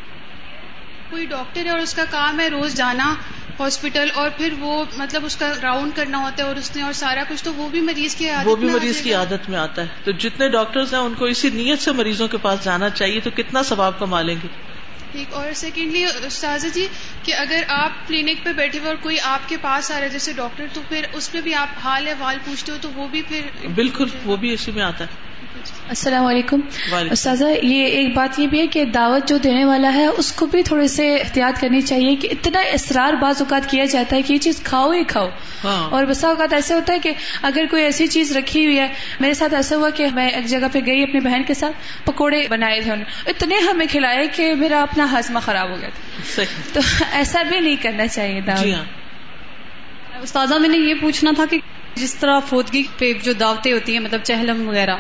کوئی 1.10 1.26
ڈاکٹر 1.26 1.66
ہے 1.66 1.70
اور 1.70 1.80
اس 1.80 1.94
کا 1.94 2.04
کام 2.10 2.40
ہے 2.40 2.48
روز 2.48 2.74
جانا 2.76 3.16
ہاسپٹل 3.60 4.10
اور 4.14 4.30
پھر 4.38 4.54
وہ 4.60 4.84
مطلب 4.98 5.26
اس 5.26 5.36
کا 5.36 5.54
راؤنڈ 5.62 5.92
کرنا 5.96 6.18
ہوتا 6.18 6.44
ہے 6.44 6.48
اور 6.48 6.56
اس 6.56 6.76
نے 6.76 6.82
اور 6.82 6.94
سارا 6.94 7.24
کچھ 7.30 7.44
تو 7.44 7.54
وہ 7.54 7.70
بھی 7.70 7.82
مریض 7.82 8.16
کی 8.16 8.30
عادت 8.30 8.48
وہ 8.48 8.56
بھی 8.56 8.70
مریض 8.70 9.02
کی۔ 9.02 9.14
عادت 9.14 9.50
میں 9.50 9.60
آتا 9.60 9.82
ہے۔ 9.82 9.88
تو 10.04 10.12
جتنے 10.12 10.48
ڈاکٹرز 10.50 10.94
ہیں 10.94 11.02
ان 11.02 11.14
کو 11.14 11.26
اسی 11.26 11.50
نیت 11.50 11.80
سے 11.80 11.92
مریضوں 11.92 12.28
کے 12.28 12.38
پاس 12.38 12.64
جانا 12.64 12.90
چاہیے 12.90 13.20
تو 13.20 13.30
کتنا 13.36 13.64
ثواب 13.64 14.00
کما 14.00 14.22
لیں 14.22 14.36
گے؟ 14.44 14.48
ٹھیک۔ 15.12 15.34
اور 15.34 15.54
سیکنڈلی 15.54 16.06
استاذہ 16.06 16.68
جی 16.68 16.88
کہ 17.24 17.34
اگر 17.34 17.64
آپ 17.68 18.08
کلینک 18.08 18.44
پہ 18.44 18.54
بیٹھے 18.54 18.80
ہوئے 18.80 18.90
اور 18.90 18.98
کوئی 18.98 19.20
آپ 19.20 19.50
کے 19.50 19.58
پاس 19.62 19.92
آ 19.92 19.96
رہا 19.96 20.04
ہے 20.04 20.10
جیسے 20.10 20.34
ڈاکٹر 20.34 20.66
تو 20.74 20.82
پھر 20.90 21.06
اس 21.14 21.32
پہ 21.32 21.42
بھی 21.42 21.54
آپ 21.54 21.68
حال 21.84 22.08
احوال 22.08 22.38
پوچھتے 22.46 22.72
ہو 22.72 22.78
تو 22.82 22.90
وہ 22.96 23.08
بھی 23.08 23.22
پھر 23.22 23.42
بالکل 23.76 24.06
وہ 24.26 24.36
بھی 24.36 24.54
اسی 24.54 24.72
میں 24.72 24.84
آتا 24.84 25.04
ہے۔ 25.04 25.25
السلام 25.90 26.26
علیکم۔ 26.26 26.60
استاذہ 27.12 27.46
یہ 27.64 27.86
ایک 27.86 28.14
بات 28.14 28.40
یہ 28.40 28.48
بھی 28.48 28.60
ہے 28.60 28.68
کہ 28.68 28.86
دعوت 28.86 29.28
جو 29.28 29.38
دینے 29.38 29.66
والا 29.66 29.94
ہے 29.94 30.06
اس 30.06 30.32
کو 30.32 30.46
بھی 30.46 30.64
تھوڑے 30.64 30.88
سے 30.88 31.16
احتیاط 31.16 31.62
کرنی 31.62 31.82
چاہیے 31.82 32.16
کہ 32.16 32.28
اتنا 32.32 32.60
اصرار 32.60 33.14
بعض 33.14 33.36
اوقات 33.42 33.70
کیا 33.70 33.86
جاتا 33.86 34.16
ہے 34.16 34.22
کہ 34.22 34.34
یہ 34.34 34.38
چیز 34.38 34.62
کھاؤ 34.64 34.92
ہی 34.92 35.04
کھاؤ۔ 35.04 35.28
ہاں۔ 35.64 35.90
اور 35.92 36.04
بسا 36.04 36.28
اوقات 36.28 36.54
ایسا 36.54 36.76
ہوتا 36.76 36.94
ہے 36.94 37.00
کہ 37.00 37.12
اگر 37.42 37.66
کوئی 37.72 37.84
ایسی 37.84 38.08
چیز 38.08 38.38
رکھی 38.38 38.66
ہوئی 38.66 38.80
ہے 38.80 38.88
میرے 39.20 39.34
ساتھ 39.34 39.54
ایسا 39.54 39.76
ہوا 39.76 39.90
کہ 39.90 40.08
میں 40.14 40.30
ایک 40.30 40.46
جگہ 40.46 40.68
پہ 40.72 40.80
گئی 40.86 41.04
اپنی 41.04 41.20
بہن 41.20 41.44
کے 41.44 41.54
ساتھ 41.54 42.06
پکوڑے 42.06 42.48
بنائے 42.50 42.82
تھے 42.82 42.92
انہوں 42.92 43.06
نے۔ 43.06 43.30
اتنے 43.30 43.56
ہمیں 43.56 43.86
کھلائے 43.92 44.28
کہ 44.28 44.56
میرا 44.56 44.82
اپنا 44.82 45.12
ہاضمہ 45.12 45.40
خراب 45.40 45.70
ہو 45.70 45.76
گیا 45.82 45.90
تھا۔ 45.90 46.22
صحیح۔ 46.36 46.46
تو 46.74 46.80
ایسا 47.12 47.42
بھی 47.42 47.60
نہیں 47.60 47.76
کرنا 47.82 48.08
چاہیے 48.08 48.42
جی 48.42 48.48
دعوت 48.48 48.66
ہاں۔ 48.66 50.22
استاذہ 50.22 50.54
میں 50.56 50.70
نے 50.70 50.78
یہ 50.78 50.94
پوچھنا 51.02 51.32
تھا 51.36 51.46
کہ 51.50 51.58
جس 51.96 52.16
طرح 52.16 52.40
فوتگی 52.40 52.84
پہ 52.98 53.14
جو 53.24 53.34
دعوتیں 53.34 53.74
ہوتی 53.74 53.94
ہیں 53.94 54.00
مطلب 54.00 54.22
چہلم 54.24 54.68
وغیرہ 54.68 54.98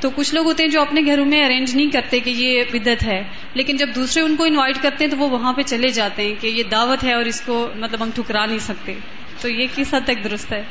تو 0.00 0.10
کچھ 0.10 0.34
لوگ 0.34 0.44
ہوتے 0.44 0.62
ہیں 0.62 0.70
جو 0.70 0.80
اپنے 0.80 1.00
گھروں 1.06 1.24
میں 1.24 1.44
ارینج 1.46 1.76
نہیں 1.76 1.90
کرتے 1.90 2.20
کہ 2.20 2.30
یہ 2.30 2.64
بدت 2.72 3.02
ہے 3.02 3.22
لیکن 3.54 3.76
جب 3.76 3.88
دوسرے 3.94 4.22
ان 4.22 4.36
کو 4.36 4.44
انوائٹ 4.44 4.82
کرتے 4.82 5.04
ہیں 5.04 5.10
تو 5.10 5.16
وہ 5.16 5.28
وہاں 5.28 5.52
پہ 5.52 5.62
چلے 5.62 5.88
جاتے 5.88 6.22
ہیں 6.22 6.34
کہ 6.40 6.46
یہ 6.46 6.62
دعوت 6.62 7.04
ہے 7.04 7.12
اور 7.14 7.24
اس 7.24 7.40
کو 7.40 7.68
مطلب 7.76 8.02
ہم 8.02 8.10
ٹھکرا 8.14 8.46
نہیں 8.46 8.58
سکتے۔ 8.58 8.94
تو 9.40 9.48
یہ 9.48 9.66
کس 9.74 9.94
حد 9.94 10.00
تک 10.04 10.24
درست 10.24 10.52
ہے؟ 10.52 10.62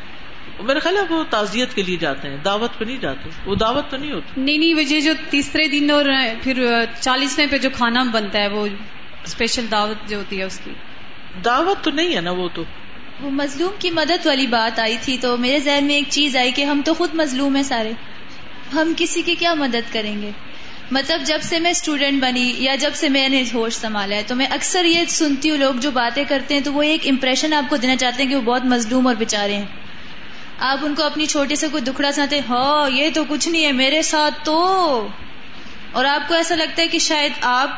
میرا 0.60 0.80
خیال 0.80 0.98
ہے 0.98 1.14
وہ 1.14 1.24
تعزیت 1.30 1.74
کے 1.74 1.84
لیے 1.84 1.98
جاتے 1.98 2.30
ہیں 2.30 2.38
دعوت 2.46 2.80
پہ 2.80 2.86
نہیں 2.86 2.98
جاتے۔ 2.98 3.30
وہ 3.46 3.56
دعوت 3.56 3.92
تو 3.92 3.98
نہیں 3.98 4.12
ہوتی۔ 4.12 4.42
نہیں 4.42 4.58
نہیں 4.58 4.74
وہ 4.74 4.84
یہ 4.84 5.02
جو 5.02 5.14
تیسرے 5.30 5.68
دن 5.68 5.92
اور 5.92 6.06
پھر 6.44 6.86
چالیسویں 7.00 7.48
پہ 7.52 7.58
جو 7.58 7.70
کھانا 7.74 8.04
بنتا 8.04 8.40
ہے 8.40 8.48
وہ 8.48 8.68
اسپیشل 9.26 9.66
دعوت 9.72 10.10
جو 10.10 10.18
ہوتی 10.18 10.38
ہے 10.40 10.44
اس 10.44 10.62
کی۔ 10.64 10.72
دعوت 11.46 11.84
تو 11.84 11.92
نہیں 11.92 12.16
ہے 12.16 12.22
نا 12.22 12.32
وہ 12.32 12.50
تو۔ 12.54 12.64
وہ 13.20 13.30
مظلوم 13.30 13.72
کی 13.80 13.92
مدد 13.92 14.26
والی 14.26 14.48
بات 14.48 14.80
آئی 14.80 14.98
تھی 15.02 15.18
تو 15.22 15.38
میرے 15.38 15.60
ذہن 15.60 15.86
میں 15.86 15.96
ایک 15.96 16.04
چیز 16.10 16.36
آئی 16.36 16.52
کہ 16.52 16.64
ہم 16.64 16.82
تو 16.86 16.94
خود 16.94 17.10
مظلوم 17.14 17.56
ہیں 17.56 17.64
سارے۔ 17.64 17.92
ہم 18.74 18.94
کسی 18.98 19.22
کی 19.22 19.36
کیا 19.36 19.54
مدد 19.54 19.94
کریں 19.94 20.22
گے؟ 20.22 20.32
مطلب 20.92 21.22
جب 21.26 21.40
سے 21.42 21.60
میں 21.60 21.72
اسٹوڈینٹ 21.72 22.22
بنی 22.22 22.54
یا 22.58 22.76
جب 22.76 22.92
سے 22.94 23.10
میں 23.10 23.30
نے 23.30 23.44
ہوش 23.54 23.74
سنبھالا 23.74 24.16
ہے 24.16 24.24
تو 24.28 24.36
میں 24.36 24.48
اکثر 24.50 24.86
یہ 24.86 25.06
سنتی 25.08 25.50
ہوں، 25.50 25.58
لوگ 25.58 25.74
جو 25.74 25.92
باتیں 25.92 26.24
کرتے 26.28 26.54
ہیں 26.54 26.62
تو 26.62 26.74
وہ 26.74 26.84
ایک 26.84 27.02
امپریشن 27.10 27.54
آپ 27.54 27.70
کو 27.70 27.78
دینا 27.78 27.96
چاہتے 27.96 28.24
ہیں 28.24 28.30
کہ 28.30 28.36
وہ 28.36 28.42
بہت 28.42 28.66
مظلوم 28.66 29.08
اور 29.08 29.16
بےچارے 29.16 29.56
ہیں۔ 29.56 29.66
آپ 30.60 30.78
ان 30.82 30.96
کو 30.96 31.04
اپنی 31.04 31.26
چھوٹے 31.26 31.56
سے 31.56 31.68
کوئی 31.72 31.84
دکھڑا 31.84 32.12
سناتے 32.12 32.40
ہاں 32.50 32.90
یہ 32.90 33.10
تو 33.14 33.24
کچھ 33.30 33.50
نہیں 33.50 33.66
ہے، 33.66 33.72
میرے 33.72 34.02
ساتھ 34.02 34.46
تو۔ 34.46 35.08
اور 35.92 36.06
آپ 36.06 36.28
کو 36.28 36.36
ایسا 36.36 36.56
لگتا 36.56 36.82
ہے 36.82 36.88
کہ 36.88 37.00
شاید 37.00 37.32
آپ 37.42 37.70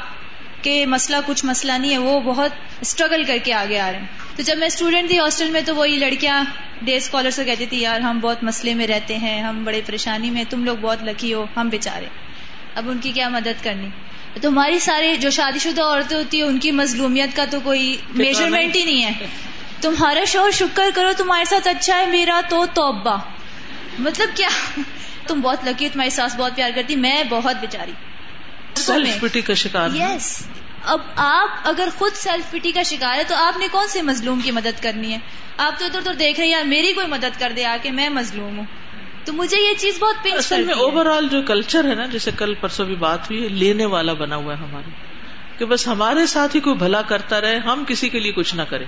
کے 0.63 0.85
مسئلہ 0.85 1.17
کچھ 1.25 1.45
مسئلہ 1.45 1.71
نہیں 1.71 1.91
ہے، 1.91 1.97
وہ 1.97 2.19
بہت 2.19 2.51
اسٹرگل 2.81 3.23
کر 3.23 3.37
کے 3.43 3.53
آگے 3.53 3.79
آ 3.79 3.91
رہے 3.91 3.99
ہیں۔ 3.99 4.18
تو 4.39 4.43
جب 4.43 4.57
میں 4.57 4.67
اسٹوڈینٹ 4.67 5.09
تھی 5.09 5.19
ہاسٹل 5.19 5.49
میں 5.51 5.61
تو 5.65 5.75
وہی 5.75 5.95
لڑکیاں 5.95 6.43
ڈے 6.81 6.95
اسکالر 6.95 7.29
سے 7.29 7.43
کہتی 7.45 7.65
تھی 7.65 7.81
یار 7.81 7.99
ہم 7.99 8.19
بہت 8.19 8.43
مسئلے 8.43 8.73
میں 8.73 8.87
رہتے 8.87 9.17
ہیں 9.17 9.43
ہم 9.43 9.63
بڑے 9.63 9.81
پریشانی 9.85 10.29
میں 10.29 10.43
تم 10.49 10.65
لوگ 10.65 10.77
بہت 10.81 11.03
لکی 11.03 11.33
ہو 11.33 11.45
ہم 11.57 11.69
بےچارے 11.69 12.05
اب 12.75 12.89
ان 12.89 12.97
کی 12.97 13.11
کیا 13.11 13.29
مدد 13.29 13.63
کرنی؟ 13.63 13.89
تمہاری 14.41 14.79
سارے 14.79 15.15
جو 15.15 15.29
شادی 15.29 15.59
شدہ 15.59 15.81
عورتیں 15.81 16.17
ہوتی 16.17 16.37
ہیں 16.37 16.47
ان 16.47 16.59
کی 16.59 16.71
مظلومیت 16.71 17.35
کا 17.35 17.45
تو 17.51 17.59
کوئی 17.63 17.97
میجرمنٹ 18.09 18.75
ہی 18.75 18.85
نہیں 18.85 19.05
ہے۔ 19.05 19.27
تمہارا 19.81 20.25
شوہر 20.27 20.51
شکر 20.51 20.89
کرو 20.95 21.09
تمہارے 21.17 21.45
ساتھ 21.45 21.67
اچھا 21.67 21.97
ہے 21.97 22.05
میرا 22.05 22.41
تو 22.49 22.65
توبہ۔ 22.73 23.17
مطلب 23.99 24.37
کیا؟ 24.37 24.49
تم 25.27 25.41
بہت 25.41 25.67
لکی 25.67 25.85
ہو 25.85 25.89
تمہاری 25.93 26.09
ساس 26.09 26.35
بہت 26.37 26.55
پیار 26.55 26.69
کرتی 26.75 26.95
میں 26.95 27.23
بہت 27.29 27.55
بیچاری۔ 27.61 27.93
پٹی 29.19 29.41
کا 29.41 29.53
شکار 29.53 29.89
یس 29.93 30.43
اب 30.85 30.99
آپ 31.15 31.49
اگر 31.63 31.87
خود 31.97 32.11
سیلف 32.13 32.51
پٹی 32.51 32.71
کا 32.71 32.83
شکار 32.83 33.17
ہے 33.17 33.23
تو 33.23 33.35
آپ 33.35 33.57
نے 33.57 33.67
کون 33.71 33.87
سے 33.87 34.01
مظلوم 34.01 34.41
کی 34.41 34.51
مدد 34.51 34.83
کرنی 34.83 35.13
ہے؟ 35.13 35.17
آپ 35.57 35.79
تو 35.79 35.85
ادھر 35.85 35.99
ادھر 35.99 36.13
دیکھ 36.13 36.39
رہے 36.39 36.47
ہیں 36.47 36.53
یار 36.53 36.63
میری 36.63 36.93
کوئی 36.93 37.07
مدد 37.07 37.39
کر 37.39 37.51
دے 37.55 37.65
آ 37.65 37.77
کے 37.81 37.91
میں 37.91 38.09
مظلوم 38.09 38.57
ہوں۔ 38.57 38.65
تو 39.25 39.33
مجھے 39.33 39.57
یہ 39.57 39.73
چیز 39.77 39.99
بہت 39.99 40.15
پنچ 40.23 40.33
اصل 40.33 40.63
میں 40.63 40.73
اوور 40.73 41.05
آل 41.05 41.27
جو 41.27 41.41
کلچر 41.41 41.89
ہے 41.89 41.95
نا 41.95 42.05
جیسے 42.05 42.31
کل 42.37 42.53
پرسوں 42.53 42.85
بھی 42.85 42.95
بات 42.95 43.31
ہوئی 43.31 43.43
ہے 43.43 43.49
لینے 43.49 43.85
والا 43.85 44.13
بنا 44.13 44.35
ہوا 44.35 44.53
ہے 44.53 44.63
ہمارے۔ 44.63 44.89
کہ 45.57 45.65
بس 45.65 45.87
ہمارے 45.87 46.25
ساتھ 46.25 46.55
ہی 46.55 46.61
کوئی 46.61 46.75
بھلا 46.75 47.01
کرتا 47.01 47.41
رہے 47.41 47.57
ہم 47.57 47.83
کسی 47.87 48.09
کے 48.09 48.19
لیے 48.19 48.31
کچھ 48.31 48.55
نہ 48.55 48.61
کریں۔ 48.69 48.85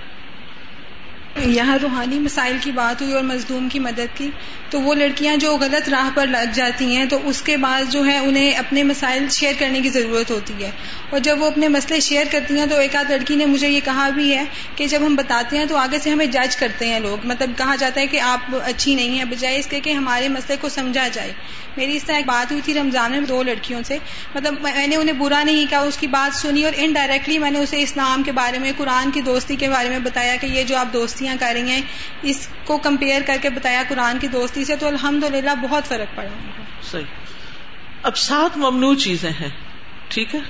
یہاں 1.36 1.78
روحانی 1.82 2.18
مسائل 2.18 2.56
کی 2.60 2.72
بات 2.72 3.02
ہوئی 3.02 3.12
اور 3.12 3.22
مزدوم 3.22 3.68
کی 3.68 3.78
مدد 3.78 4.16
کی، 4.16 4.30
تو 4.70 4.80
وہ 4.80 4.94
لڑکیاں 4.94 5.36
جو 5.36 5.56
غلط 5.56 5.88
راہ 5.88 6.10
پر 6.14 6.26
لگ 6.26 6.50
جاتی 6.54 6.96
ہیں، 6.96 7.04
تو 7.04 7.18
اس 7.24 7.42
کے 7.42 7.56
بعد 7.56 7.92
جو 7.92 8.06
ہے 8.06 8.18
انہیں 8.18 8.52
اپنے 8.52 8.82
مسائل 8.82 9.28
شیئر 9.28 9.52
کرنے 9.58 9.80
کی 9.80 9.88
ضرورت 9.88 10.30
ہوتی 10.30 10.64
ہے۔ 10.64 10.70
اور 11.10 11.20
جب 11.20 11.42
وہ 11.42 11.46
اپنے 11.46 11.68
مسئلے 11.68 12.00
شیئر 12.00 12.24
کرتی 12.30 12.58
ہیں، 12.58 12.66
تو 12.66 12.76
ایک 12.76 12.96
آدھ 12.96 13.12
لڑکی 13.12 13.36
نے 13.36 13.46
مجھے 13.46 13.68
یہ 13.68 13.80
کہا 13.84 14.08
بھی 14.08 14.34
ہے 14.34 14.44
کہ 14.76 14.86
جب 14.86 15.00
ہم 15.06 15.14
بتاتے 15.14 15.58
ہیں 15.58 15.64
تو 15.64 15.76
آگے 15.76 15.98
سے 15.98 16.10
ہمیں 16.10 16.26
جج 16.26 16.56
کرتے 16.56 16.88
ہیں 16.88 17.00
لوگ۔ 17.00 17.26
مطلب 17.26 17.50
کہا 17.58 17.76
جاتا 17.76 18.00
ہے 18.00 18.06
کہ 18.06 18.20
آپ 18.20 18.38
اچھی 18.64 18.94
نہیں 18.94 19.18
ہیں، 19.18 19.24
بجائے 19.24 19.58
اس 19.58 19.66
کے 19.66 19.80
کہ 19.80 19.92
ہمارے 19.92 20.28
مسئلے 20.28 20.56
کو 20.60 20.68
سمجھا 20.68 21.08
جائے۔ 21.08 21.32
میری 21.76 21.96
اس 21.96 22.04
طرح 22.04 22.16
ایک 22.16 22.26
بات 22.26 22.50
ہوئی 22.50 22.62
تھی 22.64 22.74
رمضان 22.74 23.12
میں 23.12 23.20
دو 23.20 23.42
لڑکیوں 23.42 23.82
سے۔ 23.82 23.98
مطلب 24.34 24.54
میں 24.62 24.86
نے 24.86 24.96
انہیں 24.96 25.16
برا 25.16 25.42
نہیں 25.42 25.70
کہا، 25.70 25.78
اس 25.78 25.98
کی 25.98 26.06
بات 26.06 26.36
سنی 26.36 26.64
اور 26.64 26.72
انڈائریکٹلی 26.76 27.38
میں 27.38 27.50
نے 27.50 27.58
اسے 27.58 27.82
اسلام 27.82 28.22
کے 28.22 28.32
بارے 28.32 28.58
میں، 28.58 28.72
قرآن 28.76 29.10
کی 29.10 29.20
دوستی 29.20 29.56
کے 29.56 29.68
بارے 29.68 29.88
میں 29.88 29.98
بتایا 29.98 30.36
کہ 30.36 30.46
یہ 30.46 30.62
جو 30.62 30.76
آپ 30.76 30.92
دوستی 30.92 31.21
دوستیاں 31.22 31.36
کر 31.40 31.60
رہی 31.60 31.70
ہیں، 31.70 31.82
اس 32.22 32.48
کو 32.64 32.78
کمپیئر 32.78 33.22
کر 33.26 33.36
کے 33.42 33.50
بتایا 33.50 33.82
قرآن 33.88 34.18
کی 34.18 34.26
دوستی 34.26 34.64
سے، 34.64 34.76
تو 34.76 34.86
الحمد 34.86 35.24
بہت 35.62 35.84
فرق 35.84 36.16
پڑا۔ 36.16 36.28
صحیح۔ 36.82 37.04
اب 38.02 38.16
سات 38.16 38.56
ممنوع 38.56 38.94
چیزیں 38.94 39.30
ہیں، 39.30 39.48
ٹھیک 40.08 40.34
ہے؟ 40.34 40.40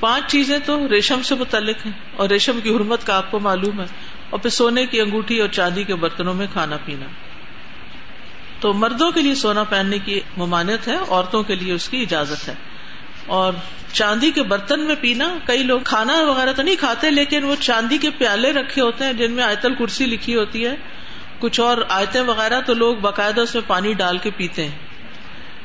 پانچ 0.00 0.30
چیزیں 0.30 0.58
تو 0.64 0.88
ریشم 0.88 1.22
سے 1.22 1.34
متعلق 1.34 1.86
ہیں، 1.86 1.92
اور 2.16 2.28
ریشم 2.28 2.60
کی 2.62 2.70
حرمت 2.70 3.06
کا 3.06 3.16
آپ 3.16 3.30
کو 3.30 3.40
معلوم 3.40 3.80
ہے۔ 3.80 3.86
اور 4.30 4.40
پھر 4.40 4.50
سونے 4.50 4.86
کی 4.86 5.00
انگوٹھی 5.00 5.40
اور 5.40 5.48
چاندی 5.48 5.84
کے 5.84 5.94
برتنوں 5.94 6.34
میں 6.34 6.46
کھانا 6.52 6.76
پینا۔ 6.76 7.06
تو 8.60 8.72
مردوں 8.72 9.10
کے 9.10 9.22
لیے 9.22 9.34
سونا 9.34 9.64
پہننے 9.64 9.98
کی 9.98 10.20
ممانت 10.36 10.88
ہے، 10.88 10.96
عورتوں 11.08 11.42
کے 11.42 11.54
لیے 11.54 11.72
اس 11.72 11.88
کی 11.88 12.00
اجازت 12.00 12.48
ہے۔ 12.48 12.54
اور 13.28 13.52
چاندی 13.92 14.30
کے 14.30 14.42
برتن 14.42 14.80
میں 14.80 14.94
پینا، 15.00 15.38
کئی 15.44 15.62
لوگ 15.62 15.80
کھانا 15.80 16.20
وغیرہ 16.20 16.52
تو 16.52 16.62
نہیں 16.62 16.76
کھاتے، 16.76 17.10
لیکن 17.10 17.44
وہ 17.44 17.54
چاندی 17.60 17.98
کے 17.98 18.10
پیالے 18.10 18.52
رکھے 18.52 18.82
ہوتے 18.82 19.04
ہیں 19.04 19.12
جن 19.12 19.32
میں 19.32 19.44
آیتل 19.44 19.74
کرسی 19.74 20.06
لکھی 20.06 20.34
ہوتی 20.34 20.66
ہے۔ 20.66 20.74
کچھ 21.38 21.60
اور 21.60 21.76
آیتیں 21.88 22.20
وغیرہ 22.20 22.60
تو 22.60 22.74
لوگ 22.74 22.96
باقاعدہ 22.96 23.40
اس 23.40 23.54
میں 23.54 23.62
پانی 23.66 23.92
ڈال 23.92 24.18
کے 24.18 24.30
پیتے 24.36 24.64
ہیں۔ 24.64 24.78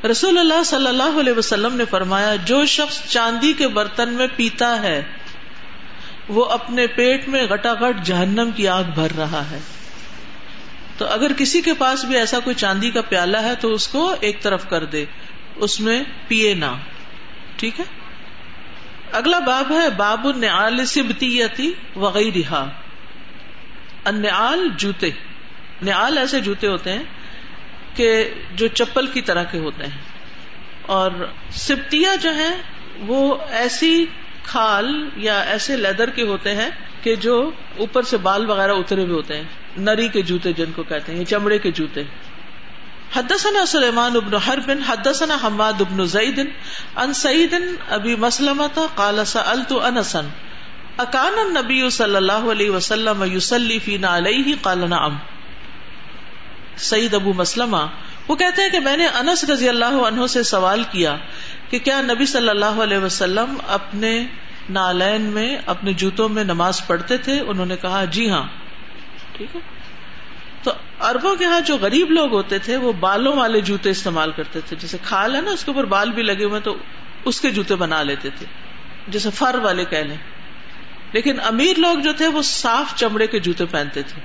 رسول 0.08 0.38
اللہ 0.38 0.64
صلی 0.64 0.88
اللہ 0.88 1.20
علیہ 1.20 1.34
وسلم 1.34 1.76
نے 1.76 1.86
فرمایا، 1.86 2.36
جو 2.36 2.66
شخص 2.66 3.10
چاندی 3.10 3.54
کے 3.54 3.68
برتن 3.68 4.14
میں 4.14 4.28
پیتا 4.36 4.82
ہے، 4.82 5.04
وہ 6.30 6.46
اپنے 6.46 6.88
پیٹ 6.88 7.28
میں 7.28 7.44
گٹا 7.44 7.74
گٹ 7.74 8.06
جہنم 8.06 8.50
کی 8.56 8.68
آگ 8.68 8.84
بھر 8.84 9.16
رہا 9.18 9.44
ہے۔ 9.52 9.60
تو 10.98 11.06
اگر 11.06 11.34
کسی 11.38 11.62
کے 11.62 11.74
پاس 11.74 12.06
بھی 12.06 12.18
ایسا 12.18 12.40
کوئی 12.40 12.54
چاندی 12.54 12.92
کا 12.92 13.02
پیالہ 13.02 13.38
ہے، 13.38 13.56
تو 13.56 13.74
اس 13.74 13.88
کو 13.88 14.16
ایک 14.20 14.42
طرف 14.42 14.70
کر 14.70 14.86
دے، 14.86 15.06
اس 15.56 15.80
میں 15.80 16.04
پیے 16.28 16.54
نہ۔ 16.54 16.76
ٹھیک 17.56 17.80
ہے؟ 17.80 17.86
اگلا 19.12 19.40
باب 19.40 19.72
ہے، 19.72 19.90
باب 19.90 20.28
النعال 20.28 20.86
سبتیتی 20.86 21.74
وغیرہ 21.96 22.66
النعال 24.04 24.68
جوتے۔ 24.78 25.10
نعال 25.82 26.18
ایسے 26.18 26.40
جوتے 26.40 26.68
ہوتے 26.68 26.92
ہیں 26.94 27.04
کہ 27.96 28.30
جو 28.56 28.68
چپل 28.68 29.08
کی 29.08 29.22
طرح 29.22 29.44
کے 29.44 29.60
ہوتے 29.60 29.84
ہیں۔ 29.84 29.98
اور 30.82 31.12
سبتیا 31.52 32.16
جو 32.16 32.36
ہے 32.36 32.58
وہ 33.00 33.36
ایسی 33.50 34.06
کھال 34.44 35.10
یا 35.16 35.42
ایسے 35.42 35.78
لیدر 35.78 36.10
کے 36.10 36.22
ہوتے 36.22 36.56
ہیں 36.56 36.70
کہ 37.04 37.16
جو 37.16 37.52
اوپر 37.78 38.02
سے 38.04 38.18
بال 38.18 38.50
وغیرہ 38.50 38.72
اترے 38.72 39.02
ہوئے 39.04 39.14
ہوتے 39.14 39.38
ہیں۔ 39.38 39.44
نری 39.78 40.08
کے 40.08 40.22
جوتے 40.22 40.54
جن 40.54 40.72
کو 40.76 40.84
کہتے 40.84 41.16
ہیں 41.16 41.26
چمڑے 41.26 41.58
کے 41.58 41.72
جوتے۔ 41.72 42.04
حدثنا 43.16 43.66
سلیمان 43.66 44.16
ابن 44.16 44.36
حرب، 44.36 44.72
حدثنا 44.88 45.38
حماد 45.44 45.82
ابن 45.82 46.06
زید 46.06 46.40
ان 46.40 47.14
سعید 47.14 47.56
ابی 47.90 48.16
مسلمۃ 48.16 48.80
قال 48.96 49.26
سألت 49.26 49.74
انسا 49.84 50.22
اکان 50.98 51.40
النبی 51.40 51.90
صلی 51.90 52.16
اللہ 52.16 52.50
علیہ 52.52 52.70
وسلم 52.70 53.24
یصلی 53.34 53.80
فینا 53.80 54.18
علیہ 54.18 54.56
قال 54.62 54.90
نعم. 54.90 55.16
سعید 56.78 57.14
ابو 57.14 57.34
مسلمہ 57.34 57.86
وہ 58.28 58.36
کہتے 58.36 58.62
ہیں 58.62 58.70
کہ 58.70 58.80
میں 58.80 58.98
نے 58.98 59.08
انس 59.08 59.44
رضی 59.44 59.70
اللہ 59.70 60.00
عنہ 60.06 60.28
سے 60.28 60.44
سوال 60.44 60.84
کیا 60.92 61.16
کہ 61.70 61.80
کیا 61.80 62.02
نبی 62.02 62.26
صلی 62.26 62.50
اللہ 62.50 62.82
علیہ 62.84 62.98
وسلم 62.98 63.58
اپنے 63.68 64.26
نالین 64.70 65.22
میں، 65.22 65.58
اپنے 65.66 65.94
جوتوں 65.94 66.30
میں 66.30 66.44
نماز 66.44 66.88
پڑھتے 66.88 67.18
تھے؟ 67.18 67.40
انہوں 67.40 67.66
نے 67.66 67.76
کہا 67.78 68.06
جی 68.06 68.30
ہاں۔ 68.30 68.44
ٹھیک 69.34 69.56
ہے؟ 69.56 69.62
تو 70.64 70.72
اربوں 71.00 71.36
کے 71.36 71.46
ہاں 71.46 71.60
جو 71.60 71.78
غریب 71.78 72.12
لوگ 72.12 72.34
ہوتے 72.34 72.60
تھے، 72.60 72.78
وہ 72.78 72.94
بالوں 72.94 73.36
والے 73.36 73.62
جوتے 73.62 73.90
استعمال 73.90 74.32
کرتے 74.32 74.60
تھے۔ 74.62 74.76
جیسے 74.76 74.98
کھال 75.04 75.36
ہے 75.36 75.42
نا، 75.42 75.52
اس 75.52 75.66
کے 75.66 75.72
اوپر 75.72 75.84
بال 75.84 76.12
بھی 76.12 76.24
لگے 76.24 76.44
ہوئے 76.44 76.60
تو 76.60 76.78
اس 77.26 77.42
کے 77.42 77.50
جوتے 77.50 77.76
بنا 77.76 78.04
لیتے 78.04 78.30
تھے۔ 78.30 78.46
جیسے 79.08 79.30
فر 79.30 79.56
والے 79.64 79.86
کہہ 79.86 79.98
لیں۔ 79.98 80.18
لیکن 81.14 81.40
امیر 81.40 81.80
لوگ 81.80 82.00
جو 82.00 82.14
تھے، 82.14 82.28
وہ 82.28 82.42
صاف 82.42 82.96
چمڑے 82.96 83.28
کے 83.28 83.40
جوتے 83.40 83.66
پہنتے 83.66 84.02
تھے۔ 84.02 84.22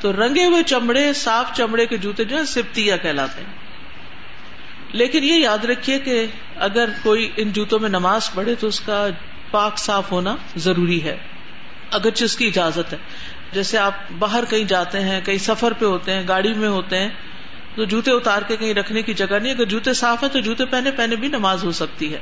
تو 0.00 0.12
رنگے 0.12 0.44
ہوئے 0.44 0.62
چمڑے، 0.62 1.12
صاف 1.12 1.56
چمڑے 1.56 1.86
کے 1.86 1.96
جوتے 1.96 2.24
جو 2.24 2.38
ہے 2.38 2.44
سپتیا 2.44 2.96
کہلاتے 2.96 3.42
ہیں۔ 3.42 3.52
لیکن 4.92 5.24
یہ 5.24 5.34
یاد 5.34 5.64
رکھیے 5.64 5.98
کہ 5.98 6.26
اگر 6.56 6.88
کوئی 7.02 7.30
ان 7.36 7.52
جوتوں 7.52 7.78
میں 7.78 7.88
نماز 7.88 8.34
پڑھے 8.34 8.54
تو 8.54 8.66
اس 8.66 8.80
کا 8.80 9.08
پاک 9.50 9.78
صاف 9.78 10.12
ہونا 10.12 10.36
ضروری 10.56 11.02
ہے، 11.02 11.18
اگرچہ 11.90 12.24
اس 12.24 12.36
کی 12.36 12.46
اجازت 12.46 12.92
ہے۔ 12.92 12.98
جیسے 13.52 13.78
آپ 13.78 13.94
باہر 14.18 14.44
کہیں 14.44 14.64
جاتے 14.64 15.00
ہیں، 15.00 15.20
کہیں 15.20 15.38
سفر 15.38 15.72
پہ 15.72 15.86
ہوتے 15.86 16.12
ہیں، 16.12 16.24
گاڑی 16.28 16.54
میں 16.54 16.68
ہوتے 16.68 16.98
ہیں، 16.98 17.08
تو 17.74 17.84
جوتے 17.84 18.10
اتار 18.10 18.42
کے 18.42 18.56
کہیں 18.56 18.74
رکھنے 18.74 19.02
کی 19.02 19.14
جگہ 19.14 19.34
نہیں، 19.34 19.52
اگر 19.52 19.64
جوتے 19.64 19.92
صاف 19.92 20.22
ہے 20.22 20.28
تو 20.28 20.40
جوتے 20.40 20.64
پہنے 20.64 20.90
پہنے 20.90 21.16
بھی 21.16 21.28
نماز 21.28 21.64
ہو 21.64 21.72
سکتی 21.72 22.12
ہے۔ 22.14 22.18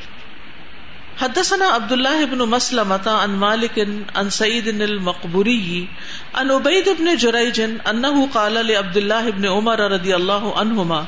حدثنا 1.20 1.66
عبد 1.75 1.93
الله 1.93 2.22
ابن 2.22 2.39
مسلمة 2.39 3.11
عن 3.11 3.31
مالك 3.31 3.79
عن 4.14 4.31
سعيد 4.31 4.68
المقبوري 4.68 5.87
عن 6.35 6.51
عبيد 6.51 6.89
بن 6.99 7.16
جريج 7.16 7.61
انه 7.61 8.27
قال 8.33 8.66
لعبد 8.66 8.97
الله 8.97 9.31
بن 9.31 9.47
عمر 9.47 9.79
رضي 9.79 10.14
الله 10.14 10.53
عنهما 10.57 11.05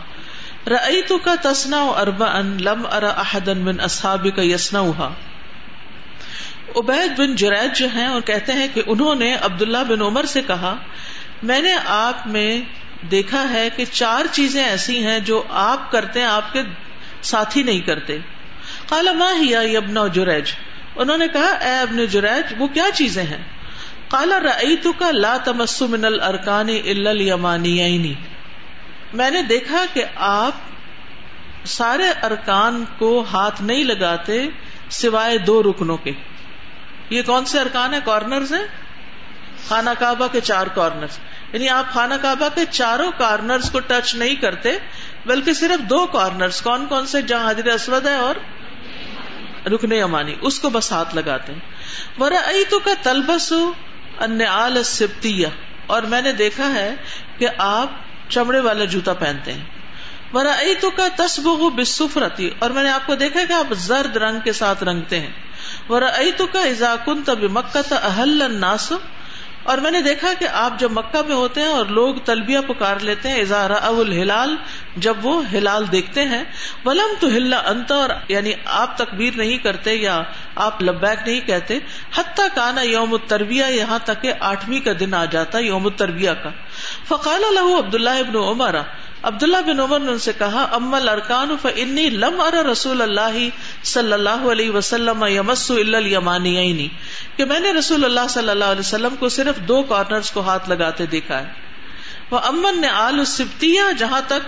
رأيتك 0.68 1.26
تصنع 1.42 1.82
اربعا، 1.96 2.42
لم 2.60 2.86
ارى 2.86 3.10
احدا 3.20 3.54
من 3.54 3.80
اصحابك 3.80 4.38
يصنعها 4.38 5.10
عبید 6.76 7.18
بن 7.18 7.34
جریج 7.34 7.78
جو 7.78 7.86
ہیں 7.94 8.06
اور 8.06 8.20
کہتے 8.20 8.52
ہیں 8.52 8.68
کہ 8.74 8.82
انہوں 8.86 9.14
نے 9.14 9.36
عبداللہ 9.42 9.78
بن 9.88 10.02
عمر 10.02 10.24
سے 10.24 10.42
کہا، 10.42 10.76
میں 11.42 11.62
نے 11.62 11.74
آپ 11.86 12.26
میں 12.26 12.60
دیکھا 13.10 13.50
ہے 13.50 13.68
کہ 13.76 13.84
چار 13.92 14.24
چیزیں 14.32 14.64
ایسی 14.64 15.04
ہیں 15.04 15.18
جو 15.18 15.42
آپ 15.50 15.92
کرتے 15.92 16.20
ہیں، 16.20 16.26
آپ 16.26 16.52
کے 16.52 16.62
ساتھی 17.22 17.62
نہیں 17.62 17.80
کرتے۔ 17.80 18.18
کالا 18.88 19.12
ماں 19.12 19.34
ہی 19.34 19.76
ابن 19.76 19.94
جریج 20.12 20.52
انہوں 20.96 21.18
نے 21.18 21.28
کہا، 21.28 21.50
اے 21.60 21.78
ابن 21.78 22.06
جریج 22.06 22.54
وہ 22.58 22.66
کیا 22.66 22.84
چیزیں 22.94 23.22
ہیں؟ 23.22 23.42
کالا 24.08 24.40
ریتو 24.40 24.92
کا 24.92 25.10
لا 25.10 25.36
تمس 25.36 25.82
من 25.82 26.04
الرکان 26.04 26.68
المانی 26.68 28.14
میں 29.12 29.30
نے 29.30 29.42
دیکھا 29.42 29.84
کہ 29.92 30.04
آپ 30.16 30.52
سارے 31.66 32.10
ارکان 32.22 32.84
کو 32.98 33.24
ہاتھ 33.32 33.62
نہیں 33.62 33.84
لگاتے 33.84 34.48
سوائے 34.90 35.38
دو 35.38 35.62
رکنوں 35.62 35.96
کے۔ 35.96 36.12
یہ 37.10 37.22
کون 37.22 37.44
سے 37.44 37.60
ارکان 37.60 37.94
ہے 37.94 37.98
کارنرز 38.04 38.52
ہیں؟ 38.52 38.66
خانہ 39.68 39.90
کعبہ 39.98 40.26
کے 40.26 40.40
چار 40.40 40.66
کارنر 40.66 41.06
یعنی 41.52 41.68
آپ 41.68 41.92
خانہ 41.92 42.14
کعبہ 42.22 42.48
کے 42.54 42.64
چاروں 42.70 43.10
کارنرز 43.18 43.70
کو 43.70 43.80
ٹچ 43.80 44.14
نہیں 44.14 44.34
کرتے، 44.34 44.72
بلکہ 45.26 45.52
صرف 45.52 45.90
دو 45.90 46.06
کارنرز 46.06 46.60
کون 46.62 46.86
کون 46.86 47.06
سے؟ 47.06 47.22
جہاں 47.22 47.50
حضر 47.50 47.66
اسود 47.66 48.06
ہے 48.06 48.14
اور 48.14 48.34
رکن 49.68 49.92
امانی 50.02 50.34
اس 50.40 50.58
کو 50.60 50.70
بس 50.70 50.92
ہاتھ 50.92 51.14
لگاتے 51.14 51.52
ہیں. 51.52 51.60
ورا 52.20 52.40
تو 52.70 52.78
کا 52.78 52.94
تلبس 53.02 53.52
ان 54.20 54.40
سبتیا 54.84 55.48
اور 55.86 56.02
میں 56.02 56.22
نے 56.22 56.32
دیکھا 56.32 56.74
ہے 56.74 56.94
کہ 57.38 57.48
آپ 57.58 57.90
چمڑے 58.28 58.60
والا 58.60 58.84
جوتا 58.84 59.12
پہنتے 59.12 59.52
ہیں. 59.52 59.64
ورا 60.32 60.54
تو 60.80 60.90
کا 60.90 61.08
تصب 61.16 61.48
بسفرتی 61.76 62.50
اور 62.58 62.70
میں 62.70 62.82
نے 62.82 62.90
آپ 62.90 63.06
کو 63.06 63.14
دیکھا 63.14 63.44
کہ 63.48 63.52
آپ 63.52 63.74
زرد 63.74 64.16
رنگ 64.16 64.40
کے 64.40 64.52
ساتھ 64.52 64.84
رنگتے 64.84 65.20
ہیں. 65.20 65.30
ورا 65.88 66.08
کا 66.52 66.60
ازاکن 66.60 67.22
تب 67.22 67.42
مکہ 67.50 67.94
اہل 67.94 68.42
الناس. 68.42 68.92
اور 69.62 69.78
میں 69.78 69.90
نے 69.90 70.00
دیکھا 70.02 70.32
کہ 70.38 70.46
آپ 70.54 70.78
جب 70.78 70.92
مکہ 70.92 71.20
میں 71.28 71.36
ہوتے 71.36 71.60
ہیں 71.60 71.68
اور 71.68 71.86
لوگ 71.86 72.14
تلبیہ 72.24 72.58
پکار 72.66 73.00
لیتے 73.00 73.28
ہیں 73.28 73.40
اظہار 73.40 73.70
اول 73.70 74.12
ہلال 74.12 74.54
جب 74.96 75.24
وہ 75.26 75.40
ہلال 75.52 75.84
دیکھتے 75.92 76.24
ہیں. 76.24 76.42
ولم 76.84 77.14
تو 77.20 77.26
ہلا 77.26 77.58
انت 77.66 77.92
اور 77.92 78.10
یعنی 78.28 78.52
آپ 78.64 78.96
تکبیر 78.98 79.36
نہیں 79.36 79.58
کرتے 79.58 79.94
یا 79.94 80.22
آپ 80.54 80.82
لبیک 80.82 81.26
نہیں 81.28 81.40
کہتے. 81.40 81.78
حتیٰ 82.16 82.46
کانا 82.54 82.82
یوم 82.82 83.12
التربیہ، 83.12 83.64
یہاں 83.70 83.98
تک 84.04 84.22
کہ 84.22 84.32
آٹھویں 84.40 84.80
کا 84.80 84.92
دن 85.00 85.14
آ 85.14 85.24
جاتا، 85.24 85.58
یوم 85.58 85.84
التربیہ 85.84 86.30
کا. 86.42 86.50
فقال 87.08 87.44
اللہ 87.44 87.76
عبداللہ 87.78 88.16
ابن 88.20 88.36
عمر 88.36 88.80
عبداللہ 89.26 89.56
بن 89.66 89.80
عمر 89.80 90.00
نے 90.00 90.12
ان 90.12 90.18
سے 90.18 90.32
کہا، 90.38 90.68
اما 90.72 90.98
ارکان 91.10 91.56
انی 91.64 92.10
لم 92.10 92.40
ار 92.40 92.52
رسول 92.52 93.02
اللہ 93.02 93.38
صلی 93.84 94.12
اللہ 94.12 94.44
علیہ 94.52 94.70
وسلم 94.70 95.24
یمس 95.24 95.70
الیمانی 95.70 96.88
کہ 97.36 97.44
میں 97.44 97.60
نے 97.60 97.72
رسول 97.72 98.04
اللہ 98.04 98.28
صلی 98.30 98.48
اللہ 98.48 98.64
علیہ 98.64 98.80
وسلم 98.80 99.16
کو 99.18 99.28
صرف 99.28 99.56
دو 99.68 99.82
کارنرز 99.82 100.30
کو 100.30 100.40
ہاتھ 100.40 100.68
لگاتے 100.68 101.06
دیکھا 101.06 101.38
ہے۔ 101.38 101.52
وہ 102.30 102.38
امن 102.38 102.80
نے 102.80 102.88
آل 102.88 103.24
سبتیا 103.24 103.90
جہاں 103.98 104.20
تک 104.26 104.46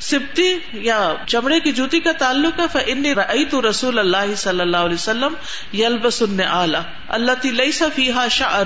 سبتی 0.00 0.58
یا 0.72 1.14
چمڑے 1.26 1.60
کی 1.60 1.72
جوتی 1.72 2.00
کا 2.00 2.12
تعلق 2.12 2.60
ہے 2.60 2.66
فنی 2.72 3.14
رئی 3.14 3.44
رسول 3.68 3.98
اللہ 3.98 4.34
صلی 4.36 4.60
اللہ 4.60 4.76
علیہ 4.76 4.94
وسلم 4.94 5.34
یلبس 5.72 6.22
اعلی 6.22 6.78
اللہ 7.08 7.32
تی 7.42 7.70
فیحا 7.94 8.28
شاہ 8.28 8.62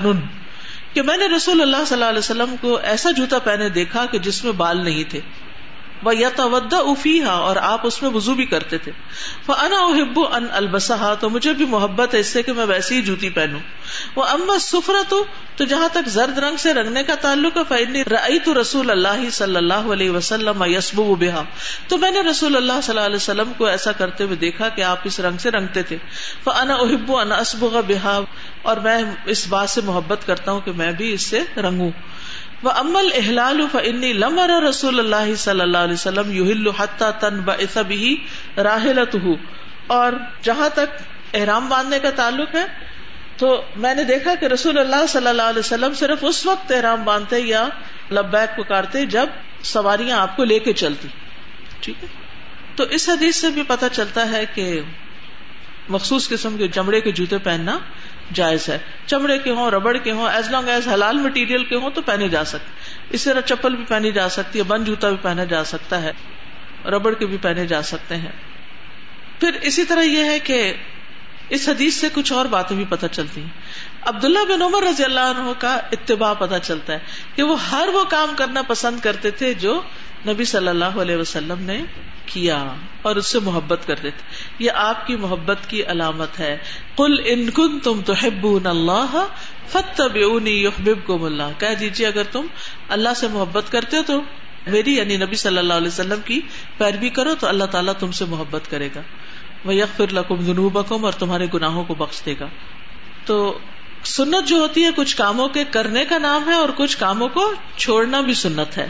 کہ 0.93 1.01
میں 1.01 1.17
نے 1.17 1.27
رسول 1.27 1.61
اللہ 1.61 1.85
صلی 1.87 1.95
اللہ 1.95 2.05
علیہ 2.05 2.19
وسلم 2.19 2.55
کو 2.61 2.75
ایسا 2.75 3.11
جوتا 3.11 3.39
پہنے 3.39 3.69
دیکھا 3.69 4.05
کہ 4.05 4.19
جس 4.19 4.43
میں 4.43 4.51
بال 4.51 4.83
نہیں 4.83 5.03
تھے۔ 5.03 5.19
وہ 6.03 6.15
یا 6.15 6.29
افیحا 6.71 7.31
اور 7.31 7.55
آپ 7.55 7.87
اس 7.87 8.01
میں 8.01 8.09
وزو 8.09 8.33
بھی 8.33 8.45
کرتے 8.45 8.77
تھے۔ 8.77 8.91
وہ 9.47 9.53
انا 9.53 9.77
احب 9.77 10.19
ان 10.31 10.47
البسا 10.51 11.13
تو 11.13 11.29
مجھے 11.29 11.53
بھی 11.53 11.65
محبت 11.65 12.13
ہے 12.13 12.19
اس 12.19 12.27
سے 12.27 12.43
کہ 12.43 12.53
میں 12.53 12.65
ویسی 12.65 12.95
ہی 12.95 13.01
جوتی 13.01 13.29
پہنوں۔ 13.29 13.59
وہ 14.15 14.23
اما 14.23 14.59
سفرا 14.59 15.01
تو 15.55 15.65
جہاں 15.65 15.87
تک 15.91 16.09
زرد 16.09 16.37
رنگ 16.37 16.57
سے 16.57 16.73
رنگنے 16.73 17.03
کا 17.03 17.15
تعلق 17.15 17.57
ہے 17.57 17.63
فنی 17.69 18.03
رئی 18.05 18.39
تو 18.39 18.61
رسول 18.61 18.91
اللہ 18.91 19.29
صلی 19.29 19.55
اللہ 19.55 19.73
علیہ 19.73 20.09
وسلم 20.09 20.63
یسب 20.63 20.99
و 20.99 21.15
بحا 21.15 21.43
تو 21.87 21.97
میں 21.97 22.11
نے 22.11 22.21
رسول 22.21 22.55
اللہ 22.55 22.81
صلی 22.83 22.95
اللہ 22.95 23.05
علیہ 23.05 23.15
وسلم 23.15 23.51
کو 23.57 23.65
ایسا 23.65 23.91
کرتے 23.91 24.23
ہوئے 24.23 24.35
دیکھا 24.35 24.69
کہ 24.69 24.81
آپ 24.81 24.99
اس 25.03 25.19
رنگ 25.19 25.37
سے 25.37 25.51
رنگتے 25.51 25.83
تھے۔ 25.83 25.97
وہ 26.45 26.51
انا 26.51 26.73
احب 26.73 27.15
ان 27.15 27.31
اسب 27.31 27.65
بحا 27.87 28.19
اور 28.61 28.77
میں 28.77 29.03
اس 29.25 29.47
بات 29.47 29.69
سے 29.69 29.81
محبت 29.81 30.27
کرتا 30.27 30.51
ہوں 30.51 30.61
کہ 30.61 30.71
میں 30.71 30.91
بھی 30.91 31.13
اس 31.13 31.21
سے 31.21 31.43
رنگوں۔ 31.57 31.91
وہ 32.63 32.71
امل 32.71 33.09
احلال 33.13 33.65
فنی 33.71 34.13
لمر 34.13 34.49
رسول 34.69 34.99
اللہ 34.99 35.35
صلی 35.35 35.61
اللہ 35.61 35.77
علیہ 35.77 35.93
وسلم 35.93 36.31
یو 36.31 36.71
حتہ 36.71 37.11
تن 37.19 37.41
بسبی 37.41 38.15
راہلت 38.57 39.15
اور 39.87 40.13
جہاں 40.41 40.69
تک 40.69 41.01
احرام 41.33 41.69
باندھنے 41.69 41.99
کا 41.99 42.09
تعلق 42.09 42.55
ہے، 42.55 42.65
تو 43.37 43.61
میں 43.75 43.95
نے 43.95 44.03
دیکھا 44.03 44.35
کہ 44.35 44.45
رسول 44.45 44.77
اللہ 44.77 45.05
صلی 45.09 45.27
اللہ 45.27 45.41
علیہ 45.41 45.59
وسلم 45.59 45.93
صرف 45.93 46.17
اس 46.21 46.45
وقت 46.45 46.71
احرام 46.71 47.03
باندھتے 47.03 47.39
یا 47.39 47.67
لبیک 48.11 48.57
پکارتے 48.57 49.05
جب 49.05 49.25
سواریاں 49.63 50.19
آپ 50.19 50.35
کو 50.35 50.43
لے 50.43 50.59
کے 50.59 50.73
چلتی۔ 50.73 51.07
ٹھیک 51.79 52.03
ہے؟ 52.03 52.07
تو 52.75 52.83
اس 52.83 53.09
حدیث 53.09 53.35
سے 53.35 53.49
بھی 53.49 53.63
پتہ 53.63 53.85
چلتا 53.91 54.31
ہے 54.31 54.45
کہ 54.53 54.81
مخصوص 55.89 56.29
قسم 56.29 56.57
کے 56.57 56.67
چمڑے 56.67 57.01
کے 57.01 57.11
جوتے 57.11 57.37
پہننا 57.37 57.77
جائز 58.33 58.69
ہے۔ 58.69 58.77
چمڑے 59.05 59.39
کے 59.39 59.51
ہوں، 59.51 59.71
ربڑ 59.71 59.97
کے 59.97 60.11
ہوں 60.11 60.29
ایز 60.29 60.49
لانگ 60.49 60.67
ایز 60.67 60.87
حلال 60.87 61.17
مٹیریل 61.17 61.63
کے 61.63 61.75
ہوں 61.75 61.89
تو 61.89 62.01
پہنے 62.01 62.29
جا 62.29 62.45
سکتے۔ 62.45 62.71
اس 63.09 63.23
طرح 63.23 63.41
چپل 63.41 63.75
بھی 63.75 63.85
پہنی 63.85 64.11
جا 64.11 64.29
سکتی 64.29 64.59
ہے، 64.59 64.63
بند 64.63 64.85
جوتا 64.85 65.09
بھی 65.09 65.17
پہنا 65.21 65.43
جا 65.43 65.63
سکتا 65.63 66.01
ہے، 66.01 66.11
ربڑ 66.85 67.13
کے 67.13 67.25
بھی 67.25 67.37
پہنے 67.41 67.67
جا 67.67 67.81
سکتے 67.81 68.15
ہیں۔ 68.15 68.31
پھر 69.39 69.51
اسی 69.61 69.83
طرح 69.83 70.01
یہ 70.01 70.23
ہے 70.23 70.39
کہ 70.39 70.73
اس 71.49 71.69
حدیث 71.69 71.93
سے 71.93 72.07
کچھ 72.13 72.33
اور 72.33 72.45
باتیں 72.45 72.77
بھی 72.77 72.85
پتہ 72.89 73.05
چلتی 73.11 73.41
ہیں۔ 73.41 73.49
عبداللہ 74.01 74.39
بن 74.49 74.61
عمر 74.61 74.83
رضی 74.83 75.03
اللہ 75.03 75.19
عنہ 75.19 75.51
کا 75.59 75.73
اتباع 75.73 76.33
پتہ 76.33 76.55
چلتا 76.63 76.93
ہے 76.93 76.99
کہ 77.35 77.43
وہ 77.43 77.69
ہر 77.69 77.87
وہ 77.93 78.03
کام 78.03 78.33
کرنا 78.35 78.61
پسند 78.61 78.99
کرتے 78.99 79.31
تھے 79.31 79.53
جو 79.53 79.81
نبی 80.27 80.43
صلی 80.43 80.67
اللہ 80.67 80.85
علیہ 80.85 81.15
وسلم 81.15 81.55
نے 81.59 81.81
کیا 82.29 82.73
اور 83.01 83.15
اس 83.15 83.27
سے 83.27 83.39
محبت 83.39 83.87
کرتے 83.87 84.09
تھے 84.09 84.45
یہ 84.59 84.71
آپ 84.71 85.07
کی 85.07 85.15
محبت 85.15 85.57
کی 85.67 85.83
علامت 85.83 86.39
ہے۔ 86.39 86.57
کل 86.97 87.15
ان 87.25 87.49
کن 87.49 87.79
تم 87.79 88.01
تو 88.05 88.13
اللہ 88.65 89.27
فتح 89.67 90.03
کو 91.05 91.19
کہہ 91.59 91.73
دیجیے 91.79 92.07
اگر 92.07 92.23
تم 92.23 92.45
اللہ 92.89 93.09
سے 93.15 93.27
محبت 93.27 93.71
کرتے 93.71 93.97
ہو 93.97 94.01
تو 94.05 94.21
میری 94.67 94.97
یعنی 94.97 95.17
نبی 95.17 95.35
صلی 95.35 95.57
اللہ 95.57 95.73
علیہ 95.73 95.87
وسلم 95.87 96.19
کی 96.25 96.41
پیروی 96.77 97.09
کرو 97.09 97.35
تو 97.39 97.47
اللہ 97.47 97.63
تعالیٰ 97.63 97.93
تم 97.99 98.11
سے 98.11 98.25
محبت 98.25 98.71
کرے 98.71 98.89
گا۔ 98.95 99.01
وہ 99.65 99.75
یک 99.75 99.97
فر 99.97 100.13
لکم 100.13 100.35
جنوب 100.35 100.79
اور 100.79 101.11
تمہارے 101.11 101.47
گناہوں 101.53 101.83
کو 101.83 101.95
بخش 101.95 102.21
دے 102.25 102.33
گا۔ 102.39 102.47
تو 103.25 103.57
سنت 104.03 104.47
جو 104.47 104.55
ہوتی 104.55 104.83
ہے 104.83 104.89
کچھ 104.95 105.17
کاموں 105.17 105.47
کے 105.47 105.63
کرنے 105.63 106.05
کا 106.05 106.17
نام 106.17 106.49
ہے 106.49 106.53
اور 106.53 106.69
کچھ 106.75 106.97
کاموں 106.97 107.27
کو 107.27 107.53
چھوڑنا 107.77 108.21
بھی 108.21 108.33
سنت 108.33 108.77
ہے۔ 108.77 108.89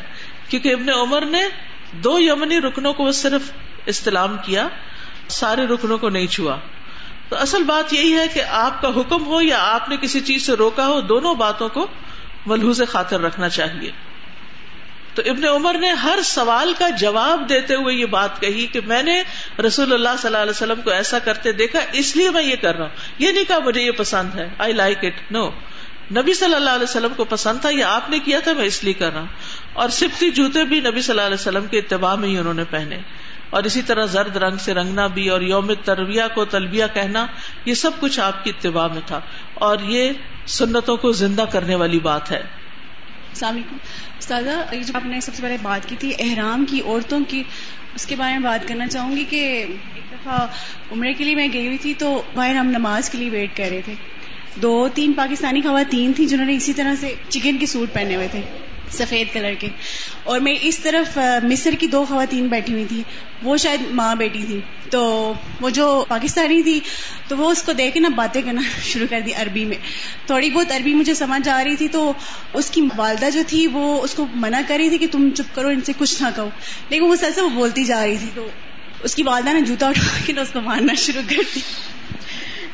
کیونکہ 0.49 0.73
ابن 0.73 0.89
عمر 0.89 1.25
نے 1.25 1.41
دو 1.91 2.19
یمنی 2.19 2.61
رکنوں 2.61 2.93
کو 2.93 3.11
صرف 3.11 3.41
استعلام 3.85 4.37
کیا، 4.45 4.67
سارے 5.27 5.65
رکنوں 5.65 5.97
کو 5.97 6.09
نہیں 6.09 6.27
چھوا۔ 6.27 6.55
تو 7.29 7.35
اصل 7.35 7.63
بات 7.63 7.93
یہی 7.93 8.13
ہے 8.13 8.27
کہ 8.27 8.41
آپ 8.43 8.81
کا 8.81 8.87
حکم 8.87 9.25
ہو 9.25 9.41
یا 9.41 9.57
آپ 9.59 9.89
نے 9.89 9.97
کسی 9.97 10.19
چیز 10.19 10.45
سے 10.45 10.53
روکا 10.53 10.87
ہو، 10.87 11.01
دونوں 11.01 11.35
باتوں 11.35 11.69
کو 11.69 11.87
ملحوظ 12.45 12.81
خاطر 12.89 13.19
رکھنا 13.19 13.49
چاہیے۔ 13.49 13.91
تو 15.15 15.21
ابن 15.25 15.45
عمر 15.45 15.77
نے 15.79 15.89
ہر 15.89 16.19
سوال 16.23 16.73
کا 16.79 16.89
جواب 16.89 17.49
دیتے 17.49 17.75
ہوئے 17.75 17.95
یہ 17.95 18.05
بات 18.05 18.41
کہی 18.41 18.67
کہ 18.67 18.79
میں 18.85 19.03
نے 19.03 19.23
رسول 19.67 19.93
اللہ 19.93 20.09
صلی 20.17 20.27
اللہ 20.27 20.37
علیہ 20.37 20.51
وسلم 20.51 20.81
کو 20.81 20.89
ایسا 20.89 21.19
کرتے 21.19 21.51
دیکھا، 21.51 21.79
اس 21.91 22.15
لیے 22.15 22.29
میں 22.29 22.43
یہ 22.43 22.55
کر 22.55 22.75
رہا 22.75 22.85
ہوں۔ 22.85 22.95
یہ 23.19 23.31
نہیں 23.31 23.43
کہا 23.43 23.59
مجھے 23.59 23.81
یہ 23.81 23.91
پسند 23.91 24.35
ہے 24.35 24.49
آئی 24.57 24.73
لائک 24.73 24.97
اٹ 25.01 25.31
نو 25.31 25.49
نبی 26.15 26.33
صلی 26.33 26.55
اللہ 26.55 26.69
علیہ 26.69 26.83
وسلم 26.83 27.13
کو 27.17 27.23
پسند 27.23 27.59
تھا 27.61 27.69
یا 27.71 27.95
آپ 27.95 28.09
نے 28.09 28.19
کیا 28.19 28.39
تھا، 28.39 28.53
میں 28.53 28.65
اس 28.65 28.83
لیے 28.83 28.93
کر 28.93 29.13
رہا 29.13 29.19
ہوں۔ 29.19 29.27
اور 29.73 29.89
سفتی 29.89 30.29
جوتے 30.29 30.63
بھی 30.63 30.79
نبی 30.79 31.01
صلی 31.01 31.11
اللہ 31.11 31.21
علیہ 31.21 31.33
وسلم 31.33 31.65
کے 31.67 31.77
اتباع 31.77 32.15
میں 32.15 32.29
ہی 32.29 32.37
انہوں 32.37 32.53
نے 32.53 32.63
پہنے۔ 32.69 32.97
اور 33.49 33.63
اسی 33.63 33.81
طرح 33.81 34.05
زرد 34.05 34.37
رنگ 34.37 34.57
سے 34.57 34.73
رنگنا 34.73 35.07
بھی 35.07 35.29
اور 35.29 35.41
یوم 35.41 35.73
تربیہ 35.73 36.21
کو 36.35 36.45
تلبیہ 36.45 36.85
کہنا، 36.93 37.25
یہ 37.65 37.73
سب 37.73 37.91
کچھ 37.99 38.19
آپ 38.19 38.43
کی 38.43 38.49
اتباع 38.49 38.87
میں 38.87 39.01
تھا۔ 39.05 39.19
اور 39.53 39.77
یہ 39.79 40.11
سنتوں 40.45 40.97
کو 40.97 41.11
زندہ 41.11 41.45
کرنے 41.51 41.75
والی 41.75 41.99
بات 41.99 42.31
ہے۔ 42.31 42.37
السلام 42.37 43.53
علیکم۔ 43.53 43.77
استاذہ، 44.19 44.75
یہ 44.75 44.83
جو 44.83 44.93
آپ 44.95 45.05
نے 45.05 45.21
سب 45.21 45.35
سے 45.35 45.41
پہلے 45.41 45.57
بات 45.61 45.89
کی 45.89 45.95
تھی 45.99 46.11
احرام 46.19 46.65
کی 46.65 46.81
عورتوں 46.81 47.19
کی، 47.27 47.43
اس 47.95 48.05
کے 48.05 48.15
بارے 48.15 48.31
میں 48.31 48.39
بات 48.39 48.67
کرنا 48.67 48.87
چاہوں 48.87 49.15
گی 49.15 49.23
کہ 49.29 49.65
ایک 49.95 50.11
دفعہ 50.11 50.47
عمرے 50.91 51.13
کے 51.13 51.23
لیے 51.23 51.35
میں 51.35 51.47
گئی 51.53 51.65
ہوئی 51.65 51.77
تھی 51.77 51.93
تو 51.93 52.21
باہر 52.35 52.55
ہم 52.55 52.67
نماز 52.67 53.09
کے 53.09 53.17
لیے 53.17 53.29
ویٹ 53.29 53.57
کر 53.57 53.67
رہے 53.69 53.81
تھے۔ 53.85 53.93
دو 54.55 54.89
تین 54.93 55.13
پاکستانی 55.13 55.61
خواتین 55.61 56.13
تھیں 56.13 56.27
جنہوں 56.27 56.45
نے 56.45 56.55
اسی 56.55 56.73
طرح 56.73 56.95
سے 56.95 57.15
چکن 57.29 57.57
کے 57.57 57.65
سوٹ 57.65 57.93
پہنے 57.93 58.15
ہوئے 58.15 58.27
تھے۔ 58.31 58.41
سفید 58.91 59.33
کلر 59.33 59.53
کے۔ 59.53 59.67
اور 60.23 60.39
میں 60.39 60.55
اس 60.61 60.79
طرف 60.79 61.17
مصر 61.43 61.73
کی 61.79 61.87
دو 61.87 62.05
خواتین 62.09 62.47
بیٹھی 62.47 62.73
ہوئی 62.73 62.85
تھی 62.85 63.03
وہ 63.43 63.57
شاید 63.57 63.81
ماں 63.91 64.15
بیٹی 64.15 64.43
تھی 64.47 64.59
تو 64.89 65.33
وہ 65.61 65.69
جو 65.69 66.05
پاکستانی 66.07 66.63
تھی، 66.63 66.79
تو 67.27 67.37
وہ 67.37 67.51
اس 67.51 67.63
کو 67.63 67.71
دیکھ 67.73 67.93
کے 67.93 67.99
نا 67.99 68.09
باتیں 68.09 68.41
کرنا 68.41 68.61
شروع 68.83 69.07
کر 69.09 69.21
دی 69.21 69.33
عربی 69.33 69.65
میں۔ 69.65 69.77
تھوڑی 70.25 70.49
بہت 70.49 70.71
عربی 70.71 70.93
مجھے 70.93 71.13
سمجھ 71.13 71.49
آ 71.49 71.63
رہی 71.63 71.75
تھی، 71.75 71.87
تو 71.87 72.13
اس 72.53 72.69
کی 72.69 72.81
والدہ 72.95 73.29
جو 73.33 73.41
تھی، 73.47 73.67
وہ 73.67 74.01
اس 74.01 74.13
کو 74.13 74.27
منع 74.35 74.61
کر 74.67 74.75
رہی 74.79 74.89
تھی 74.89 74.97
کہ 74.97 75.07
تم 75.11 75.29
چپ 75.35 75.55
کرو، 75.55 75.67
ان 75.67 75.81
سے 75.81 75.91
کچھ 75.97 76.21
نہ 76.21 76.27
کہو۔ 76.35 76.49
لیکن 76.89 77.05
وہ 77.05 77.15
سر 77.15 77.29
سے 77.35 77.41
وہ 77.41 77.49
بولتی 77.49 77.83
جا 77.83 78.05
رہی 78.05 78.17
تھی، 78.17 78.27
تو 78.35 78.47
اس 79.03 79.15
کی 79.15 79.23
والدہ 79.23 79.53
نے 79.53 79.61
جوتا 79.61 79.87
اٹھا 79.87 80.17
کے 80.25 80.33
نا 80.33 80.41
اس 80.41 80.49
کو 80.53 80.61
مارنا 80.61 80.93
شروع 80.93 81.21
کر 81.29 81.41
دی 81.55 81.59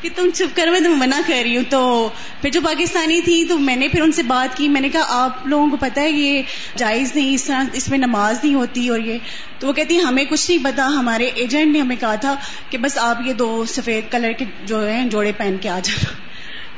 کہ 0.02 0.08
تم 0.16 0.30
چپ 0.34 0.56
کر 0.56 0.66
میں 0.66 0.80
تم 0.80 0.98
منع 0.98 1.20
کر 1.26 1.42
رہی 1.44 1.56
ہوں 1.56 1.64
تو 1.70 2.08
پھر 2.40 2.50
جو 2.50 2.60
پاکستانی 2.64 3.20
تھی 3.20 3.44
تو 3.44 3.58
میں 3.58 3.76
نے 3.76 3.88
پھر 3.88 4.00
ان 4.02 4.12
سے 4.12 4.22
بات 4.22 4.56
کی 4.56 4.68
میں 4.68 4.80
نے 4.80 4.88
کہا 4.88 5.04
آپ 5.08 5.46
لوگوں 5.46 5.70
کو 5.70 5.76
پتا 5.76 6.00
ہے 6.00 6.10
یہ 6.10 6.42
جائز 6.76 7.16
نہیں، 7.16 7.34
اس 7.34 7.44
طرح 7.44 7.64
اس 7.72 7.88
میں 7.88 7.98
نماز 7.98 8.38
نہیں 8.42 8.54
ہوتی 8.54 8.88
اور 8.88 8.98
یہ۔ 8.98 9.18
تو 9.58 9.66
وہ 9.66 9.72
کہتی 9.72 10.00
ہمیں 10.00 10.24
کچھ 10.24 10.50
نہیں 10.50 10.64
پتا 10.64 10.86
ہمارے 10.86 11.26
ایجنٹ 11.34 11.72
نے 11.72 11.80
ہمیں 11.80 11.96
کہا 11.96 12.14
تھا 12.14 12.34
کہ 12.70 12.78
بس 12.78 12.98
آپ 12.98 13.18
یہ 13.24 13.32
دو 13.32 13.64
سفید 13.64 14.12
کلر 14.12 14.32
کے 14.32 14.44
جو 14.64 14.88
ہیں، 14.88 15.04
جوڑے 15.04 15.32
پہن 15.36 15.56
کے 15.60 15.68
آ 15.68 15.78
جانا۔ 15.84 16.26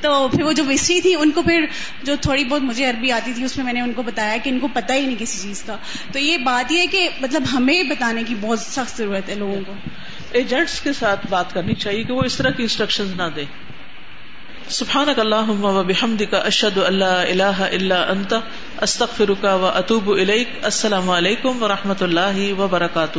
تو 0.01 0.29
پھر 0.29 0.43
وہ 0.43 0.53
جو 0.53 0.65
مستری 0.65 1.01
تھی 1.01 1.15
ان 1.15 1.31
کو 1.31 1.43
پھر 1.43 1.67
جو 2.03 2.17
تھوڑی 2.17 2.45
بہت 2.45 2.63
مجھے 2.63 2.87
عربی 2.87 3.13
آتی 3.13 3.33
تھی، 3.33 3.45
اس 3.45 3.57
میں 3.57 3.65
میں 3.65 3.73
نے 3.73 3.81
ان 3.81 3.93
کو 3.93 4.03
بتایا 4.03 4.37
کہ 4.37 4.51
ان 4.51 4.59
کو 4.59 4.69
پتہ 4.73 4.93
ہی 4.93 5.01
نہیں 5.01 5.17
کسی 5.19 5.39
چیز 5.43 5.63
کا۔ 5.63 5.77
تو 6.13 6.19
یہ 6.19 6.39
بات 6.39 6.73
یہ 6.73 6.81
ہے 6.81 6.87
کہ 6.87 7.09
مطلب 7.21 7.43
ہمیں 7.53 7.83
بتانے 7.83 8.23
کی 8.27 8.35
بہت 8.41 8.59
سخت 8.61 8.99
ضرورت 8.99 9.29
ہے 9.29 9.35
لوگوں 9.35 9.61
کو۔ 9.67 9.73
ایجنٹس 10.33 10.81
کے 10.81 10.93
ساتھ 10.93 11.27
بات 11.31 11.55
کرنی 11.55 11.75
چاہیے 11.75 12.03
کہ 12.03 12.13
وہ 12.13 12.23
اس 12.23 12.37
طرح 12.37 12.51
کی 12.51 12.63
انسٹرکشن 12.63 13.07
نہ 13.17 13.23
دیں۔ 13.37 13.45
سبحان 14.69 15.09
اللہ 15.17 15.51
و 15.51 15.83
بحمد 15.83 16.23
کا 16.31 16.39
اشد 16.39 16.79
اللہ 16.79 17.05
اللہ 17.05 17.61
اللہ 17.61 17.95
انت 17.95 18.35
استخر 18.81 19.31
و 19.45 19.67
اطوب 19.67 20.11
السلام 20.63 21.11
علیکم 21.11 21.63
و 21.63 21.69
رحمۃ 21.69 22.01
اللہ 22.01 22.53
وبرکاتہ۔ 22.59 23.19